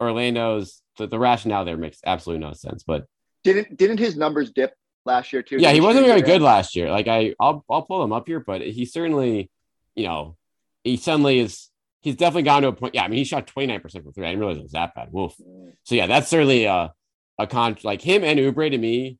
Orlando's 0.00 0.82
the, 0.96 1.06
the 1.06 1.18
rationale 1.18 1.64
there 1.64 1.76
makes 1.76 1.98
absolutely 2.04 2.44
no 2.46 2.52
sense. 2.52 2.84
But 2.84 3.06
didn't 3.44 3.76
didn't 3.76 3.98
his 3.98 4.16
numbers 4.16 4.50
dip 4.50 4.74
last 5.04 5.32
year 5.32 5.42
too? 5.42 5.56
Yeah, 5.58 5.72
he 5.72 5.80
wasn't 5.80 6.06
very 6.06 6.22
good 6.22 6.42
last 6.42 6.76
year. 6.76 6.90
Like 6.90 7.08
I 7.08 7.34
I'll 7.40 7.64
I'll 7.68 7.82
pull 7.82 8.02
him 8.02 8.12
up 8.12 8.26
here, 8.26 8.40
but 8.40 8.62
he 8.62 8.84
certainly, 8.84 9.50
you 9.94 10.06
know, 10.06 10.36
he 10.84 10.96
suddenly 10.96 11.38
is 11.38 11.68
he's 12.00 12.16
definitely 12.16 12.42
gone 12.42 12.62
to 12.62 12.68
a 12.68 12.72
point. 12.72 12.94
Yeah, 12.94 13.04
I 13.04 13.08
mean 13.08 13.18
he 13.18 13.24
shot 13.24 13.46
29% 13.46 13.82
from 13.90 14.12
three. 14.12 14.24
I 14.24 14.30
didn't 14.30 14.40
realize 14.40 14.58
it 14.58 14.62
was 14.62 14.72
that 14.72 14.94
bad. 14.94 15.08
Wolf. 15.12 15.36
Mm. 15.38 15.72
So 15.84 15.94
yeah, 15.94 16.06
that's 16.06 16.28
certainly 16.28 16.64
a 16.64 16.92
a 17.38 17.46
con 17.46 17.76
like 17.82 18.02
him 18.02 18.24
and 18.24 18.38
Oubre 18.38 18.70
to 18.70 18.78
me 18.78 19.18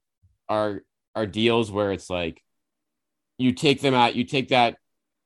are 0.49 0.83
are 1.15 1.27
deals 1.27 1.71
where 1.71 1.93
it's 1.93 2.11
like 2.11 2.43
you 3.39 3.53
take 3.53 3.81
them 3.81 3.95
out, 3.95 4.17
you 4.17 4.25
take 4.25 4.49
that 4.49 4.77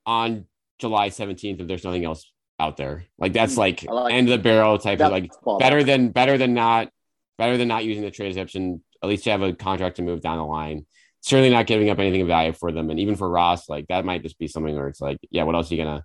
on 0.05 0.45
July 0.79 1.09
17th 1.09 1.61
if 1.61 1.67
there's 1.67 1.83
nothing 1.83 2.05
else 2.05 2.29
out 2.59 2.77
there. 2.77 3.05
Like 3.17 3.33
that's 3.33 3.55
mm, 3.55 3.59
like, 3.59 3.83
like 3.83 4.13
end 4.13 4.29
of 4.29 4.37
the 4.37 4.43
barrel 4.43 4.77
type 4.77 4.99
of 5.01 5.11
like 5.11 5.31
better 5.59 5.83
than 5.83 6.09
better 6.09 6.37
than 6.37 6.53
not 6.53 6.89
better 7.37 7.57
than 7.57 7.67
not 7.67 7.85
using 7.85 8.03
the 8.03 8.11
trade 8.11 8.29
exception. 8.29 8.83
At 9.01 9.09
least 9.09 9.25
you 9.25 9.31
have 9.31 9.41
a 9.41 9.53
contract 9.53 9.97
to 9.97 10.01
move 10.01 10.21
down 10.21 10.37
the 10.37 10.45
line. 10.45 10.85
Certainly 11.21 11.51
not 11.51 11.67
giving 11.67 11.89
up 11.89 11.99
anything 11.99 12.21
of 12.21 12.27
value 12.27 12.53
for 12.53 12.71
them. 12.71 12.89
And 12.89 12.99
even 12.99 13.15
for 13.15 13.29
Ross, 13.29 13.69
like 13.69 13.87
that 13.87 14.05
might 14.05 14.23
just 14.23 14.39
be 14.39 14.47
something 14.47 14.75
where 14.75 14.87
it's 14.87 15.01
like, 15.01 15.17
yeah, 15.29 15.43
what 15.43 15.55
else 15.55 15.71
are 15.71 15.75
you 15.75 15.83
gonna 15.83 16.03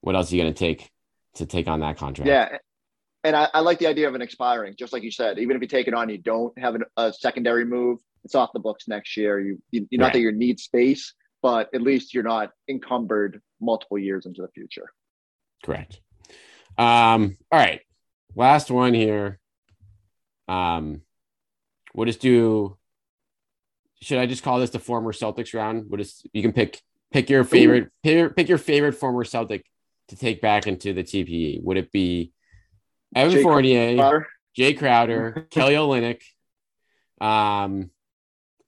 what 0.00 0.14
else 0.14 0.32
are 0.32 0.36
you 0.36 0.42
gonna 0.42 0.54
take 0.54 0.90
to 1.34 1.46
take 1.46 1.68
on 1.68 1.80
that 1.80 1.96
contract? 1.96 2.28
Yeah. 2.28 2.58
And 3.24 3.34
I, 3.34 3.48
I 3.54 3.60
like 3.60 3.80
the 3.80 3.88
idea 3.88 4.06
of 4.06 4.14
an 4.14 4.22
expiring, 4.22 4.76
just 4.78 4.92
like 4.92 5.02
you 5.02 5.10
said. 5.10 5.40
Even 5.40 5.56
if 5.56 5.62
you 5.62 5.66
take 5.66 5.88
it 5.88 5.94
on, 5.94 6.08
you 6.08 6.18
don't 6.18 6.56
have 6.58 6.76
an, 6.76 6.84
a 6.96 7.12
secondary 7.12 7.64
move. 7.64 7.98
It's 8.22 8.36
off 8.36 8.50
the 8.52 8.60
books 8.60 8.86
next 8.86 9.16
year. 9.16 9.40
You, 9.40 9.60
you, 9.72 9.88
you 9.90 9.98
not 9.98 10.06
right. 10.06 10.12
that 10.12 10.20
you 10.20 10.30
need 10.30 10.60
space, 10.60 11.12
but 11.42 11.68
at 11.74 11.82
least 11.82 12.14
you're 12.14 12.22
not 12.22 12.52
encumbered 12.68 13.40
multiple 13.60 13.98
years 13.98 14.26
into 14.26 14.42
the 14.42 14.48
future. 14.48 14.92
Correct. 15.64 16.00
Um, 16.78 17.36
all 17.50 17.58
right. 17.58 17.80
Last 18.34 18.70
one 18.70 18.94
here. 18.94 19.38
Um, 20.48 21.02
we'll 21.94 22.06
just 22.06 22.20
do. 22.20 22.76
Should 24.02 24.18
I 24.18 24.26
just 24.26 24.42
call 24.42 24.60
this 24.60 24.70
the 24.70 24.78
former 24.78 25.12
Celtics 25.12 25.54
round? 25.54 25.86
What 25.88 26.00
is 26.00 26.22
you 26.32 26.42
can 26.42 26.52
pick 26.52 26.80
pick 27.12 27.30
your 27.30 27.44
favorite 27.44 27.90
pick, 28.02 28.36
pick 28.36 28.48
your 28.48 28.58
favorite 28.58 28.94
former 28.94 29.24
Celtic 29.24 29.64
to 30.08 30.16
take 30.16 30.40
back 30.40 30.66
into 30.66 30.92
the 30.92 31.02
TPE. 31.02 31.62
Would 31.62 31.78
it 31.78 31.90
be 31.90 32.32
Evan 33.14 33.32
Jay 33.32 33.42
Fournier, 33.42 33.96
Crowder. 33.96 34.26
Jae 34.56 34.78
Crowder, 34.78 35.46
Kelly 35.50 35.74
Olynyk? 35.74 36.20
Um, 37.20 37.90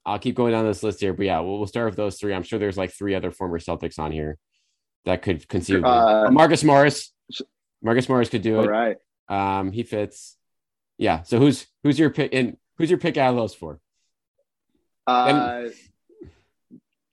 I'll 0.07 0.19
keep 0.19 0.35
going 0.35 0.53
down 0.53 0.65
this 0.65 0.83
list 0.83 1.01
here, 1.01 1.13
but 1.13 1.27
yeah, 1.27 1.41
we'll, 1.41 1.59
we'll 1.59 1.67
start 1.67 1.87
with 1.87 1.97
those 1.97 2.19
three. 2.19 2.33
I'm 2.33 2.43
sure 2.43 2.59
there's 2.59 2.79
like 2.79 2.93
three 2.93 3.15
other 3.15 3.31
former 3.31 3.59
Celtics 3.59 3.99
on 3.99 4.11
here 4.11 4.39
that 5.05 5.23
could 5.23 5.49
conceivably. 5.49 5.89
Uh, 5.91 6.31
Marcus 6.31 6.65
Morris. 6.65 7.13
Marcus 7.83 8.09
Morris 8.09 8.29
could 8.29 8.43
do 8.43 8.61
it. 8.61 8.67
Right. 8.69 8.97
Um, 9.29 9.73
he 9.73 9.83
fits. 9.83 10.37
Yeah. 10.97 11.23
So 11.23 11.39
who's 11.39 11.67
who's 11.83 11.99
your 11.99 12.11
pick 12.11 12.35
and 12.35 12.57
who's 12.77 12.91
your 12.91 12.99
pick 12.99 13.17
out 13.17 13.31
of 13.31 13.37
those 13.37 13.55
four? 13.55 13.81
Uh, 15.07 15.69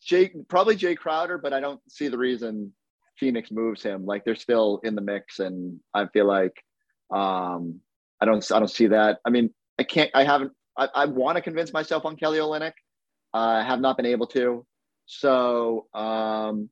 Jake 0.01 0.47
probably 0.47 0.75
Jae 0.75 0.97
Crowder, 0.97 1.37
but 1.37 1.53
I 1.53 1.59
don't 1.59 1.79
see 1.89 2.07
the 2.07 2.17
reason 2.17 2.73
Phoenix 3.17 3.51
moves 3.51 3.81
him. 3.81 4.05
Like 4.05 4.25
they're 4.25 4.35
still 4.35 4.79
in 4.83 4.95
the 4.95 5.01
mix, 5.01 5.39
and 5.39 5.79
I 5.93 6.07
feel 6.07 6.25
like 6.25 6.63
um, 7.11 7.79
I 8.19 8.25
don't 8.25 8.51
I 8.51 8.59
don't 8.59 8.69
see 8.69 8.87
that. 8.87 9.19
I 9.25 9.29
mean, 9.29 9.51
I 9.79 9.83
can't. 9.83 10.11
I 10.13 10.23
haven't. 10.23 10.51
I, 10.77 10.89
I 10.93 11.05
want 11.05 11.37
to 11.37 11.41
convince 11.41 11.71
myself 11.71 12.05
on 12.05 12.17
Kelly 12.17 12.39
Olynyk. 12.39 12.73
I 13.33 13.63
have 13.63 13.79
not 13.79 13.97
been 13.97 14.05
able 14.05 14.27
to. 14.27 14.65
So, 15.05 15.87
um, 15.93 16.69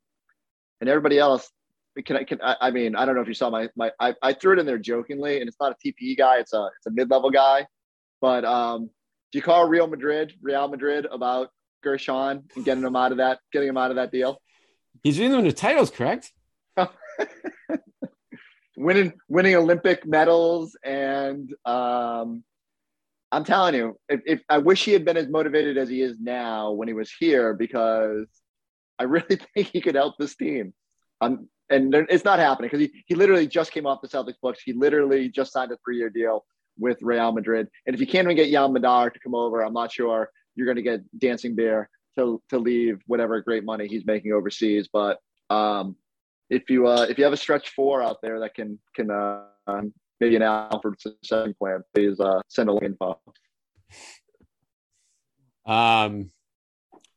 and 0.83 0.89
everybody 0.89 1.17
else, 1.17 1.49
can 2.03 2.17
I, 2.17 2.25
can 2.25 2.41
I, 2.43 2.57
I 2.59 2.71
mean, 2.71 2.93
I 2.93 3.05
don't 3.05 3.15
know 3.15 3.21
if 3.21 3.27
you 3.29 3.33
saw 3.33 3.49
my, 3.49 3.69
my, 3.77 3.89
I, 4.01 4.13
I 4.21 4.33
threw 4.33 4.51
it 4.51 4.59
in 4.59 4.65
there 4.65 4.77
jokingly 4.77 5.39
and 5.39 5.47
it's 5.47 5.55
not 5.61 5.71
a 5.71 5.75
TPE 5.75 6.17
guy. 6.17 6.39
It's 6.39 6.51
a, 6.51 6.69
it's 6.75 6.87
a 6.87 6.91
mid-level 6.91 7.31
guy, 7.31 7.65
but, 8.19 8.43
um, 8.43 8.89
do 9.31 9.39
you 9.39 9.41
call 9.41 9.69
Real 9.69 9.87
Madrid, 9.87 10.33
Real 10.41 10.67
Madrid 10.67 11.07
about 11.09 11.51
Guerschon 11.85 12.43
and 12.53 12.65
getting 12.65 12.83
him 12.83 12.97
out 12.97 13.13
of 13.13 13.19
that, 13.19 13.39
getting 13.53 13.69
him 13.69 13.77
out 13.77 13.91
of 13.91 13.95
that 13.95 14.11
deal? 14.11 14.41
He's 15.03 15.17
winning 15.17 15.45
the 15.45 15.53
titles, 15.53 15.89
correct? 15.89 16.33
winning, 18.77 19.13
winning 19.29 19.55
Olympic 19.55 20.05
medals. 20.05 20.75
And, 20.83 21.49
um, 21.63 22.43
I'm 23.31 23.45
telling 23.45 23.73
you, 23.73 23.97
if, 24.09 24.19
if 24.25 24.41
I 24.49 24.57
wish 24.57 24.83
he 24.83 24.91
had 24.91 25.05
been 25.05 25.15
as 25.15 25.29
motivated 25.29 25.77
as 25.77 25.87
he 25.87 26.01
is 26.01 26.17
now 26.19 26.73
when 26.73 26.89
he 26.89 26.93
was 26.93 27.09
here, 27.17 27.53
because 27.53 28.27
I 28.99 29.03
really 29.03 29.37
think 29.53 29.67
he 29.67 29.81
could 29.81 29.95
help 29.95 30.15
this 30.17 30.35
team. 30.35 30.73
Um, 31.21 31.47
and 31.69 31.93
it's 31.95 32.25
not 32.25 32.39
happening 32.39 32.69
because 32.71 32.85
he, 32.85 33.03
he 33.07 33.15
literally 33.15 33.47
just 33.47 33.71
came 33.71 33.85
off 33.85 34.01
the 34.01 34.07
Celtics 34.07 34.39
books. 34.41 34.61
He 34.63 34.73
literally 34.73 35.29
just 35.29 35.53
signed 35.53 35.71
a 35.71 35.77
three 35.83 35.97
year 35.97 36.09
deal 36.09 36.45
with 36.77 36.97
Real 37.01 37.31
Madrid. 37.31 37.67
And 37.85 37.93
if 37.93 37.99
you 37.99 38.07
can't 38.07 38.25
even 38.25 38.35
get 38.35 38.49
Yam 38.49 38.73
Madar 38.73 39.09
to 39.09 39.19
come 39.19 39.35
over, 39.35 39.63
I'm 39.63 39.73
not 39.73 39.91
sure 39.91 40.29
you're 40.55 40.65
going 40.65 40.77
to 40.77 40.83
get 40.83 41.01
Dancing 41.19 41.55
Bear 41.55 41.89
to, 42.17 42.41
to 42.49 42.59
leave 42.59 43.01
whatever 43.07 43.41
great 43.41 43.63
money 43.63 43.87
he's 43.87 44.05
making 44.05 44.33
overseas. 44.33 44.89
But 44.91 45.19
um, 45.49 45.95
if 46.49 46.69
you 46.69 46.87
uh, 46.87 47.05
if 47.09 47.17
you 47.17 47.23
have 47.23 47.33
a 47.33 47.37
stretch 47.37 47.69
four 47.69 48.01
out 48.01 48.17
there 48.21 48.39
that 48.41 48.53
can 48.53 48.79
can 48.95 49.09
uh, 49.09 49.45
maybe 50.19 50.35
an 50.35 50.41
Al 50.41 50.69
Horford 50.69 50.95
second 51.23 51.57
plan, 51.57 51.83
please 51.93 52.19
uh, 52.19 52.41
send 52.47 52.69
a 52.69 52.73
link 52.73 52.83
info. 52.83 53.19
Um, 55.65 56.31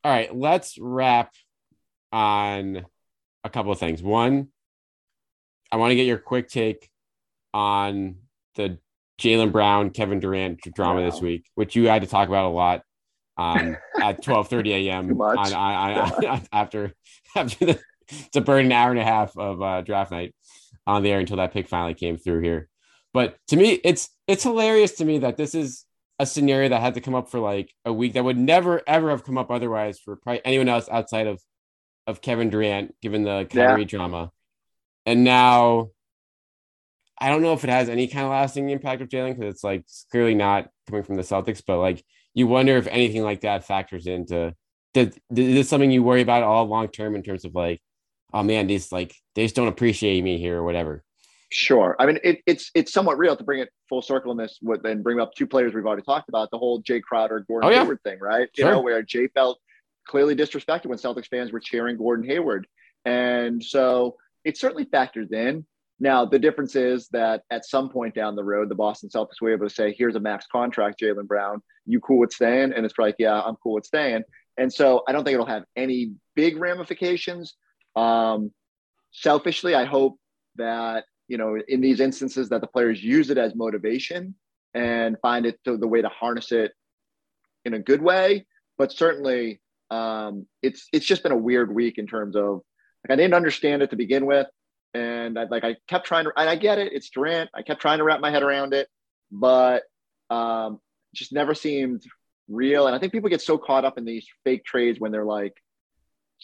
all 0.04 0.12
right, 0.12 0.34
let's 0.34 0.78
wrap 0.78 1.32
on 2.12 2.86
a 3.44 3.50
couple 3.50 3.72
of 3.72 3.78
things. 3.78 4.02
One, 4.02 4.48
I 5.70 5.76
want 5.76 5.90
to 5.90 5.96
get 5.96 6.06
your 6.06 6.18
quick 6.18 6.48
take 6.48 6.88
on 7.52 8.16
the 8.54 8.78
Jaylen 9.20 9.52
Brown, 9.52 9.90
Kevin 9.90 10.20
Durant 10.20 10.60
drama 10.74 11.00
wow. 11.00 11.10
this 11.10 11.20
week, 11.20 11.46
which 11.54 11.74
you 11.76 11.88
had 11.88 12.02
to 12.02 12.08
talk 12.08 12.28
about 12.28 12.46
a 12.46 12.48
lot 12.48 12.82
um, 13.36 13.76
at 14.02 14.22
12:30 14.22 14.86
a.m. 14.86 15.20
on, 15.20 15.52
on, 15.52 16.24
on, 16.24 16.42
after 16.52 16.94
after 17.34 17.66
the, 17.66 17.80
it's 18.08 18.36
a 18.36 18.40
burn 18.40 18.66
an 18.66 18.72
hour 18.72 18.90
and 18.90 19.00
a 19.00 19.04
half 19.04 19.36
of 19.36 19.62
uh, 19.62 19.82
draft 19.82 20.10
night 20.10 20.34
on 20.86 21.02
the 21.02 21.10
air 21.10 21.18
until 21.18 21.38
that 21.38 21.52
pick 21.52 21.68
finally 21.68 21.94
came 21.94 22.16
through 22.16 22.40
here. 22.40 22.68
But 23.12 23.36
to 23.48 23.56
me, 23.56 23.80
it's 23.82 24.10
it's 24.26 24.42
hilarious 24.42 24.92
to 24.96 25.04
me 25.04 25.18
that 25.18 25.36
this 25.36 25.54
is 25.54 25.84
a 26.18 26.26
scenario 26.26 26.68
that 26.70 26.80
had 26.80 26.94
to 26.94 27.00
come 27.00 27.14
up 27.14 27.30
for 27.30 27.40
like 27.40 27.72
a 27.84 27.92
week 27.92 28.14
that 28.14 28.24
would 28.24 28.38
never 28.38 28.82
ever 28.86 29.10
have 29.10 29.24
come 29.24 29.38
up 29.38 29.50
otherwise 29.50 29.98
for 29.98 30.16
probably 30.16 30.44
anyone 30.44 30.68
else 30.68 30.88
outside 30.90 31.26
of 31.26 31.40
of 32.06 32.20
Kevin 32.20 32.50
Durant, 32.50 32.94
given 33.00 33.22
the 33.22 33.46
Kyrie 33.50 33.82
yeah. 33.82 33.86
drama. 33.86 34.30
And 35.04 35.24
now 35.24 35.90
I 37.18 37.28
don't 37.28 37.42
know 37.42 37.52
if 37.52 37.64
it 37.64 37.70
has 37.70 37.88
any 37.88 38.08
kind 38.08 38.24
of 38.24 38.30
lasting 38.30 38.70
impact 38.70 39.02
of 39.02 39.08
Jaylen 39.08 39.36
because 39.36 39.54
it's 39.54 39.64
like 39.64 39.80
it's 39.80 40.06
clearly 40.10 40.34
not 40.34 40.68
coming 40.88 41.02
from 41.02 41.16
the 41.16 41.22
Celtics, 41.22 41.62
but 41.66 41.78
like 41.78 42.04
you 42.34 42.46
wonder 42.46 42.76
if 42.76 42.86
anything 42.86 43.22
like 43.22 43.40
that 43.40 43.64
factors 43.64 44.06
into 44.06 44.54
did, 44.92 45.08
is 45.08 45.54
this 45.54 45.68
something 45.68 45.90
you 45.90 46.02
worry 46.02 46.20
about 46.20 46.42
all 46.42 46.66
long 46.66 46.88
term 46.88 47.14
in 47.14 47.22
terms 47.22 47.44
of 47.44 47.54
like, 47.54 47.80
oh 48.32 48.42
man, 48.42 48.66
these 48.66 48.92
like 48.92 49.14
they 49.34 49.44
just 49.44 49.54
don't 49.54 49.68
appreciate 49.68 50.22
me 50.22 50.38
here 50.38 50.58
or 50.58 50.64
whatever. 50.64 51.02
Sure. 51.50 51.96
I 51.98 52.06
mean, 52.06 52.18
it, 52.24 52.40
it's 52.46 52.70
it's 52.74 52.92
somewhat 52.92 53.18
real 53.18 53.36
to 53.36 53.44
bring 53.44 53.60
it 53.60 53.70
full 53.88 54.02
circle 54.02 54.32
in 54.32 54.36
this 54.36 54.58
with 54.60 54.84
and 54.84 55.02
bring 55.02 55.20
up 55.20 55.32
two 55.34 55.46
players 55.46 55.74
we've 55.74 55.86
already 55.86 56.02
talked 56.02 56.28
about 56.28 56.50
the 56.50 56.58
whole 56.58 56.82
Jae 56.82 57.00
Crowder 57.00 57.44
Gordon 57.46 57.68
oh, 57.68 57.72
yeah. 57.72 57.82
Hayward 57.82 58.02
thing, 58.02 58.18
right? 58.20 58.48
Sure. 58.54 58.66
You 58.66 58.72
know, 58.72 58.80
where 58.80 59.02
Jae 59.02 59.32
felt 59.32 59.58
clearly 60.06 60.36
disrespected 60.36 60.86
when 60.86 60.98
Celtics 60.98 61.28
fans 61.28 61.52
were 61.52 61.60
cheering 61.60 61.96
Gordon 61.96 62.26
Hayward. 62.26 62.66
And 63.04 63.62
so 63.62 64.16
it 64.44 64.56
certainly 64.56 64.84
factors 64.84 65.32
in. 65.32 65.66
Now, 65.98 66.26
the 66.26 66.38
difference 66.38 66.76
is 66.76 67.08
that 67.08 67.42
at 67.50 67.64
some 67.64 67.88
point 67.88 68.14
down 68.14 68.36
the 68.36 68.44
road, 68.44 68.68
the 68.68 68.74
Boston 68.74 69.08
Celtics 69.08 69.40
were 69.40 69.52
able 69.52 69.66
to 69.66 69.74
say, 69.74 69.94
here's 69.96 70.14
a 70.14 70.20
max 70.20 70.46
contract, 70.50 71.00
Jaylen 71.00 71.26
Brown. 71.26 71.62
You 71.86 72.00
cool 72.00 72.18
with 72.18 72.32
staying? 72.32 72.72
And 72.74 72.84
it's 72.84 72.98
like, 72.98 73.16
yeah, 73.18 73.40
I'm 73.40 73.56
cool 73.56 73.74
with 73.74 73.86
staying. 73.86 74.22
And 74.58 74.72
so 74.72 75.02
I 75.08 75.12
don't 75.12 75.24
think 75.24 75.34
it'll 75.34 75.46
have 75.46 75.64
any 75.74 76.12
big 76.34 76.58
ramifications. 76.58 77.54
Um, 77.94 78.52
selfishly, 79.12 79.74
I 79.74 79.84
hope 79.84 80.18
that, 80.56 81.04
you 81.28 81.38
know, 81.38 81.58
in 81.66 81.80
these 81.80 82.00
instances 82.00 82.50
that 82.50 82.60
the 82.60 82.66
players 82.66 83.02
use 83.02 83.30
it 83.30 83.38
as 83.38 83.54
motivation 83.54 84.34
and 84.74 85.16
find 85.22 85.46
it 85.46 85.58
to 85.64 85.78
the 85.78 85.88
way 85.88 86.02
to 86.02 86.08
harness 86.08 86.52
it 86.52 86.72
in 87.64 87.72
a 87.72 87.78
good 87.78 88.02
way. 88.02 88.46
But 88.76 88.92
certainly, 88.92 89.60
um, 89.90 90.46
it's 90.62 90.88
it's 90.92 91.06
just 91.06 91.22
been 91.22 91.32
a 91.32 91.36
weird 91.36 91.74
week 91.74 91.98
in 91.98 92.06
terms 92.06 92.36
of 92.36 92.62
like 93.04 93.12
I 93.12 93.16
didn't 93.16 93.34
understand 93.34 93.82
it 93.82 93.90
to 93.90 93.96
begin 93.96 94.26
with 94.26 94.46
and 94.96 95.38
I, 95.38 95.44
like 95.44 95.64
I 95.64 95.76
kept 95.88 96.06
trying 96.06 96.24
to, 96.24 96.32
and 96.36 96.48
I 96.48 96.56
get 96.56 96.78
it, 96.78 96.92
it's 96.92 97.10
Durant. 97.10 97.50
I 97.54 97.62
kept 97.62 97.80
trying 97.80 97.98
to 97.98 98.04
wrap 98.04 98.20
my 98.20 98.30
head 98.30 98.42
around 98.42 98.72
it, 98.72 98.88
but 99.30 99.82
um, 100.30 100.80
just 101.14 101.32
never 101.32 101.54
seemed 101.54 102.02
real. 102.48 102.86
And 102.86 102.96
I 102.96 102.98
think 102.98 103.12
people 103.12 103.30
get 103.30 103.42
so 103.42 103.58
caught 103.58 103.84
up 103.84 103.98
in 103.98 104.04
these 104.04 104.26
fake 104.44 104.64
trades 104.64 104.98
when 104.98 105.12
they're 105.12 105.24
like 105.24 105.54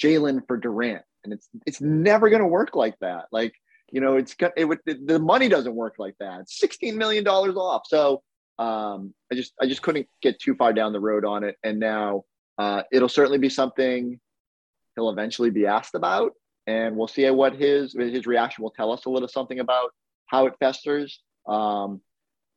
Jaylen 0.00 0.46
for 0.46 0.56
Durant, 0.56 1.02
and 1.24 1.32
it's 1.32 1.48
it's 1.66 1.80
never 1.80 2.28
going 2.28 2.42
to 2.42 2.48
work 2.48 2.74
like 2.74 2.98
that. 3.00 3.26
Like 3.32 3.54
you 3.90 4.00
know, 4.00 4.16
it's 4.16 4.36
it 4.56 4.64
would 4.64 4.80
the 4.84 5.18
money 5.18 5.48
doesn't 5.48 5.74
work 5.74 5.94
like 5.98 6.16
that. 6.20 6.40
It's 6.40 6.58
sixteen 6.58 6.98
million 6.98 7.24
dollars 7.24 7.56
off. 7.56 7.82
So 7.86 8.22
um, 8.58 9.14
I 9.30 9.34
just 9.34 9.52
I 9.60 9.66
just 9.66 9.82
couldn't 9.82 10.08
get 10.20 10.40
too 10.40 10.54
far 10.54 10.72
down 10.72 10.92
the 10.92 11.00
road 11.00 11.24
on 11.24 11.44
it, 11.44 11.56
and 11.62 11.80
now 11.80 12.24
uh, 12.58 12.82
it'll 12.92 13.08
certainly 13.08 13.38
be 13.38 13.48
something 13.48 14.20
he'll 14.94 15.10
eventually 15.10 15.50
be 15.50 15.66
asked 15.66 15.94
about 15.94 16.32
and 16.66 16.96
we'll 16.96 17.08
see 17.08 17.28
what 17.30 17.54
his 17.54 17.94
his 17.94 18.26
reaction 18.26 18.62
will 18.62 18.70
tell 18.70 18.92
us 18.92 19.04
a 19.06 19.10
little 19.10 19.28
something 19.28 19.60
about 19.60 19.90
how 20.26 20.46
it 20.46 20.54
festers. 20.60 21.20
Um, 21.46 22.00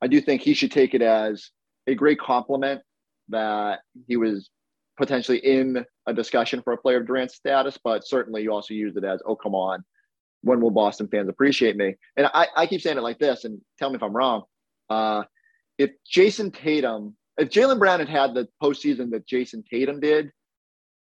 I 0.01 0.07
do 0.07 0.21
think 0.21 0.41
he 0.41 0.53
should 0.53 0.71
take 0.71 0.93
it 0.93 1.01
as 1.01 1.49
a 1.87 1.95
great 1.95 2.19
compliment 2.19 2.81
that 3.29 3.79
he 4.07 4.17
was 4.17 4.49
potentially 4.97 5.39
in 5.39 5.85
a 6.05 6.13
discussion 6.13 6.61
for 6.61 6.73
a 6.73 6.77
player 6.77 6.97
of 6.97 7.07
Durant's 7.07 7.35
status, 7.35 7.77
but 7.83 8.07
certainly 8.07 8.43
you 8.43 8.51
also 8.51 8.73
used 8.73 8.97
it 8.97 9.03
as, 9.03 9.21
oh, 9.25 9.35
come 9.35 9.55
on, 9.55 9.83
when 10.41 10.61
will 10.61 10.71
Boston 10.71 11.07
fans 11.07 11.27
appreciate 11.27 11.75
me? 11.75 11.95
And 12.15 12.27
I, 12.33 12.47
I 12.55 12.67
keep 12.67 12.81
saying 12.81 12.97
it 12.97 13.01
like 13.01 13.19
this, 13.19 13.43
and 13.43 13.59
tell 13.77 13.89
me 13.89 13.95
if 13.95 14.03
I'm 14.03 14.15
wrong. 14.15 14.43
Uh, 14.89 15.23
if 15.77 15.91
Jayson 16.09 16.53
Tatum, 16.53 17.15
if 17.37 17.49
Jaylen 17.49 17.79
Brown 17.79 17.99
had 17.99 18.09
had 18.09 18.33
the 18.33 18.47
postseason 18.61 19.11
that 19.11 19.27
Jayson 19.27 19.63
Tatum 19.69 19.99
did, 19.99 20.31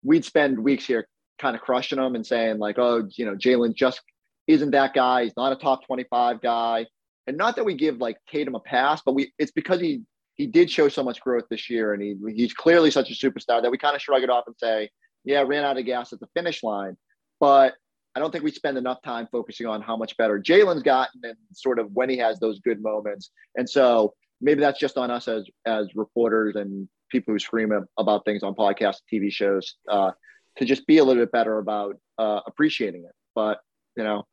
we'd 0.02 0.24
spend 0.24 0.58
weeks 0.58 0.86
here 0.86 1.08
kind 1.38 1.54
of 1.54 1.62
crushing 1.62 1.98
him 1.98 2.14
and 2.14 2.26
saying 2.26 2.58
like, 2.58 2.78
oh, 2.78 3.08
you 3.16 3.26
know, 3.26 3.34
Jaylen 3.34 3.74
just 3.74 4.00
isn't 4.46 4.70
that 4.70 4.94
guy. 4.94 5.24
He's 5.24 5.36
not 5.36 5.52
a 5.52 5.56
top 5.56 5.86
25 5.86 6.40
guy. 6.40 6.86
And 7.26 7.36
not 7.36 7.56
that 7.56 7.64
we 7.64 7.74
give 7.74 7.98
like 7.98 8.16
Tatum 8.30 8.54
a 8.54 8.60
pass, 8.60 9.02
but 9.04 9.14
we 9.14 9.32
it's 9.38 9.50
because 9.50 9.80
he 9.80 10.02
he 10.34 10.46
did 10.46 10.70
show 10.70 10.88
so 10.88 11.02
much 11.02 11.20
growth 11.20 11.44
this 11.50 11.68
year 11.68 11.92
and 11.92 12.02
he 12.02 12.14
he's 12.34 12.54
clearly 12.54 12.90
such 12.90 13.10
a 13.10 13.14
superstar 13.14 13.60
that 13.62 13.70
we 13.70 13.78
kind 13.78 13.96
of 13.96 14.02
shrug 14.02 14.22
it 14.22 14.30
off 14.30 14.44
and 14.46 14.56
say, 14.58 14.88
yeah, 15.24 15.42
ran 15.42 15.64
out 15.64 15.78
of 15.78 15.84
gas 15.84 16.12
at 16.12 16.20
the 16.20 16.28
finish 16.34 16.62
line. 16.62 16.96
But 17.40 17.74
I 18.14 18.20
don't 18.20 18.30
think 18.30 18.44
we 18.44 18.50
spend 18.50 18.78
enough 18.78 19.02
time 19.02 19.28
focusing 19.30 19.66
on 19.66 19.82
how 19.82 19.96
much 19.96 20.16
better 20.16 20.40
Jaylen's 20.40 20.82
gotten 20.82 21.20
and 21.24 21.36
sort 21.52 21.78
of 21.78 21.90
when 21.92 22.08
he 22.08 22.16
has 22.18 22.38
those 22.38 22.60
good 22.60 22.80
moments. 22.80 23.30
And 23.56 23.68
so 23.68 24.14
maybe 24.40 24.60
that's 24.60 24.78
just 24.78 24.96
on 24.96 25.10
us 25.10 25.28
as 25.28 25.44
as 25.64 25.94
reporters 25.94 26.56
and 26.56 26.88
people 27.10 27.32
who 27.32 27.38
scream 27.38 27.72
about 27.98 28.24
things 28.24 28.42
on 28.42 28.54
podcasts, 28.54 29.00
TV 29.12 29.30
shows. 29.30 29.76
Uh, 29.88 30.12
to 30.56 30.64
just 30.64 30.86
be 30.86 30.98
a 30.98 31.04
little 31.04 31.22
bit 31.22 31.32
better 31.32 31.58
about 31.58 31.96
uh, 32.18 32.40
appreciating 32.46 33.04
it. 33.04 33.12
But 33.34 33.60
you 33.96 34.04
know, 34.04 34.26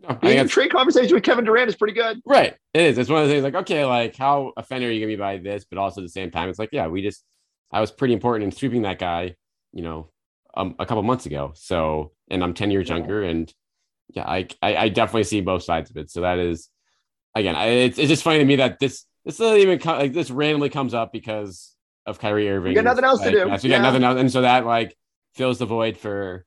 no, 0.00 0.14
being 0.16 0.38
in 0.38 0.48
trade 0.48 0.72
conversation 0.72 1.14
with 1.14 1.22
Kevin 1.22 1.44
Durant 1.44 1.68
is 1.68 1.76
pretty 1.76 1.94
good. 1.94 2.20
Right. 2.24 2.54
It 2.74 2.80
is. 2.80 2.98
It's 2.98 3.10
one 3.10 3.22
of 3.22 3.28
the 3.28 3.34
things 3.34 3.44
like, 3.44 3.54
okay, 3.54 3.84
like 3.84 4.16
how 4.16 4.52
offended 4.56 4.90
are 4.90 4.92
you 4.92 5.00
gonna 5.00 5.12
be 5.12 5.16
by 5.16 5.38
this? 5.38 5.64
But 5.64 5.78
also 5.78 6.00
at 6.00 6.04
the 6.04 6.10
same 6.10 6.30
time, 6.30 6.48
it's 6.48 6.58
like, 6.58 6.70
yeah, 6.72 6.86
we 6.86 7.02
just 7.02 7.24
I 7.70 7.80
was 7.80 7.90
pretty 7.90 8.14
important 8.14 8.44
in 8.44 8.52
sweeping 8.52 8.82
that 8.82 8.98
guy, 8.98 9.36
you 9.72 9.82
know, 9.82 10.10
um, 10.54 10.74
a 10.78 10.86
couple 10.86 11.02
months 11.02 11.26
ago. 11.26 11.52
So 11.54 12.12
and 12.30 12.42
I'm 12.42 12.54
10 12.54 12.70
years 12.70 12.88
yeah. 12.88 12.96
younger 12.96 13.22
and 13.22 13.52
yeah, 14.14 14.24
I, 14.24 14.46
I, 14.60 14.76
I 14.76 14.88
definitely 14.88 15.24
see 15.24 15.40
both 15.40 15.62
sides 15.62 15.90
of 15.90 15.96
it. 15.96 16.10
So 16.10 16.22
that 16.22 16.38
is 16.38 16.68
again, 17.34 17.54
I, 17.54 17.66
it's, 17.66 17.98
it's 17.98 18.08
just 18.08 18.22
funny 18.22 18.38
to 18.38 18.44
me 18.44 18.56
that 18.56 18.78
this 18.78 19.04
this 19.24 19.38
doesn't 19.38 19.58
even 19.58 19.78
come 19.78 19.98
like 19.98 20.12
this 20.12 20.30
randomly 20.30 20.68
comes 20.68 20.94
up 20.94 21.12
because 21.12 21.74
of 22.06 22.18
Kyrie 22.18 22.48
Irving. 22.48 22.70
We 22.70 22.74
got 22.74 22.84
nothing 22.84 23.04
else 23.04 23.20
like, 23.20 23.32
to 23.32 23.44
do. 23.44 23.48
Yeah, 23.48 23.56
so 23.56 23.62
we 23.64 23.70
got 23.70 23.82
nothing 23.82 24.04
else, 24.04 24.18
and 24.18 24.30
so 24.30 24.42
that 24.42 24.66
like 24.66 24.96
fills 25.34 25.58
the 25.58 25.66
void 25.66 25.96
for 25.96 26.44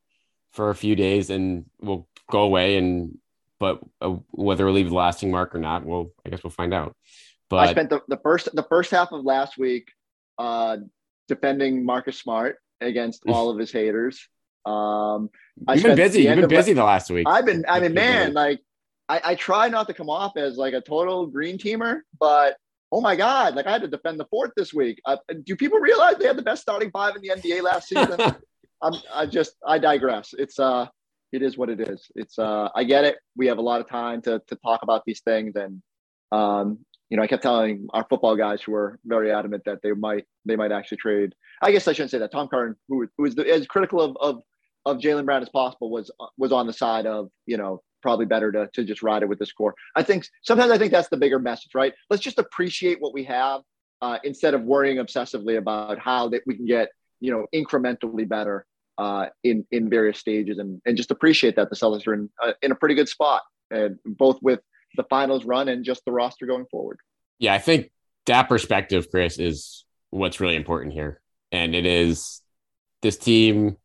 for 0.51 0.69
a 0.69 0.75
few 0.75 0.95
days 0.95 1.29
and 1.29 1.65
will 1.81 2.07
go 2.31 2.41
away 2.41 2.77
and 2.77 3.17
but 3.59 3.79
uh, 4.01 4.15
whether 4.31 4.65
it'll 4.65 4.75
leave 4.75 4.91
a 4.91 4.95
lasting 4.95 5.29
mark 5.29 5.53
or 5.53 5.59
not 5.59 5.85
well 5.85 6.11
i 6.25 6.29
guess 6.29 6.43
we'll 6.43 6.51
find 6.51 6.73
out. 6.73 6.95
But 7.49 7.57
i 7.57 7.71
spent 7.71 7.89
the, 7.89 8.01
the 8.07 8.17
first 8.17 8.49
the 8.53 8.63
first 8.63 8.91
half 8.91 9.11
of 9.11 9.23
last 9.23 9.57
week 9.57 9.91
uh 10.37 10.77
defending 11.27 11.85
marcus 11.85 12.17
smart 12.17 12.57
against 12.81 13.23
all 13.27 13.49
of 13.49 13.57
his 13.57 13.71
haters. 13.71 14.27
Um 14.65 15.29
you've 15.69 15.83
been 15.83 15.95
busy. 15.95 16.23
you've 16.23 16.35
been 16.35 16.49
busy 16.49 16.73
the 16.73 16.83
last 16.83 17.09
week. 17.09 17.27
I've 17.27 17.45
been 17.45 17.65
i 17.67 17.79
mean 17.79 17.93
man 17.93 18.33
like 18.33 18.59
I, 19.07 19.21
I 19.23 19.35
try 19.35 19.69
not 19.69 19.87
to 19.87 19.93
come 19.93 20.09
off 20.09 20.35
as 20.37 20.57
like 20.57 20.73
a 20.73 20.81
total 20.81 21.27
green 21.27 21.57
teamer 21.57 21.99
but 22.19 22.57
oh 22.91 23.01
my 23.01 23.15
god 23.15 23.55
like 23.55 23.67
i 23.67 23.71
had 23.71 23.81
to 23.81 23.87
defend 23.87 24.19
the 24.19 24.25
fourth 24.25 24.51
this 24.55 24.73
week 24.73 25.01
uh, 25.05 25.17
do 25.43 25.55
people 25.55 25.79
realize 25.79 26.15
they 26.17 26.27
had 26.27 26.37
the 26.37 26.41
best 26.41 26.61
starting 26.61 26.91
five 26.91 27.15
in 27.15 27.21
the 27.21 27.29
nba 27.29 27.61
last 27.61 27.87
season 27.87 28.35
I'm, 28.81 28.93
I 29.13 29.25
just, 29.25 29.55
I 29.65 29.77
digress. 29.79 30.33
It's, 30.37 30.59
uh, 30.59 30.87
it 31.31 31.41
is 31.41 31.57
what 31.57 31.69
it 31.69 31.81
is. 31.81 32.09
It's, 32.15 32.37
uh, 32.37 32.69
I 32.75 32.83
get 32.83 33.03
it. 33.03 33.17
We 33.35 33.47
have 33.47 33.57
a 33.57 33.61
lot 33.61 33.81
of 33.81 33.89
time 33.89 34.21
to, 34.23 34.41
to 34.47 34.55
talk 34.57 34.83
about 34.83 35.03
these 35.05 35.21
things. 35.21 35.55
And, 35.55 35.81
um, 36.31 36.79
you 37.09 37.17
know, 37.17 37.23
I 37.23 37.27
kept 37.27 37.43
telling 37.43 37.87
our 37.91 38.05
football 38.09 38.35
guys 38.35 38.61
who 38.61 38.71
were 38.73 38.99
very 39.05 39.31
adamant 39.31 39.63
that 39.65 39.79
they 39.81 39.91
might, 39.91 40.25
they 40.45 40.55
might 40.55 40.71
actually 40.71 40.97
trade. 40.97 41.33
I 41.61 41.71
guess 41.71 41.87
I 41.87 41.93
shouldn't 41.93 42.11
say 42.11 42.19
that. 42.19 42.31
Tom 42.31 42.47
Curran, 42.47 42.75
who, 42.87 43.07
who 43.17 43.25
is 43.25 43.35
the, 43.35 43.49
as 43.49 43.65
critical 43.67 44.01
of, 44.01 44.17
of, 44.19 44.41
of 44.85 44.97
Jaylen 44.97 45.25
Brown 45.25 45.41
as 45.41 45.49
possible 45.49 45.89
was, 45.89 46.11
was 46.37 46.51
on 46.51 46.67
the 46.67 46.73
side 46.73 47.07
of, 47.07 47.29
you 47.45 47.57
know, 47.57 47.81
probably 48.05 48.27
better 48.27 48.51
to, 48.51 48.69
to 48.71 48.83
just 48.83 49.01
ride 49.01 49.23
it 49.23 49.29
with 49.29 49.39
this 49.39 49.51
core. 49.51 49.73
I 49.95 50.03
think 50.03 50.27
sometimes 50.43 50.71
I 50.71 50.77
think 50.77 50.91
that's 50.91 51.07
the 51.07 51.17
bigger 51.17 51.39
message, 51.39 51.73
right? 51.73 51.91
Let's 52.11 52.21
just 52.21 52.37
appreciate 52.37 53.01
what 53.01 53.15
we 53.15 53.23
have 53.23 53.61
uh, 53.99 54.19
instead 54.23 54.53
of 54.53 54.61
worrying 54.61 54.97
obsessively 54.97 55.57
about 55.57 55.97
how 55.97 56.29
that 56.29 56.43
we 56.45 56.55
can 56.55 56.67
get 56.67 56.89
you 57.19 57.31
know 57.31 57.47
incrementally 57.51 58.29
better 58.29 58.67
uh, 58.99 59.25
in 59.43 59.65
in 59.71 59.89
various 59.89 60.19
stages, 60.19 60.59
and 60.59 60.79
and 60.85 60.95
just 60.95 61.09
appreciate 61.09 61.55
that 61.55 61.71
the 61.71 61.75
Celtics 61.75 62.05
are 62.05 62.13
in 62.13 62.29
uh, 62.43 62.53
in 62.61 62.71
a 62.71 62.75
pretty 62.75 62.93
good 62.93 63.09
spot, 63.09 63.41
and 63.71 63.97
both 64.05 64.37
with 64.43 64.59
the 64.97 65.03
finals 65.05 65.43
run 65.43 65.67
and 65.67 65.83
just 65.83 66.05
the 66.05 66.11
roster 66.11 66.45
going 66.45 66.67
forward. 66.69 66.99
Yeah, 67.39 67.55
I 67.55 67.57
think 67.57 67.89
that 68.27 68.47
perspective, 68.47 69.09
Chris, 69.09 69.39
is 69.39 69.83
what's 70.11 70.39
really 70.39 70.55
important 70.55 70.93
here, 70.93 71.21
and 71.51 71.73
it 71.73 71.87
is 71.87 72.43
this 73.01 73.17
team. 73.17 73.77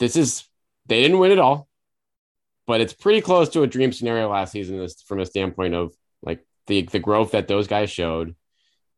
This 0.00 0.16
is 0.16 0.42
they 0.86 1.00
didn't 1.02 1.20
win 1.20 1.30
it 1.30 1.38
all, 1.38 1.68
but 2.66 2.80
it's 2.80 2.92
pretty 2.92 3.20
close 3.20 3.48
to 3.50 3.62
a 3.62 3.66
dream 3.66 3.92
scenario 3.92 4.30
last 4.30 4.52
season. 4.52 4.86
From 5.06 5.20
a 5.20 5.26
standpoint 5.26 5.74
of 5.74 5.94
like 6.22 6.44
the 6.66 6.82
the 6.82 6.98
growth 6.98 7.32
that 7.32 7.48
those 7.48 7.66
guys 7.66 7.90
showed, 7.90 8.34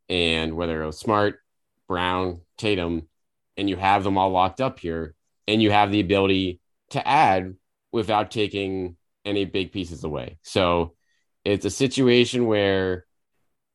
and 0.08 0.54
whether 0.54 0.82
it 0.82 0.86
was 0.86 0.98
Smart, 0.98 1.38
Brown, 1.88 2.40
Tatum, 2.58 3.08
and 3.56 3.68
you 3.68 3.76
have 3.76 4.04
them 4.04 4.18
all 4.18 4.30
locked 4.30 4.60
up 4.60 4.78
here, 4.78 5.14
and 5.46 5.62
you 5.62 5.70
have 5.70 5.90
the 5.90 6.00
ability 6.00 6.60
to 6.90 7.06
add 7.06 7.54
without 7.92 8.30
taking 8.30 8.96
any 9.24 9.44
big 9.44 9.72
pieces 9.72 10.04
away. 10.04 10.38
So 10.42 10.94
it's 11.44 11.64
a 11.64 11.70
situation 11.70 12.46
where 12.46 13.06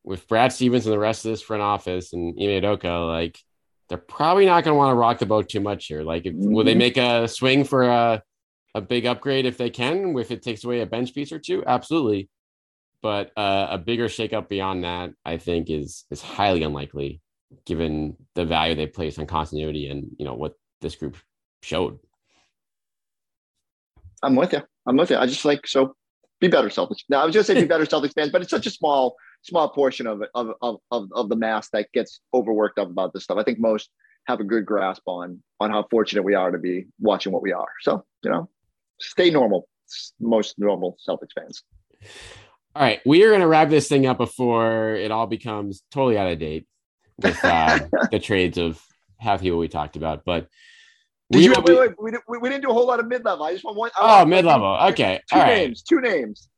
with 0.04 0.28
Brad 0.28 0.52
Stevens 0.52 0.86
and 0.86 0.94
the 0.94 1.00
rest 1.00 1.26
of 1.26 1.32
this 1.32 1.42
front 1.42 1.62
office 1.62 2.14
and 2.14 2.36
Ime 2.42 2.80
like 3.08 3.38
they're 3.88 3.98
probably 3.98 4.46
not 4.46 4.64
going 4.64 4.74
to 4.74 4.78
want 4.78 4.92
to 4.92 4.96
rock 4.96 5.20
the 5.20 5.26
boat 5.26 5.50
too 5.50 5.60
much 5.60 5.88
here. 5.88 6.02
Like, 6.02 6.26
if, 6.26 6.34
will 6.34 6.64
they 6.64 6.72
mm-hmm. 6.72 6.80
make 6.80 6.98
a 6.98 7.28
swing 7.28 7.66
for 7.66 7.84
a, 7.84 8.24
a 8.74 8.82
big 8.82 9.05
upgrade 9.05 9.45
if 9.45 9.57
they 9.57 9.69
can, 9.69 10.17
if 10.17 10.32
it 10.32 10.41
takes 10.41 10.63
away 10.63 10.82
a 10.82 10.86
bench 10.86 11.13
piece 11.13 11.32
or 11.32 11.39
two? 11.39 11.63
Absolutely. 11.65 12.30
But 13.01 13.32
uh, 13.36 13.67
a 13.72 13.78
bigger 13.78 14.05
shakeup 14.05 14.47
beyond 14.47 14.84
that, 14.84 15.11
I 15.26 15.38
think, 15.38 15.69
is 15.69 16.05
is 16.11 16.22
highly 16.22 16.63
unlikely 16.63 17.22
given 17.65 18.15
the 18.36 18.45
value 18.45 18.76
they 18.76 18.88
place 18.88 19.19
on 19.19 19.26
continuity 19.26 19.89
and 19.89 20.09
you 20.17 20.26
know 20.26 20.36
what 20.36 20.53
this 20.82 20.95
group 20.95 21.17
showed. 21.61 21.99
I'm 24.24 24.36
with 24.36 24.53
you. 24.53 24.61
I'm 24.86 24.97
with 24.97 25.09
you. 25.09 25.17
I 25.17 25.26
just 25.26 25.45
like 25.45 25.67
so 25.67 25.95
be 26.39 26.47
better 26.47 26.69
Celtics. 26.69 27.03
Now 27.09 27.22
I 27.22 27.26
was 27.26 27.34
just 27.34 27.47
say 27.47 27.55
be 27.55 27.65
better 27.67 27.86
Celtics 27.86 28.13
fans, 28.13 28.32
but 28.32 28.41
it's 28.41 28.51
such 28.51 28.67
a 28.67 28.72
small 28.72 29.15
small 29.43 29.69
portion 29.69 30.07
of 30.07 30.22
it 30.22 30.30
of, 30.36 30.51
of 30.61 30.78
of 30.91 31.09
of 31.13 31.30
the 31.30 31.36
mass 31.36 31.69
that 31.69 31.91
gets 31.93 32.22
overworked 32.34 32.80
up 32.80 32.89
about 32.89 33.13
this 33.13 33.24
stuff. 33.24 33.38
I 33.38 33.43
think 33.43 33.59
most 33.59 33.89
have 34.26 34.39
a 34.39 34.43
good 34.43 34.65
grasp 34.65 35.03
on 35.07 35.41
on 35.59 35.72
how 35.72 35.86
fortunate 35.89 36.24
we 36.24 36.36
are 36.36 36.51
to 36.51 36.59
be 36.59 36.86
watching 36.99 37.32
what 37.32 37.41
we 37.41 37.51
are. 37.51 37.69
So 37.82 38.05
you 38.24 38.32
know, 38.32 38.49
stay 39.02 39.30
normal. 39.30 39.68
Most 40.20 40.56
normal 40.58 40.97
Celtics 41.08 41.34
fans. 41.36 41.64
All 42.74 42.82
right, 42.82 43.02
we 43.06 43.24
are 43.24 43.30
going 43.30 43.41
to 43.41 43.47
wrap 43.47 43.70
this 43.70 43.89
thing 43.89 44.06
up 44.06 44.18
before 44.18 44.95
it 44.95 45.12
all 45.12 45.28
becomes 45.28 45.84
totally 45.91 46.18
out 46.18 46.32
of 46.32 46.39
date 46.39 46.66
with 47.18 47.43
uh, 47.43 47.80
the 48.12 48.20
trades 48.20 48.58
of 48.58 48.82
half 49.18 49.43
what 49.43 49.58
we 49.58 49.68
talked 49.68 49.97
about. 49.97 50.24
But 50.26 50.47
did 51.32 51.39
we, 51.39 51.43
you, 51.45 51.52
wait, 51.52 51.80
wait, 51.80 51.91
we, 52.02 52.12
we, 52.28 52.38
we, 52.39 52.49
didn't 52.49 52.64
do 52.64 52.70
a 52.70 52.74
whole 52.74 52.88
lot 52.88 52.99
of 52.99 53.08
mid 53.08 53.26
level. 53.26 53.45
I 53.45 53.54
just 53.54 53.64
want 53.64 53.78
one. 53.78 53.91
oh, 53.99 54.26
mid 54.26 54.45
level. 54.45 54.78
Okay. 54.89 55.22
Two, 55.30 55.38
two 55.38 55.45
names. 55.45 55.82
Two 55.82 56.02
names. 56.02 56.49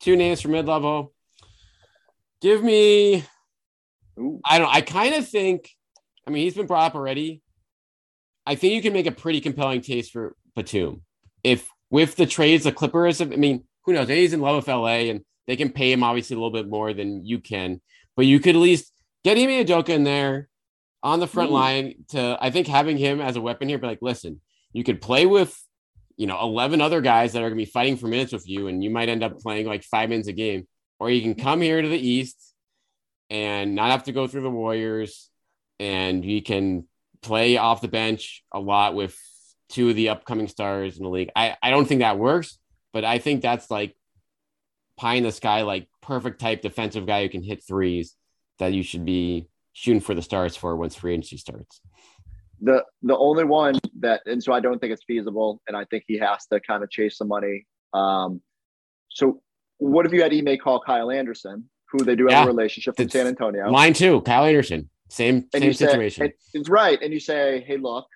two 0.00 0.16
names 0.16 0.40
for 0.40 0.48
mid 0.48 0.66
level. 0.66 1.12
Give 2.40 2.62
me. 2.62 3.24
Ooh. 4.18 4.40
I 4.44 4.58
don't. 4.58 4.74
I 4.74 4.80
kind 4.80 5.14
of 5.14 5.28
think. 5.28 5.70
I 6.26 6.30
mean, 6.30 6.44
he's 6.44 6.54
been 6.54 6.66
brought 6.66 6.86
up 6.86 6.94
already. 6.94 7.42
I 8.46 8.54
think 8.54 8.74
you 8.74 8.82
can 8.82 8.92
make 8.92 9.06
a 9.06 9.12
pretty 9.12 9.40
compelling 9.40 9.80
case 9.80 10.10
for 10.10 10.34
Batum 10.54 11.02
if 11.44 11.68
with 11.90 12.16
the 12.16 12.26
trades 12.26 12.64
the 12.64 12.72
Clippers. 12.72 13.18
Have, 13.18 13.32
I 13.32 13.36
mean, 13.36 13.64
who 13.84 13.92
knows? 13.92 14.08
He's 14.08 14.32
in 14.32 14.40
love 14.40 14.56
with 14.56 14.68
LA 14.68 15.08
and 15.10 15.22
they 15.46 15.56
can 15.56 15.70
pay 15.70 15.90
him 15.92 16.02
obviously 16.02 16.34
a 16.34 16.38
little 16.38 16.52
bit 16.52 16.68
more 16.68 16.92
than 16.92 17.24
you 17.24 17.40
can, 17.40 17.80
but 18.16 18.26
you 18.26 18.38
could 18.38 18.54
at 18.54 18.60
least 18.60 18.92
get 19.24 19.38
Ime 19.38 19.64
Udoka 19.64 19.90
in 19.90 20.04
there 20.04 20.48
on 21.02 21.20
the 21.20 21.26
front 21.26 21.50
Ooh. 21.50 21.54
line 21.54 22.04
to. 22.08 22.36
I 22.40 22.50
think 22.50 22.66
having 22.66 22.98
him 22.98 23.20
as 23.20 23.36
a 23.36 23.40
weapon 23.40 23.68
here, 23.68 23.78
but 23.78 23.86
like, 23.86 24.02
listen, 24.02 24.40
you 24.72 24.84
could 24.84 25.00
play 25.00 25.26
with 25.26 25.58
you 26.16 26.26
know 26.26 26.38
11 26.40 26.80
other 26.80 27.00
guys 27.00 27.32
that 27.32 27.38
are 27.38 27.48
going 27.48 27.58
to 27.58 27.64
be 27.64 27.70
fighting 27.70 27.96
for 27.96 28.08
minutes 28.08 28.32
with 28.32 28.48
you, 28.48 28.68
and 28.68 28.82
you 28.84 28.90
might 28.90 29.08
end 29.08 29.22
up 29.22 29.38
playing 29.38 29.66
like 29.66 29.84
five 29.84 30.10
minutes 30.10 30.28
a 30.28 30.32
game, 30.32 30.66
or 30.98 31.10
you 31.10 31.22
can 31.22 31.34
come 31.34 31.60
here 31.60 31.80
to 31.80 31.88
the 31.88 31.98
East 31.98 32.54
and 33.30 33.74
not 33.74 33.90
have 33.90 34.04
to 34.04 34.12
go 34.12 34.26
through 34.26 34.42
the 34.42 34.50
Warriors, 34.50 35.30
and 35.78 36.24
you 36.24 36.42
can 36.42 36.86
play 37.22 37.56
off 37.56 37.80
the 37.80 37.88
bench 37.88 38.44
a 38.52 38.60
lot 38.60 38.94
with 38.94 39.18
two 39.68 39.90
of 39.90 39.96
the 39.96 40.08
upcoming 40.08 40.48
stars 40.48 40.96
in 40.98 41.04
the 41.04 41.10
league. 41.10 41.30
I, 41.36 41.56
I 41.62 41.70
don't 41.70 41.86
think 41.86 42.00
that 42.00 42.18
works, 42.18 42.58
but 42.92 43.04
I 43.04 43.18
think 43.18 43.42
that's 43.42 43.70
like 43.70 43.96
pie 44.96 45.14
in 45.14 45.22
the 45.22 45.32
sky, 45.32 45.62
like 45.62 45.88
perfect 46.02 46.40
type 46.40 46.62
defensive 46.62 47.06
guy 47.06 47.22
who 47.22 47.28
can 47.28 47.42
hit 47.42 47.62
threes 47.66 48.14
that 48.58 48.72
you 48.72 48.82
should 48.82 49.04
be 49.04 49.48
shooting 49.72 50.00
for 50.00 50.14
the 50.14 50.22
stars 50.22 50.56
for 50.56 50.74
once 50.76 50.94
free 50.94 51.12
agency 51.12 51.36
starts. 51.36 51.80
The 52.60 52.82
the 53.02 53.16
only 53.16 53.44
one 53.44 53.78
that 54.00 54.22
and 54.26 54.42
so 54.42 54.52
I 54.52 54.58
don't 54.58 54.80
think 54.80 54.92
it's 54.92 55.04
feasible, 55.04 55.62
and 55.68 55.76
I 55.76 55.84
think 55.84 56.04
he 56.08 56.18
has 56.18 56.44
to 56.46 56.58
kind 56.58 56.82
of 56.82 56.90
chase 56.90 57.16
some 57.16 57.28
money. 57.28 57.66
Um, 57.94 58.40
so 59.08 59.40
what 59.76 60.06
if 60.06 60.12
you 60.12 60.22
had 60.22 60.32
Ime 60.34 60.58
call 60.58 60.80
Kyle 60.80 61.10
Anderson, 61.12 61.70
who 61.92 62.04
they 62.04 62.16
do 62.16 62.24
have 62.24 62.32
Yeah. 62.32 62.44
a 62.44 62.46
relationship 62.48 62.96
from 62.96 63.08
San 63.10 63.28
Antonio? 63.28 63.70
Mine 63.70 63.92
too, 63.92 64.22
Kyle 64.22 64.44
Anderson. 64.44 64.90
Same 65.08 65.46
and 65.54 65.62
same 65.62 65.72
say, 65.72 65.86
situation. 65.86 66.24
and 66.24 66.32
it's 66.52 66.68
right. 66.68 67.00
And 67.00 67.12
you 67.12 67.20
say, 67.20 67.64
hey, 67.66 67.76
look, 67.76 68.06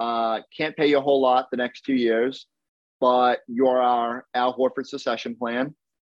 uh, 0.00 0.40
can't 0.56 0.74
pay 0.76 0.86
you 0.86 0.98
a 0.98 1.00
whole 1.00 1.20
lot 1.20 1.48
the 1.50 1.58
next 1.58 1.82
two 1.82 1.94
years, 1.94 2.46
but 3.00 3.40
you're 3.46 3.80
our 3.80 4.24
Al 4.34 4.56
Horford 4.56 4.86
secession 4.86 5.36
plan. 5.36 5.74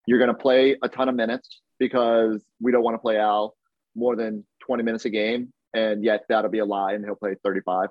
You're 0.06 0.20
going 0.20 0.30
to 0.30 0.36
play 0.36 0.78
a 0.82 0.88
ton 0.88 1.10
of 1.10 1.16
minutes 1.16 1.62
because 1.80 2.44
we 2.62 2.72
don't 2.72 2.84
want 2.84 2.94
to 2.94 3.00
play 3.00 3.18
Al 3.18 3.56
more 3.96 4.16
than 4.16 4.46
20 4.62 4.84
minutes 4.84 5.06
a 5.06 5.10
game. 5.10 5.52
And 5.74 6.04
yet 6.04 6.26
that'll 6.30 6.52
be 6.52 6.60
a 6.60 6.66
lie 6.66 6.94
and 6.94 7.04
he'll 7.04 7.16
play 7.16 7.36
35. 7.44 7.90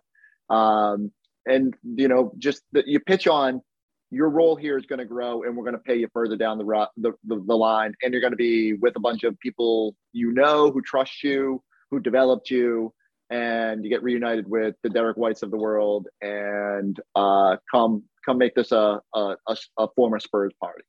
Um, 0.49 1.11
and, 1.47 1.75
you 1.83 2.07
know, 2.07 2.33
just 2.39 2.63
that 2.73 2.87
you 2.87 3.01
pitch 3.01 3.27
on 3.27 3.61
your 4.13 4.29
role 4.29 4.55
here 4.55 4.79
is 4.79 4.87
going 4.87 4.99
to 4.99 5.05
grow 5.05 5.43
and 5.43 5.57
we're 5.57 5.65
going 5.65 5.77
to 5.77 5.83
pay 5.83 5.97
you 5.97 6.09
further 6.13 6.37
down 6.37 6.59
the, 6.59 6.65
ro- 6.65 6.87
the, 6.97 7.13
the, 7.25 7.43
the 7.47 7.57
line. 7.57 7.95
And 8.03 8.13
you're 8.13 8.21
going 8.21 8.33
to 8.33 8.37
be 8.37 8.75
with 8.75 8.95
a 8.97 9.01
bunch 9.01 9.25
of 9.25 9.39
people 9.41 9.97
you 10.13 10.31
know 10.33 10.71
who 10.71 10.83
trust 10.83 11.25
you, 11.25 11.63
who 11.91 11.99
developed 11.99 12.51
you, 12.51 12.93
and 13.31 13.85
you 13.85 13.91
get 13.91 14.03
reunited 14.03 14.49
with 14.49 14.75
the 14.83 14.91
Derrick 14.91 15.17
Whites 15.17 15.43
of 15.43 15.51
the 15.51 15.57
world, 15.57 16.09
and 16.21 16.99
uh, 17.15 17.57
come 17.71 18.03
come 18.27 18.39
make 18.39 18.55
this 18.55 18.73
a 18.73 19.01
a, 19.15 19.37
a, 19.79 19.89
former 19.97 20.19
Spurs 20.19 20.53
party. 20.61 20.83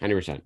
Hundred 0.00 0.16
percent. 0.16 0.44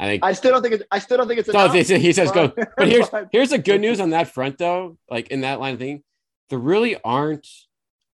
I 0.00 0.06
think 0.06 0.24
I 0.24 0.32
still 0.32 0.52
don't 0.52 0.62
think 0.62 0.74
it's 0.74 0.84
I 0.90 0.98
still 0.98 1.16
don't 1.16 1.28
think 1.28 1.40
it's 1.40 1.48
No, 1.48 1.64
enough. 1.64 1.74
he 1.74 2.12
says- 2.12 2.30
go. 2.32 2.52
but- 2.76 2.88
here's 2.88 3.08
but- 3.10 3.28
here's 3.32 3.50
the 3.50 3.58
good 3.58 3.80
news 3.80 4.00
on 4.00 4.10
that 4.10 4.28
front 4.28 4.58
though. 4.58 4.98
Like 5.10 5.28
in 5.28 5.40
that 5.42 5.60
line 5.60 5.74
of 5.74 5.80
thing, 5.80 6.02
there 6.50 6.58
really 6.58 6.96
aren't 7.02 7.46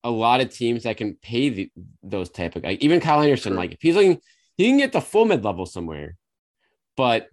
a 0.03 0.09
lot 0.11 0.41
of 0.41 0.49
teams 0.49 0.83
that 0.83 0.97
can 0.97 1.15
pay 1.15 1.47
the, 1.49 1.71
those 2.03 2.29
type 2.29 2.57
of 2.57 2.61
guys. 2.63 2.77
Even 2.81 2.99
Kyle 2.99 3.21
Anderson, 3.21 3.53
True. 3.53 3.57
like 3.59 3.71
if 3.71 3.81
he's 3.81 3.95
looking, 3.95 4.19
he 4.57 4.67
can 4.67 4.77
get 4.77 4.91
the 4.91 5.01
full 5.01 5.25
mid 5.25 5.43
level 5.45 5.65
somewhere, 5.65 6.17
but 6.97 7.29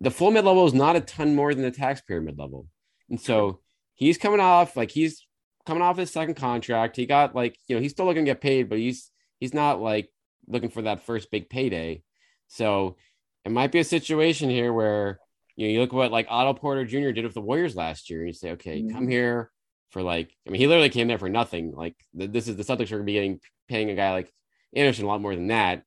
the 0.00 0.10
full 0.10 0.30
mid 0.30 0.44
level 0.44 0.66
is 0.66 0.74
not 0.74 0.96
a 0.96 1.00
ton 1.00 1.34
more 1.34 1.54
than 1.54 1.62
the 1.62 1.70
taxpayer 1.70 2.20
mid 2.22 2.38
level. 2.38 2.66
And 3.10 3.20
so 3.20 3.60
he's 4.00 4.18
coming 4.18 4.40
off 4.40 4.76
like 4.76 4.90
he's 4.90 5.24
coming 5.66 5.82
off 5.82 5.96
his 5.98 6.10
second 6.10 6.34
contract. 6.34 6.96
He 6.96 7.06
got 7.06 7.34
like 7.34 7.56
you 7.68 7.76
know 7.76 7.82
he's 7.82 7.92
still 7.92 8.06
looking 8.06 8.24
to 8.24 8.30
get 8.32 8.40
paid, 8.40 8.68
but 8.68 8.78
he's 8.78 9.10
he's 9.38 9.54
not 9.54 9.80
like 9.80 10.10
looking 10.48 10.70
for 10.70 10.82
that 10.82 11.04
first 11.04 11.30
big 11.30 11.48
payday. 11.48 12.02
So 12.48 12.96
it 13.44 13.52
might 13.52 13.70
be 13.70 13.78
a 13.78 13.84
situation 13.84 14.50
here 14.50 14.72
where 14.72 15.20
you 15.54 15.66
know 15.66 15.72
you 15.72 15.80
look 15.80 15.90
at 15.90 15.96
what 15.96 16.10
like 16.10 16.26
Otto 16.28 16.54
Porter 16.54 16.84
Jr. 16.84 17.10
did 17.12 17.24
with 17.24 17.34
the 17.34 17.40
Warriors 17.40 17.76
last 17.76 18.10
year, 18.10 18.20
and 18.20 18.28
you 18.28 18.32
say, 18.34 18.52
okay, 18.52 18.82
come 18.82 19.06
Mhm. 19.06 19.10
here 19.12 19.50
for 19.90 20.02
like 20.02 20.34
I 20.46 20.50
mean 20.50 20.60
he 20.60 20.66
literally 20.66 20.88
came 20.90 21.06
there 21.08 21.18
for 21.18 21.28
nothing. 21.28 21.72
Like 21.72 21.94
th- 22.18 22.30
this 22.32 22.48
is 22.48 22.56
the 22.56 22.64
Celtics 22.64 22.90
are 22.90 22.96
going 22.96 23.02
to 23.02 23.04
be 23.04 23.12
getting 23.12 23.40
paying 23.68 23.90
a 23.90 23.94
guy 23.94 24.12
like 24.12 24.32
Anderson 24.74 25.04
a 25.04 25.08
lot 25.08 25.20
more 25.20 25.34
than 25.36 25.48
that, 25.48 25.84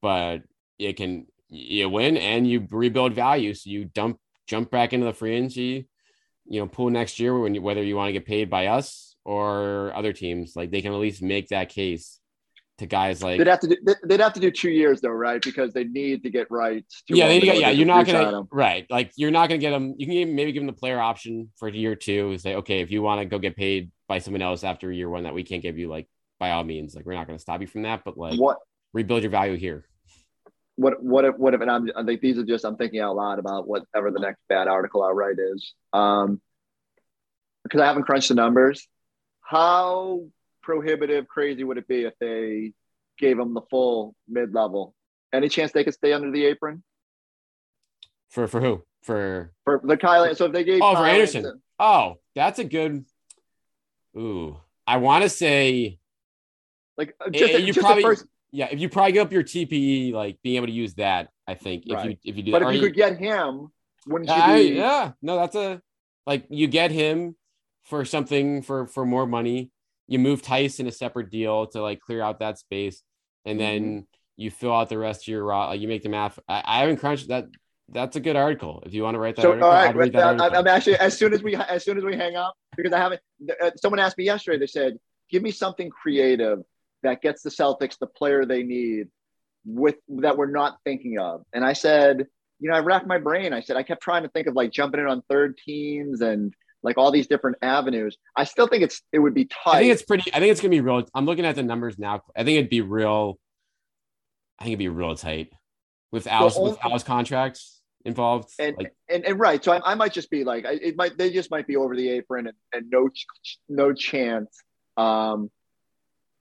but 0.00 0.42
it 0.78 0.94
can 0.96 1.26
you 1.48 1.88
win 1.90 2.16
and 2.16 2.48
you 2.48 2.66
rebuild 2.70 3.12
value, 3.12 3.54
so 3.54 3.68
you 3.70 3.84
dump 3.86 4.18
jump 4.46 4.70
back 4.70 4.92
into 4.92 5.04
the 5.06 5.12
free 5.12 5.34
agency, 5.34 5.88
you 6.50 6.60
know, 6.60 6.66
pool 6.66 6.90
next 6.90 7.18
year 7.20 7.38
when 7.38 7.54
you, 7.54 7.62
whether 7.62 7.82
you 7.82 7.96
want 7.96 8.08
to 8.08 8.12
get 8.12 8.26
paid 8.26 8.50
by 8.50 8.66
us 8.66 9.14
or 9.24 9.92
other 9.94 10.12
teams, 10.12 10.54
like 10.56 10.70
they 10.70 10.82
can 10.82 10.92
at 10.92 10.98
least 10.98 11.22
make 11.22 11.48
that 11.48 11.68
case 11.70 12.18
to 12.78 12.86
guys 12.86 13.22
like 13.22 13.38
They'd 13.38 13.46
have 13.46 13.60
to 13.60 13.68
do, 13.68 13.76
they- 13.86 13.94
they'd 14.08 14.20
have 14.20 14.32
to 14.32 14.40
do 14.40 14.50
two 14.50 14.70
years 14.70 15.00
though, 15.00 15.10
right? 15.10 15.40
Because 15.40 15.72
they 15.72 15.84
need 15.84 16.22
to 16.24 16.30
get 16.30 16.50
rights. 16.50 17.02
To 17.08 17.16
yeah, 17.16 17.28
they, 17.28 17.38
to 17.40 17.46
yeah, 17.46 17.52
go 17.52 17.58
yeah. 17.60 17.68
to 17.70 17.74
You're 17.76 17.86
not 17.86 18.06
gonna 18.06 18.30
them. 18.32 18.48
right, 18.50 18.84
like 18.90 19.12
you're 19.16 19.30
not 19.30 19.48
gonna 19.48 19.58
get 19.58 19.70
them. 19.70 19.94
You 19.96 20.06
can 20.06 20.14
even- 20.16 20.34
maybe 20.34 20.50
give 20.52 20.62
them 20.62 20.66
the 20.66 20.72
player 20.72 20.98
option 20.98 21.50
for 21.56 21.68
year 21.68 21.94
two. 21.94 22.36
Say, 22.38 22.56
okay, 22.56 22.80
if 22.80 22.90
you 22.90 23.00
want 23.02 23.20
to 23.20 23.26
go 23.26 23.38
get 23.38 23.54
paid 23.56 23.90
by 24.08 24.18
someone 24.18 24.42
else 24.42 24.64
after 24.64 24.90
year 24.90 25.08
one 25.08 25.22
that 25.24 25.34
we 25.34 25.44
can't 25.44 25.62
give 25.62 25.78
you, 25.78 25.88
like 25.88 26.08
by 26.40 26.50
all 26.52 26.64
means, 26.64 26.94
like 26.96 27.04
we're 27.06 27.14
not 27.14 27.26
gonna 27.26 27.38
stop 27.38 27.60
you 27.60 27.66
from 27.68 27.82
that, 27.82 28.02
but 28.04 28.16
like 28.18 28.40
What 28.40 28.56
rebuild 28.92 29.22
your 29.22 29.30
value 29.30 29.56
here. 29.56 29.84
What 30.80 31.02
what 31.02 31.24
if 31.26 31.36
what 31.36 31.52
if 31.54 31.60
and 31.60 31.70
I'm 31.70 31.90
I 31.94 32.02
think 32.04 32.20
these 32.22 32.38
are 32.38 32.44
just 32.44 32.64
I'm 32.64 32.76
thinking 32.76 33.00
out 33.00 33.14
loud 33.16 33.38
about 33.38 33.68
whatever 33.68 34.10
the 34.10 34.18
next 34.20 34.40
bad 34.48 34.66
article 34.66 35.02
I'll 35.02 35.12
write 35.12 35.38
is. 35.38 35.74
Um 35.92 36.40
because 37.64 37.80
I 37.82 37.86
haven't 37.86 38.04
crunched 38.04 38.28
the 38.28 38.34
numbers. 38.34 38.88
How 39.42 40.24
prohibitive 40.62 41.28
crazy 41.28 41.62
would 41.64 41.76
it 41.76 41.86
be 41.86 42.04
if 42.04 42.14
they 42.18 42.72
gave 43.18 43.36
them 43.36 43.52
the 43.52 43.60
full 43.70 44.14
mid 44.26 44.54
level? 44.54 44.94
Any 45.32 45.48
chance 45.50 45.70
they 45.72 45.84
could 45.84 45.94
stay 45.94 46.12
under 46.14 46.30
the 46.30 46.46
apron? 46.46 46.82
For 48.30 48.46
for 48.48 48.60
who? 48.60 48.82
For 49.02 49.52
For 49.64 49.80
the 49.84 49.96
Kyle 49.98 50.34
so 50.34 50.46
if 50.46 50.52
they 50.52 50.64
gave 50.64 50.80
Oh, 50.82 50.92
for 50.92 50.96
Kyle 50.96 51.04
Anderson. 51.04 51.60
oh, 51.78 52.16
that's 52.34 52.58
a 52.58 52.64
good. 52.64 53.04
Ooh, 54.16 54.56
I 54.86 54.96
want 54.96 55.24
to 55.24 55.28
say 55.28 55.98
like 56.96 57.14
Eh, 57.26 57.30
just, 57.38 57.54
a, 57.54 57.60
you 57.60 57.72
just 57.72 57.80
probably 57.84 58.02
first 58.02 58.24
yeah. 58.52 58.68
If 58.70 58.80
you 58.80 58.88
probably 58.88 59.12
give 59.12 59.26
up 59.26 59.32
your 59.32 59.42
TPE, 59.42 60.12
like 60.12 60.38
being 60.42 60.56
able 60.56 60.66
to 60.66 60.72
use 60.72 60.94
that, 60.94 61.28
I 61.46 61.54
think 61.54 61.84
if 61.86 62.04
you 62.04 62.16
if 62.24 62.36
you 62.36 62.42
do 62.42 62.52
but 62.52 62.60
that, 62.60 62.68
if 62.70 62.74
you 62.76 62.80
could 62.80 62.94
get 62.96 63.18
him, 63.18 63.68
wouldn't 64.06 64.28
you 64.30 64.36
I- 64.36 64.56
be 64.62 64.68
yeah, 64.74 65.12
no, 65.22 65.36
that's 65.36 65.54
a 65.56 65.80
like 66.26 66.44
you 66.50 66.66
get 66.66 66.90
him 66.90 67.36
for 67.84 68.04
something 68.04 68.62
for 68.62 68.86
for 68.86 69.04
more 69.06 69.26
money. 69.26 69.70
You 70.08 70.18
move 70.18 70.42
Theis 70.42 70.80
in 70.80 70.86
a 70.86 70.92
separate 70.92 71.30
deal 71.30 71.66
to 71.68 71.80
like 71.82 72.00
clear 72.00 72.20
out 72.22 72.40
that 72.40 72.58
space, 72.58 73.02
and 73.44 73.58
then 73.60 73.82
Mm-hmm. 73.82 74.00
you 74.36 74.50
fill 74.50 74.74
out 74.74 74.88
the 74.88 74.98
rest 74.98 75.22
of 75.24 75.28
your 75.28 75.44
raw. 75.44 75.68
Like 75.68 75.80
you 75.80 75.88
make 75.88 76.02
the 76.02 76.08
math. 76.08 76.38
I, 76.48 76.62
I 76.64 76.78
haven't 76.80 76.96
crunched 76.98 77.28
that. 77.28 77.46
That's 77.92 78.14
a 78.16 78.20
good 78.20 78.36
article. 78.36 78.82
If 78.86 78.94
you 78.94 79.02
want 79.02 79.16
to 79.16 79.18
write 79.18 79.34
that 79.36 79.42
So, 79.42 79.48
article, 79.50 79.68
all 79.68 79.74
right, 79.94 80.12
that. 80.12 80.56
I'm 80.56 80.66
actually 80.68 80.96
as 80.96 81.16
soon 81.18 81.32
as 81.34 81.42
we 81.42 81.56
as 81.56 81.84
soon 81.84 81.98
as 81.98 82.04
we 82.04 82.16
hang 82.16 82.36
up 82.36 82.54
because 82.76 82.92
I 82.92 82.98
haven't. 82.98 83.20
Uh, 83.60 83.70
someone 83.76 83.98
asked 83.98 84.16
me 84.18 84.24
yesterday. 84.24 84.58
They 84.58 84.66
said, 84.68 84.96
"Give 85.30 85.42
me 85.42 85.50
something 85.50 85.90
creative 85.90 86.60
that 87.02 87.22
gets 87.22 87.42
the 87.42 87.50
Celtics 87.50 87.98
the 87.98 88.06
player 88.06 88.44
they 88.44 88.62
need 88.62 89.08
with 89.64 89.96
that 90.08 90.36
we're 90.36 90.50
not 90.50 90.78
thinking 90.84 91.18
of." 91.18 91.42
And 91.52 91.64
I 91.64 91.72
said, 91.72 92.26
"You 92.58 92.70
know, 92.70 92.76
I 92.76 92.80
racked 92.80 93.06
my 93.06 93.18
brain. 93.18 93.52
I 93.52 93.60
said 93.60 93.76
I 93.76 93.82
kept 93.82 94.02
trying 94.02 94.22
to 94.22 94.28
think 94.28 94.46
of 94.46 94.54
like 94.54 94.70
jumping 94.70 95.00
in 95.00 95.06
on 95.06 95.22
third 95.28 95.58
teams 95.58 96.20
and 96.20 96.54
like 96.82 96.96
all 96.96 97.10
these 97.10 97.26
different 97.26 97.58
avenues. 97.62 98.16
I 98.36 98.44
still 98.44 98.66
think 98.66 98.82
it's 98.82 99.02
it 99.12 99.18
would 99.18 99.34
be 99.34 99.44
tight. 99.44 99.74
I 99.74 99.80
think 99.80 99.92
it's 99.92 100.02
pretty. 100.02 100.32
I 100.32 100.38
think 100.40 100.52
it's 100.52 100.60
gonna 100.60 100.70
be 100.70 100.80
real. 100.80 101.04
I'm 101.14 101.26
looking 101.26 101.44
at 101.44 101.56
the 101.56 101.62
numbers 101.62 101.98
now. 101.98 102.22
I 102.36 102.44
think 102.44 102.58
it'd 102.58 102.70
be 102.70 102.80
real. 102.80 103.38
I 104.58 104.64
think 104.64 104.72
it'd 104.72 104.78
be 104.78 104.88
real 104.88 105.14
tight 105.14 105.52
with 106.12 106.26
Al's 106.26 106.58
with 106.58 106.78
only- 106.82 106.92
Al's 106.92 107.04
contracts 107.04 107.80
involved. 108.04 108.50
and, 108.58 108.76
like 108.76 108.94
and 109.08 109.24
and 109.24 109.38
right. 109.38 109.62
So 109.62 109.72
I, 109.72 109.92
I 109.92 109.94
might 109.94 110.12
just 110.12 110.30
be 110.30 110.44
like, 110.44 110.66
I, 110.66 110.72
it 110.72 110.96
might 110.96 111.16
they 111.18 111.30
just 111.30 111.50
might 111.50 111.66
be 111.66 111.76
over 111.76 111.96
the 111.96 112.08
apron 112.10 112.46
and, 112.46 112.56
and 112.72 112.90
no 112.90 113.08
no 113.68 113.92
chance. 113.92 114.56
Um, 114.96 115.50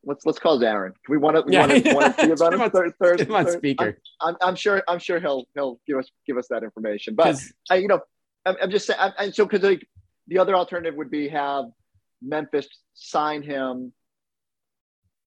let's 0.03 0.25
let's 0.25 0.39
call 0.39 0.59
Darren. 0.59 0.91
We 1.07 1.17
want 1.17 1.35
to 1.45 1.51
Yeah, 1.51 1.61
want 1.67 1.71
to 1.71 1.79
yeah. 1.83 1.93
want 1.93 2.15
to 2.17 2.25
see 2.25 2.31
about 2.37 2.53
him 2.53 2.61
him 2.61 2.69
third 2.71 2.93
third, 3.01 3.29
on 3.31 3.45
third- 3.45 3.57
speaker 3.57 3.97
I'm, 4.21 4.35
I'm 4.41 4.55
sure 4.55 4.83
I'm 4.87 4.99
sure 4.99 5.19
he'll 5.19 5.45
he'll 5.55 5.79
give 5.87 5.97
us 5.97 6.09
give 6.25 6.37
us 6.37 6.47
that 6.49 6.63
information. 6.63 7.15
But 7.15 7.41
I, 7.69 7.75
you 7.75 7.87
know, 7.87 7.99
I'm, 8.45 8.55
I'm 8.61 8.71
just 8.71 8.87
saying. 8.87 8.99
And 9.17 9.33
so 9.33 9.45
because 9.45 9.63
like 9.63 9.87
the 10.27 10.37
other 10.39 10.55
alternative 10.55 10.95
would 10.95 11.11
be 11.11 11.29
have 11.29 11.65
Memphis 12.21 12.67
sign 12.93 13.41
him. 13.43 13.93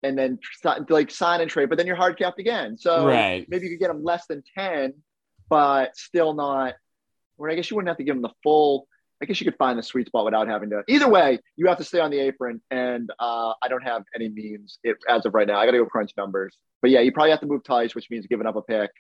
And 0.03 0.17
then 0.19 0.39
like 0.89 1.11
sign 1.11 1.43
and 1.43 1.51
trade, 1.51 1.69
but 1.69 1.77
then 1.77 1.87
you're 1.87 1.95
hard 1.95 2.17
capped 2.19 2.41
again. 2.41 2.79
So 2.79 3.07
Right. 3.07 3.45
maybe 3.51 3.67
you 3.67 3.73
could 3.73 3.81
get 3.81 3.91
him 3.91 4.03
less 4.03 4.25
than 4.27 4.43
10, 4.57 4.95
but 5.51 5.95
still 5.95 6.33
not. 6.33 6.73
Or 7.37 7.51
I 7.51 7.55
guess 7.55 7.71
you 7.71 7.77
wouldn't 7.77 7.89
have 7.91 7.99
to 7.99 8.05
give 8.05 8.17
him 8.17 8.23
the 8.23 8.33
full. 8.43 8.87
I 9.23 9.27
guess 9.27 9.41
you 9.41 9.45
could 9.45 9.59
find 9.59 9.79
the 9.79 9.83
sweet 9.83 10.07
spot 10.07 10.25
without 10.25 10.49
having 10.49 10.71
to. 10.71 10.83
Either 10.89 11.09
way, 11.09 11.39
you 11.57 11.67
have 11.67 11.79
to 11.79 11.85
stay 11.85 12.01
on 12.01 12.11
the 12.11 12.19
apron, 12.19 12.61
and 12.71 13.11
uh, 13.19 13.53
I 13.63 13.69
don't 13.69 13.83
have 13.83 14.03
any 14.15 14.31
means 14.31 14.79
it, 14.83 14.97
as 15.09 15.27
of 15.27 15.35
right 15.35 15.47
now. 15.47 15.59
I 15.59 15.67
got 15.67 15.73
to 15.73 15.79
go 15.79 15.87
crunch 15.87 16.13
numbers, 16.17 16.57
but 16.81 16.91
yeah, 16.91 17.01
you 17.01 17.13
probably 17.13 17.31
have 17.31 17.41
to 17.41 17.47
move 17.47 17.63
Theis, 17.65 17.95
which 17.95 18.09
means 18.11 18.27
giving 18.27 18.47
up 18.47 18.57
a 18.57 18.63
pick. 18.63 18.91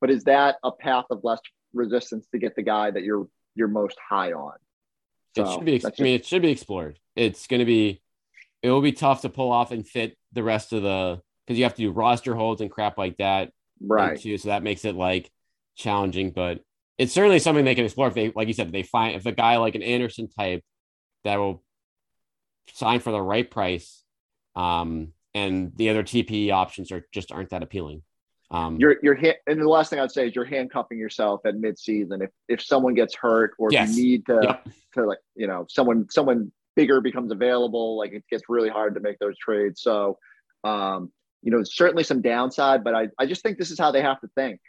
but 0.00 0.10
is 0.10 0.24
that 0.24 0.56
a 0.62 0.70
path 0.70 1.06
of 1.10 1.20
less 1.24 1.40
resistance 1.72 2.26
to 2.32 2.38
get 2.38 2.54
the 2.54 2.62
guy 2.62 2.90
that 2.90 3.02
you're 3.02 3.26
you're 3.54 3.68
most 3.68 3.98
high 4.08 4.32
on? 4.32 4.54
So 5.34 5.42
it 5.42 5.54
should 5.54 5.64
be. 5.64 5.84
I 5.84 6.02
mean, 6.02 6.14
it 6.14 6.24
should 6.24 6.42
be 6.42 6.50
explored. 6.50 6.98
It's 7.16 7.46
going 7.46 7.60
to 7.60 7.66
be. 7.66 8.00
It 8.62 8.70
will 8.70 8.80
be 8.80 8.92
tough 8.92 9.22
to 9.22 9.28
pull 9.28 9.52
off 9.52 9.70
and 9.70 9.86
fit 9.86 10.16
the 10.32 10.42
rest 10.42 10.72
of 10.72 10.82
the 10.82 11.20
because 11.46 11.58
you 11.58 11.64
have 11.64 11.74
to 11.74 11.82
do 11.82 11.90
roster 11.90 12.34
holds 12.34 12.60
and 12.60 12.70
crap 12.70 12.98
like 12.98 13.16
that. 13.18 13.52
Right. 13.80 14.18
Too, 14.18 14.38
so 14.38 14.48
that 14.48 14.62
makes 14.62 14.84
it 14.84 14.94
like 14.94 15.30
challenging, 15.76 16.30
but 16.30 16.60
it's 16.98 17.12
certainly 17.12 17.38
something 17.38 17.64
they 17.64 17.74
can 17.74 17.84
explore 17.84 18.08
if 18.08 18.14
they, 18.14 18.32
like 18.34 18.48
you 18.48 18.54
said, 18.54 18.72
they 18.72 18.82
find 18.82 19.16
if 19.16 19.26
a 19.26 19.32
guy 19.32 19.56
like 19.58 19.74
an 19.74 19.82
Anderson 19.82 20.28
type 20.28 20.62
that 21.24 21.36
will 21.36 21.62
sign 22.72 23.00
for 23.00 23.10
the 23.10 23.20
right 23.20 23.50
price, 23.50 24.02
um, 24.54 25.12
and 25.34 25.72
the 25.76 25.90
other 25.90 26.02
TPE 26.02 26.50
options 26.50 26.90
are 26.90 27.06
just 27.12 27.32
aren't 27.32 27.50
that 27.50 27.62
appealing. 27.62 28.02
Um, 28.50 28.76
you're 28.78 28.96
you're 29.02 29.18
and 29.46 29.60
the 29.60 29.68
last 29.68 29.90
thing 29.90 29.98
I'd 29.98 30.12
say 30.12 30.28
is 30.28 30.34
you're 30.34 30.44
handcuffing 30.44 30.98
yourself 30.98 31.40
at 31.44 31.54
midseason. 31.56 32.22
If 32.22 32.30
if 32.48 32.62
someone 32.62 32.94
gets 32.94 33.14
hurt 33.14 33.54
or 33.58 33.70
yes. 33.72 33.94
you 33.96 34.02
need 34.02 34.26
to 34.26 34.40
yep. 34.42 34.68
to 34.94 35.06
like 35.06 35.18
you 35.34 35.46
know 35.46 35.66
someone 35.68 36.06
someone 36.10 36.52
bigger 36.76 37.00
becomes 37.00 37.32
available, 37.32 37.98
like 37.98 38.12
it 38.12 38.24
gets 38.30 38.44
really 38.48 38.68
hard 38.68 38.94
to 38.94 39.00
make 39.00 39.18
those 39.18 39.36
trades. 39.38 39.82
So, 39.82 40.18
um, 40.62 41.10
you 41.42 41.50
know, 41.50 41.62
certainly 41.64 42.04
some 42.04 42.22
downside, 42.22 42.84
but 42.84 42.94
I 42.94 43.08
I 43.18 43.26
just 43.26 43.42
think 43.42 43.58
this 43.58 43.70
is 43.70 43.78
how 43.78 43.90
they 43.90 44.02
have 44.02 44.20
to 44.20 44.28
think 44.36 44.60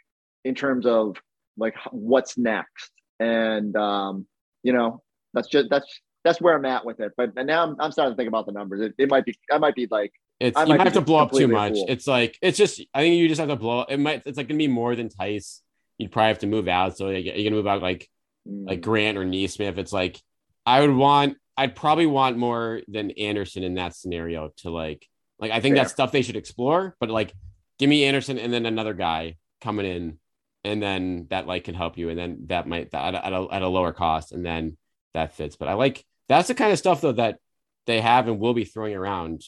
in 0.44 0.54
terms 0.54 0.84
of 0.84 1.16
like 1.58 1.74
what's 1.90 2.38
next, 2.38 2.90
and 3.20 3.76
um, 3.76 4.26
you 4.62 4.72
know 4.72 5.02
that's 5.34 5.48
just 5.48 5.68
that's 5.70 6.00
that's 6.24 6.40
where 6.40 6.56
I'm 6.56 6.64
at 6.64 6.84
with 6.84 7.00
it. 7.00 7.12
But 7.16 7.34
now 7.34 7.64
I'm, 7.64 7.76
I'm 7.80 7.92
starting 7.92 8.12
to 8.12 8.16
think 8.16 8.28
about 8.28 8.46
the 8.46 8.52
numbers. 8.52 8.80
It, 8.80 8.94
it 8.98 9.10
might 9.10 9.24
be 9.24 9.36
I 9.52 9.58
might 9.58 9.74
be 9.74 9.88
like 9.90 10.12
it's 10.40 10.58
you 10.58 10.66
might 10.66 10.80
have 10.80 10.92
to 10.92 11.00
blow 11.00 11.18
up 11.18 11.32
too 11.32 11.48
much. 11.48 11.74
It's 11.88 12.06
like 12.06 12.38
it's 12.40 12.56
just 12.56 12.80
I 12.94 13.00
think 13.00 13.16
you 13.16 13.28
just 13.28 13.40
have 13.40 13.48
to 13.48 13.56
blow. 13.56 13.82
It 13.82 13.98
might 13.98 14.22
it's 14.24 14.36
like 14.36 14.48
gonna 14.48 14.58
be 14.58 14.68
more 14.68 14.94
than 14.94 15.08
Theis 15.08 15.62
You'd 15.98 16.12
probably 16.12 16.28
have 16.28 16.38
to 16.38 16.46
move 16.46 16.68
out. 16.68 16.96
So 16.96 17.08
you're 17.08 17.34
gonna 17.34 17.56
move 17.56 17.66
out 17.66 17.82
like 17.82 18.08
mm. 18.48 18.66
like 18.66 18.80
Grant 18.80 19.18
or 19.18 19.24
Nesmith. 19.24 19.78
It's 19.78 19.92
like 19.92 20.20
I 20.64 20.80
would 20.80 20.94
want. 20.94 21.36
I'd 21.56 21.74
probably 21.74 22.06
want 22.06 22.38
more 22.38 22.82
than 22.86 23.10
Anderson 23.12 23.64
in 23.64 23.74
that 23.74 23.96
scenario 23.96 24.52
to 24.58 24.70
like 24.70 25.04
like 25.40 25.50
I 25.50 25.60
think 25.60 25.74
Fair. 25.74 25.82
that's 25.82 25.92
stuff 25.92 26.12
they 26.12 26.22
should 26.22 26.36
explore. 26.36 26.94
But 27.00 27.10
like 27.10 27.32
give 27.80 27.90
me 27.90 28.04
Anderson 28.04 28.38
and 28.38 28.52
then 28.52 28.64
another 28.64 28.94
guy 28.94 29.36
coming 29.60 29.86
in, 29.86 30.18
and 30.64 30.82
then 30.82 31.26
that 31.30 31.46
like 31.46 31.64
can 31.64 31.74
help 31.74 31.98
you, 31.98 32.08
and 32.08 32.18
then 32.18 32.44
that 32.46 32.66
might 32.66 32.92
at 32.94 33.14
a, 33.14 33.46
at 33.50 33.62
a 33.62 33.68
lower 33.68 33.92
cost, 33.92 34.32
and 34.32 34.44
then 34.44 34.76
that 35.14 35.34
fits. 35.34 35.56
But 35.56 35.68
I 35.68 35.74
like 35.74 36.04
that's 36.28 36.48
the 36.48 36.54
kind 36.54 36.72
of 36.72 36.78
stuff 36.78 37.00
though 37.00 37.12
that 37.12 37.38
they 37.86 38.00
have 38.00 38.28
and 38.28 38.38
will 38.38 38.54
be 38.54 38.64
throwing 38.64 38.94
around 38.94 39.42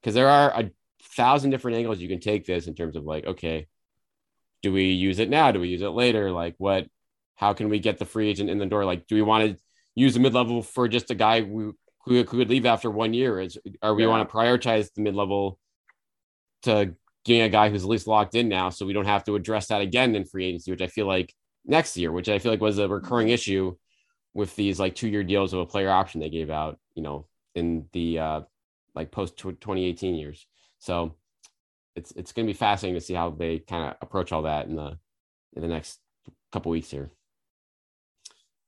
because 0.00 0.14
there 0.14 0.28
are 0.28 0.50
a 0.50 0.70
thousand 1.02 1.50
different 1.50 1.78
angles 1.78 1.98
you 1.98 2.08
can 2.08 2.20
take 2.20 2.44
this 2.44 2.66
in 2.66 2.74
terms 2.74 2.94
of 2.94 3.04
like, 3.04 3.26
okay, 3.26 3.66
do 4.62 4.72
we 4.72 4.90
use 4.90 5.18
it 5.18 5.30
now? 5.30 5.52
Do 5.52 5.60
we 5.60 5.68
use 5.68 5.82
it 5.82 5.88
later? 5.88 6.30
Like, 6.30 6.54
what? 6.58 6.86
How 7.34 7.52
can 7.52 7.68
we 7.68 7.78
get 7.78 7.98
the 7.98 8.06
free 8.06 8.28
agent 8.28 8.48
in 8.48 8.58
the 8.58 8.66
door? 8.66 8.84
Like, 8.84 9.06
do 9.06 9.14
we 9.14 9.22
want 9.22 9.44
to 9.44 9.62
use 9.94 10.14
the 10.14 10.20
mid 10.20 10.34
level 10.34 10.62
for 10.62 10.88
just 10.88 11.10
a 11.10 11.14
guy 11.14 11.42
who, 11.42 11.76
who 12.04 12.24
could 12.24 12.48
leave 12.48 12.66
after 12.66 12.90
one 12.90 13.14
year? 13.14 13.40
Is 13.40 13.58
are 13.82 13.94
we 13.94 14.04
yeah. 14.04 14.08
want 14.08 14.28
to 14.28 14.34
prioritize 14.34 14.92
the 14.94 15.02
mid 15.02 15.14
level 15.14 15.58
to 16.62 16.94
getting 17.26 17.42
a 17.42 17.48
guy 17.48 17.68
who's 17.68 17.82
at 17.82 17.88
least 17.88 18.06
locked 18.06 18.34
in 18.34 18.48
now, 18.48 18.70
so 18.70 18.86
we 18.86 18.92
don't 18.92 19.06
have 19.06 19.24
to 19.24 19.34
address 19.34 19.66
that 19.68 19.82
again 19.82 20.14
in 20.14 20.24
free 20.24 20.46
agency, 20.46 20.70
which 20.70 20.82
I 20.82 20.86
feel 20.86 21.06
like 21.06 21.34
next 21.64 21.96
year, 21.96 22.12
which 22.12 22.28
I 22.28 22.38
feel 22.38 22.52
like 22.52 22.60
was 22.60 22.78
a 22.78 22.88
recurring 22.88 23.28
issue 23.28 23.76
with 24.32 24.54
these 24.56 24.78
like 24.78 24.94
two 24.94 25.08
year 25.08 25.24
deals 25.24 25.52
of 25.52 25.60
a 25.60 25.66
player 25.66 25.90
option 25.90 26.20
they 26.20 26.30
gave 26.30 26.50
out, 26.50 26.78
you 26.94 27.02
know, 27.02 27.26
in 27.54 27.86
the 27.92 28.18
uh, 28.18 28.40
like 28.94 29.10
post 29.10 29.36
2018 29.36 30.14
years. 30.14 30.46
So 30.78 31.16
it's 31.96 32.12
it's 32.12 32.32
going 32.32 32.46
to 32.46 32.52
be 32.52 32.56
fascinating 32.56 32.98
to 33.00 33.04
see 33.04 33.14
how 33.14 33.30
they 33.30 33.58
kind 33.58 33.90
of 33.90 33.96
approach 34.00 34.32
all 34.32 34.42
that 34.42 34.66
in 34.66 34.76
the 34.76 34.98
in 35.54 35.62
the 35.62 35.68
next 35.68 35.98
couple 36.52 36.70
weeks 36.70 36.90
here. 36.90 37.10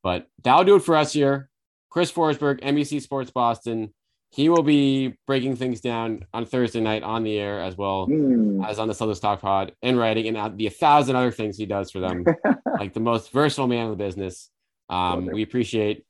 But 0.02 0.28
that'll 0.42 0.64
do 0.64 0.76
it 0.76 0.82
for 0.82 0.96
us 0.96 1.12
here. 1.12 1.50
Chris 1.90 2.12
Forsberg, 2.12 2.61
NBC 2.61 3.00
Sports 3.02 3.30
Boston. 3.30 3.92
He 4.30 4.48
will 4.48 4.62
be 4.62 5.14
breaking 5.26 5.56
things 5.56 5.80
down 5.80 6.26
on 6.34 6.44
Thursday 6.44 6.80
night 6.80 7.02
on 7.02 7.24
the 7.24 7.38
air 7.38 7.60
as 7.60 7.76
well 7.76 8.06
mm. 8.06 8.66
as 8.66 8.78
on 8.78 8.86
the 8.86 8.94
Celtics 8.94 9.20
Talk 9.20 9.40
Pod 9.40 9.72
in 9.80 9.96
writing 9.96 10.28
and 10.28 10.58
the 10.58 10.66
a 10.66 10.70
thousand 10.70 11.16
other 11.16 11.30
things 11.30 11.56
he 11.56 11.64
does 11.64 11.90
for 11.90 12.00
them. 12.00 12.24
like 12.78 12.92
the 12.92 13.00
most 13.00 13.32
versatile 13.32 13.66
man 13.66 13.86
in 13.86 13.90
the 13.90 13.96
business. 13.96 14.50
Um, 14.90 15.26
we 15.26 15.42
appreciate 15.42 16.04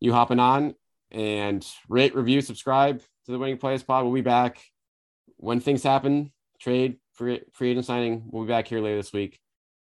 you 0.00 0.12
hopping 0.12 0.40
on 0.40 0.74
and 1.10 1.66
rate, 1.88 2.14
review, 2.14 2.42
subscribe 2.42 3.00
to 3.00 3.32
the 3.32 3.38
Winning 3.38 3.56
Players 3.56 3.82
Pod. 3.82 4.04
We'll 4.04 4.14
be 4.14 4.20
back 4.20 4.60
when 5.38 5.60
things 5.60 5.82
happen. 5.82 6.32
Trade, 6.60 6.98
free, 7.14 7.42
free 7.52 7.70
agent 7.70 7.86
signing. 7.86 8.24
We'll 8.26 8.44
be 8.44 8.48
back 8.48 8.68
here 8.68 8.80
later 8.80 8.96
this 8.96 9.12
week 9.12 9.38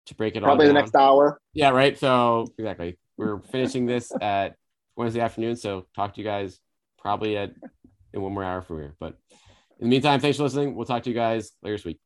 to 0.07 0.15
break 0.15 0.35
it 0.35 0.43
all. 0.43 0.49
Probably 0.49 0.67
the 0.67 0.73
next 0.73 0.95
hour. 0.95 1.39
Yeah, 1.53 1.69
right. 1.69 1.97
So 1.97 2.47
exactly, 2.57 2.97
we're 3.17 3.39
finishing 3.39 3.87
this 3.87 4.11
at 4.21 4.55
Wednesday 4.95 5.21
afternoon. 5.21 5.55
So 5.55 5.87
talk 5.95 6.13
to 6.13 6.21
you 6.21 6.25
guys 6.25 6.59
probably 7.01 7.37
at 7.37 7.51
in 8.13 8.21
one 8.21 8.33
more 8.33 8.43
hour 8.43 8.61
from 8.61 8.77
here. 8.77 8.95
But 8.99 9.17
in 9.79 9.87
the 9.87 9.89
meantime, 9.89 10.19
thanks 10.19 10.37
for 10.37 10.43
listening. 10.43 10.75
We'll 10.75 10.85
talk 10.85 11.03
to 11.03 11.09
you 11.09 11.15
guys 11.15 11.51
later 11.63 11.77
this 11.77 11.85
week. 11.85 11.99